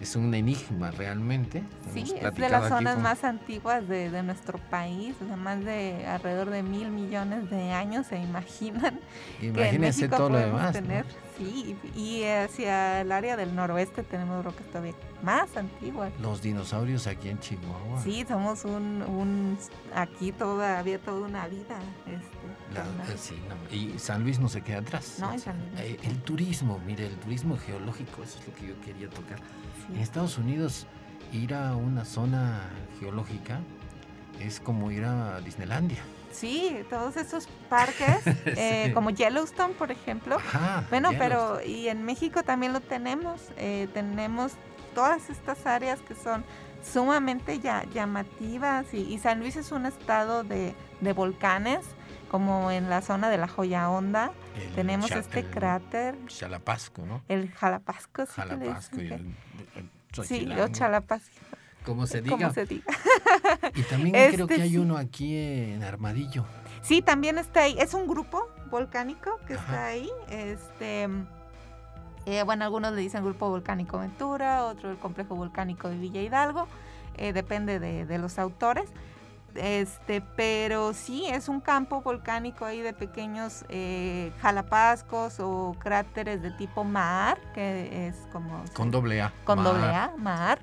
Es 0.00 0.14
un 0.14 0.34
enigma 0.34 0.90
realmente. 0.90 1.62
Sí, 1.94 2.14
es 2.20 2.34
de 2.34 2.48
las 2.50 2.68
zonas 2.68 2.98
más 2.98 3.24
antiguas 3.24 3.88
de, 3.88 4.10
de, 4.10 4.22
nuestro 4.22 4.58
país, 4.58 5.16
o 5.24 5.26
sea, 5.26 5.36
más 5.36 5.64
de 5.64 6.04
alrededor 6.06 6.50
de 6.50 6.62
mil 6.62 6.90
millones 6.90 7.48
de 7.48 7.72
años, 7.72 8.06
se 8.06 8.18
imaginan. 8.18 9.00
Imagínense 9.40 10.06
todo 10.08 10.28
lo 10.28 10.38
demás. 10.38 10.72
Tener, 10.74 11.06
Sí, 11.38 11.76
y 11.94 12.24
hacia 12.24 13.02
el 13.02 13.12
área 13.12 13.36
del 13.36 13.54
noroeste 13.54 14.02
tenemos 14.02 14.42
rocas 14.42 14.66
todavía 14.68 14.94
más 15.26 15.56
antiguas. 15.56 16.12
Los 16.20 16.40
dinosaurios 16.40 17.08
aquí 17.08 17.28
en 17.28 17.40
Chihuahua. 17.40 18.00
Sí, 18.00 18.24
somos 18.28 18.64
un, 18.64 19.02
un 19.02 19.58
aquí 19.92 20.30
todavía 20.30 21.00
toda 21.00 21.26
una 21.26 21.48
vida. 21.48 21.80
Este, 22.06 23.34
eh, 23.34 23.76
y 23.76 23.98
San 23.98 24.22
Luis 24.22 24.38
no 24.38 24.48
se 24.48 24.62
queda 24.62 24.78
atrás. 24.78 25.16
No, 25.18 25.36
San 25.36 25.58
Luis. 25.58 25.80
Eh, 25.80 25.98
el 26.04 26.22
turismo, 26.22 26.80
mire, 26.86 27.06
el 27.06 27.16
turismo 27.16 27.58
geológico, 27.58 28.22
eso 28.22 28.38
es 28.38 28.46
lo 28.46 28.54
que 28.54 28.68
yo 28.68 28.80
quería 28.82 29.10
tocar. 29.10 29.40
En 29.92 29.98
Estados 29.98 30.38
Unidos, 30.38 30.86
ir 31.32 31.54
a 31.54 31.74
una 31.74 32.04
zona 32.04 32.60
geológica 33.00 33.58
es 34.40 34.60
como 34.60 34.92
ir 34.92 35.04
a 35.04 35.40
Disneylandia. 35.40 36.04
Sí, 36.30 36.84
todos 36.88 37.16
esos 37.16 37.48
parques, 37.68 38.20
eh, 38.46 38.92
como 38.94 39.10
Yellowstone, 39.10 39.74
por 39.74 39.90
ejemplo. 39.90 40.36
bueno, 40.88 41.10
pero 41.18 41.60
y 41.64 41.88
en 41.88 42.04
México 42.04 42.44
también 42.44 42.72
lo 42.72 42.80
tenemos. 42.80 43.40
Eh, 43.56 43.88
tenemos 43.92 44.52
todas 44.96 45.28
estas 45.28 45.66
áreas 45.66 46.00
que 46.00 46.14
son 46.14 46.42
sumamente 46.82 47.60
llamativas 47.60 48.94
y, 48.94 49.18
San 49.18 49.40
Luis 49.40 49.56
es 49.56 49.70
un 49.70 49.84
estado 49.84 50.42
de, 50.42 50.74
volcanes, 51.14 51.84
como 52.30 52.70
en 52.70 52.88
la 52.88 53.02
zona 53.02 53.28
de 53.28 53.36
la 53.36 53.46
Joya 53.46 53.90
Honda. 53.90 54.32
tenemos 54.74 55.10
este 55.10 55.44
cráter. 55.44 56.16
Jalapasco, 56.40 57.04
¿no? 57.04 57.22
El 57.28 57.52
Jalapasco, 57.52 58.24
sí. 58.24 58.32
Jalapasco 58.36 59.02
y 59.02 59.12
el, 59.12 59.34
Sí, 60.24 60.48
el 60.50 60.74
Jalapasco. 60.74 61.36
Como 61.84 62.06
se 62.06 62.22
diga. 62.22 62.50
se 62.54 62.64
diga. 62.64 62.86
Y 63.74 63.82
también 63.82 64.14
creo 64.32 64.46
que 64.46 64.54
hay 64.54 64.62
este, 64.62 64.80
uno 64.80 64.96
aquí 64.96 65.36
en 65.36 65.84
Armadillo. 65.84 66.46
Sí, 66.80 67.02
también 67.02 67.36
está 67.36 67.64
ahí. 67.64 67.76
Es 67.78 67.92
un 67.92 68.06
grupo 68.08 68.48
volcánico 68.70 69.38
que 69.46 69.54
está 69.54 69.86
ahí. 69.86 70.08
Este, 70.30 71.06
eh, 72.26 72.42
bueno, 72.42 72.64
algunos 72.64 72.92
le 72.92 73.00
dicen 73.00 73.24
Grupo 73.24 73.48
Volcánico 73.48 73.98
Ventura, 73.98 74.64
otro 74.64 74.90
el 74.90 74.98
Complejo 74.98 75.34
Volcánico 75.34 75.88
de 75.88 75.96
Villa 75.96 76.20
Hidalgo. 76.20 76.68
Eh, 77.16 77.32
depende 77.32 77.78
de, 77.78 78.18
los 78.18 78.38
autores. 78.38 78.90
Este, 79.54 80.20
pero 80.20 80.92
sí, 80.92 81.24
es 81.26 81.48
un 81.48 81.60
campo 81.62 82.02
volcánico 82.02 82.66
ahí 82.66 82.82
de 82.82 82.92
pequeños 82.92 83.64
eh, 83.70 84.30
jalapascos 84.42 85.40
o 85.40 85.74
cráteres 85.78 86.42
de 86.42 86.50
tipo 86.50 86.84
mar, 86.84 87.38
que 87.54 88.08
es 88.08 88.16
como... 88.32 88.62
Con 88.74 88.90
doble 88.90 89.22
A. 89.22 89.32
Con 89.44 89.64
doble 89.64 89.86
A, 89.86 90.12
mar 90.18 90.58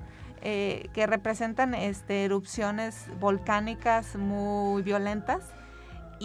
eh, 0.46 0.90
que 0.92 1.06
representan 1.06 1.74
este, 1.74 2.26
erupciones 2.26 3.06
volcánicas 3.18 4.14
muy 4.14 4.82
violentas. 4.82 5.42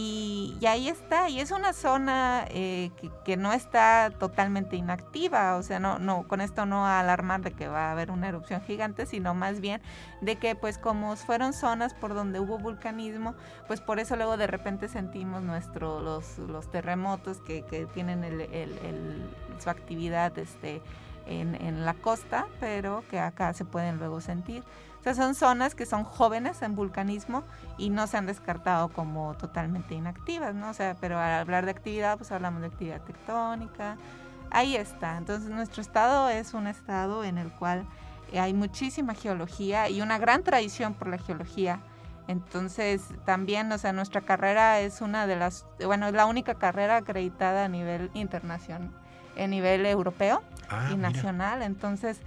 Y, 0.02 0.66
ahí 0.66 0.88
está, 0.88 1.30
y 1.30 1.42
es 1.42 1.52
una 1.52 1.74
zona 1.74 2.46
eh, 2.52 2.90
que, 3.26 3.36
no 3.36 3.52
está 3.52 4.12
totalmente 4.18 4.78
inactiva, 4.78 5.58
o 5.58 5.64
sea, 5.64 5.80
no, 5.80 6.00
no, 6.00 6.26
con 6.26 6.40
esto 6.40 6.66
no 6.66 6.88
alarmar 6.88 7.42
de 7.42 7.52
que 7.52 7.68
va 7.68 7.90
a 7.90 7.92
haber 7.92 8.10
una 8.10 8.30
erupción 8.30 8.62
gigante, 8.62 9.06
sino 9.06 9.34
más 9.34 9.60
bien 9.60 9.82
de 10.22 10.38
que 10.38 10.56
pues 10.56 10.78
como 10.78 11.18
fueron 11.18 11.52
zonas 11.52 11.94
por 11.94 12.14
donde 12.14 12.40
hubo 12.40 12.58
vulcanismo, 12.60 13.36
pues 13.68 13.82
por 13.82 14.00
eso 14.00 14.16
luego 14.16 14.38
de 14.38 14.48
repente 14.48 14.88
sentimos 14.88 15.44
nuestro, 15.44 16.00
los, 16.00 16.38
los 16.38 16.72
terremotos 16.72 17.42
que, 17.42 17.62
tienen 17.94 18.24
el, 18.24 19.30
su 19.58 19.70
actividad 19.70 20.38
este, 20.38 20.82
en, 21.30 21.86
la 21.86 21.94
costa, 21.94 22.48
pero 22.60 23.04
que 23.10 23.20
acá 23.20 23.54
se 23.54 23.66
pueden 23.66 23.98
luego 23.98 24.22
sentir. 24.22 24.64
O 25.00 25.04
sea, 25.04 25.14
son 25.14 25.36
zonas 25.36 25.76
que 25.76 25.86
son 25.86 26.04
jóvenes 26.04 26.62
en 26.62 26.76
vulcanismo 26.76 27.44
y 27.78 27.90
no 27.90 28.08
se 28.08 28.18
han 28.18 28.26
descartado 28.26 28.90
como 28.90 29.36
totalmente 29.36 29.96
inactivas, 29.96 30.56
¿no? 30.56 30.70
O 30.70 30.74
sea, 30.74 30.96
pero 31.00 31.18
al 31.18 31.40
hablar 31.40 31.66
de 31.66 31.72
actividad, 31.72 32.18
pues 32.18 32.32
hablamos 32.32 32.62
de 32.62 32.68
actividad 32.68 33.02
tectónica. 33.02 33.98
Ahí 34.52 34.76
está. 34.76 35.18
Entonces, 35.18 35.50
nuestro 35.50 35.82
estado 35.82 36.30
es 36.30 36.54
un 36.54 36.68
estado 36.68 37.24
en 37.24 37.38
el 37.38 37.52
cual 37.52 37.86
hay 38.38 38.54
muchísima 38.54 39.14
geología 39.14 39.90
y 39.90 40.02
una 40.02 40.18
gran 40.18 40.44
tradición 40.44 40.94
por 40.94 41.08
la 41.08 41.18
geología. 41.18 41.80
Entonces, 42.28 43.02
también, 43.26 43.72
o 43.72 43.78
sea, 43.78 43.92
nuestra 43.92 44.22
carrera 44.22 44.82
es 44.82 45.02
una 45.02 45.26
de 45.26 45.36
las, 45.36 45.66
bueno, 45.84 46.08
es 46.08 46.14
la 46.14 46.28
única 46.28 46.56
carrera 46.56 46.98
acreditada 46.98 47.66
a 47.66 47.68
nivel 47.70 48.12
internacional, 48.14 48.92
a 49.42 49.48
nivel 49.48 49.86
europeo. 49.86 50.42
Ah, 50.70 50.90
y 50.94 50.98
nacional. 50.98 51.64
Entonces, 51.64 52.20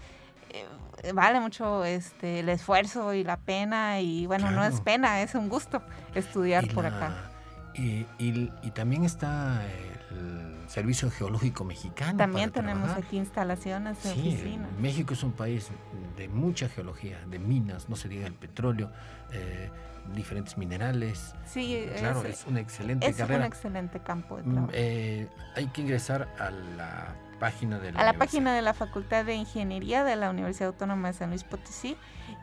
eh, 0.50 1.12
vale 1.12 1.40
mucho 1.40 1.84
este, 1.84 2.40
el 2.40 2.48
esfuerzo 2.48 3.14
y 3.14 3.24
la 3.24 3.36
pena 3.36 4.00
y 4.00 4.26
bueno, 4.26 4.50
no 4.50 4.64
es 4.64 4.80
pena, 4.80 5.22
es 5.22 5.34
un 5.34 5.48
gusto 5.48 5.82
estudiar 6.14 6.66
por 6.68 6.86
acá. 6.86 7.30
Y, 7.74 8.06
y, 8.18 8.70
también 8.74 9.04
está 9.04 9.62
el 10.10 10.68
Servicio 10.68 11.10
Geológico 11.10 11.64
Mexicano. 11.64 12.18
También 12.18 12.50
tenemos 12.50 12.90
aquí 12.90 13.16
instalaciones 13.16 14.02
de 14.02 14.12
sí, 14.12 14.58
México 14.78 15.14
es 15.14 15.22
un 15.22 15.32
país 15.32 15.70
de 16.18 16.28
mucha 16.28 16.68
geología, 16.68 17.18
de 17.30 17.38
minas, 17.38 17.88
no 17.88 17.96
se 17.96 18.08
diga 18.08 18.26
el 18.26 18.34
petróleo, 18.34 18.90
eh, 19.32 19.70
diferentes 20.14 20.56
minerales. 20.56 21.34
Sí, 21.46 21.88
claro, 21.98 22.24
es, 22.24 22.46
una 22.46 22.60
excelente 22.60 23.12
carrera. 23.12 23.34
Es 23.34 23.40
un 23.40 23.46
excelente 23.46 24.00
campo 24.00 24.36
de 24.36 24.42
mm, 24.42 24.52
trabajo. 24.52 24.72
Eh, 24.74 25.28
hay 25.54 25.66
que 25.68 25.82
ingresar 25.82 26.28
a 26.38 26.50
la 26.50 27.14
página 27.42 27.80
de 27.80 27.90
la 27.90 28.00
a 28.00 28.04
la 28.04 28.12
página 28.12 28.54
de 28.54 28.62
la 28.62 28.72
Facultad 28.72 29.24
de 29.24 29.34
Ingeniería 29.34 30.04
de 30.04 30.14
la 30.14 30.30
Universidad 30.30 30.68
Autónoma 30.68 31.08
de 31.08 31.14
San 31.14 31.30
Luis 31.30 31.42
Potosí 31.42 31.96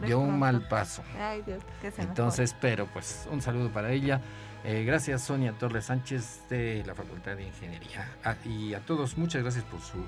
dio 0.05 0.19
un 0.19 0.39
mal 0.39 0.67
paso. 0.69 1.03
Ay, 1.19 1.43
Dios, 1.43 1.63
que 1.81 1.91
se 1.91 2.03
Entonces, 2.03 2.55
pero 2.61 2.87
pues 2.87 3.27
un 3.31 3.41
saludo 3.41 3.71
para 3.71 3.91
ella. 3.93 4.21
Eh, 4.65 4.85
gracias 4.85 5.23
Sonia 5.23 5.53
Torres 5.53 5.87
Sánchez 5.87 6.49
de 6.49 6.85
la 6.87 6.95
Facultad 6.95 7.37
de 7.37 7.45
Ingeniería. 7.45 8.09
Ah, 8.25 8.37
y 8.45 8.75
a 8.75 8.81
todos, 8.81 9.19
muchas 9.19 9.43
gracias 9.43 9.65
por 9.65 9.81
su 9.81 10.05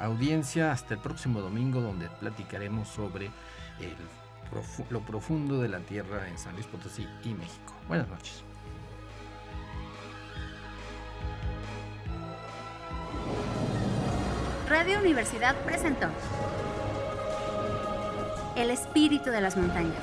audiencia. 0.00 0.72
Hasta 0.72 0.94
el 0.94 1.00
próximo 1.00 1.40
domingo 1.40 1.80
donde 1.80 2.08
platicaremos 2.08 2.88
sobre 2.88 3.30
lo 4.90 5.00
profundo 5.00 5.60
de 5.60 5.68
la 5.68 5.78
Tierra 5.78 6.28
en 6.28 6.36
San 6.36 6.54
Luis 6.54 6.66
Potosí 6.66 7.06
y 7.24 7.34
México. 7.34 7.74
Buenas 7.86 8.08
noches. 8.08 8.42
Radio 14.68 14.98
Universidad 14.98 15.54
presentó 15.64 16.08
El 18.56 18.70
espíritu 18.70 19.30
de 19.30 19.40
las 19.40 19.56
montañas 19.56 20.02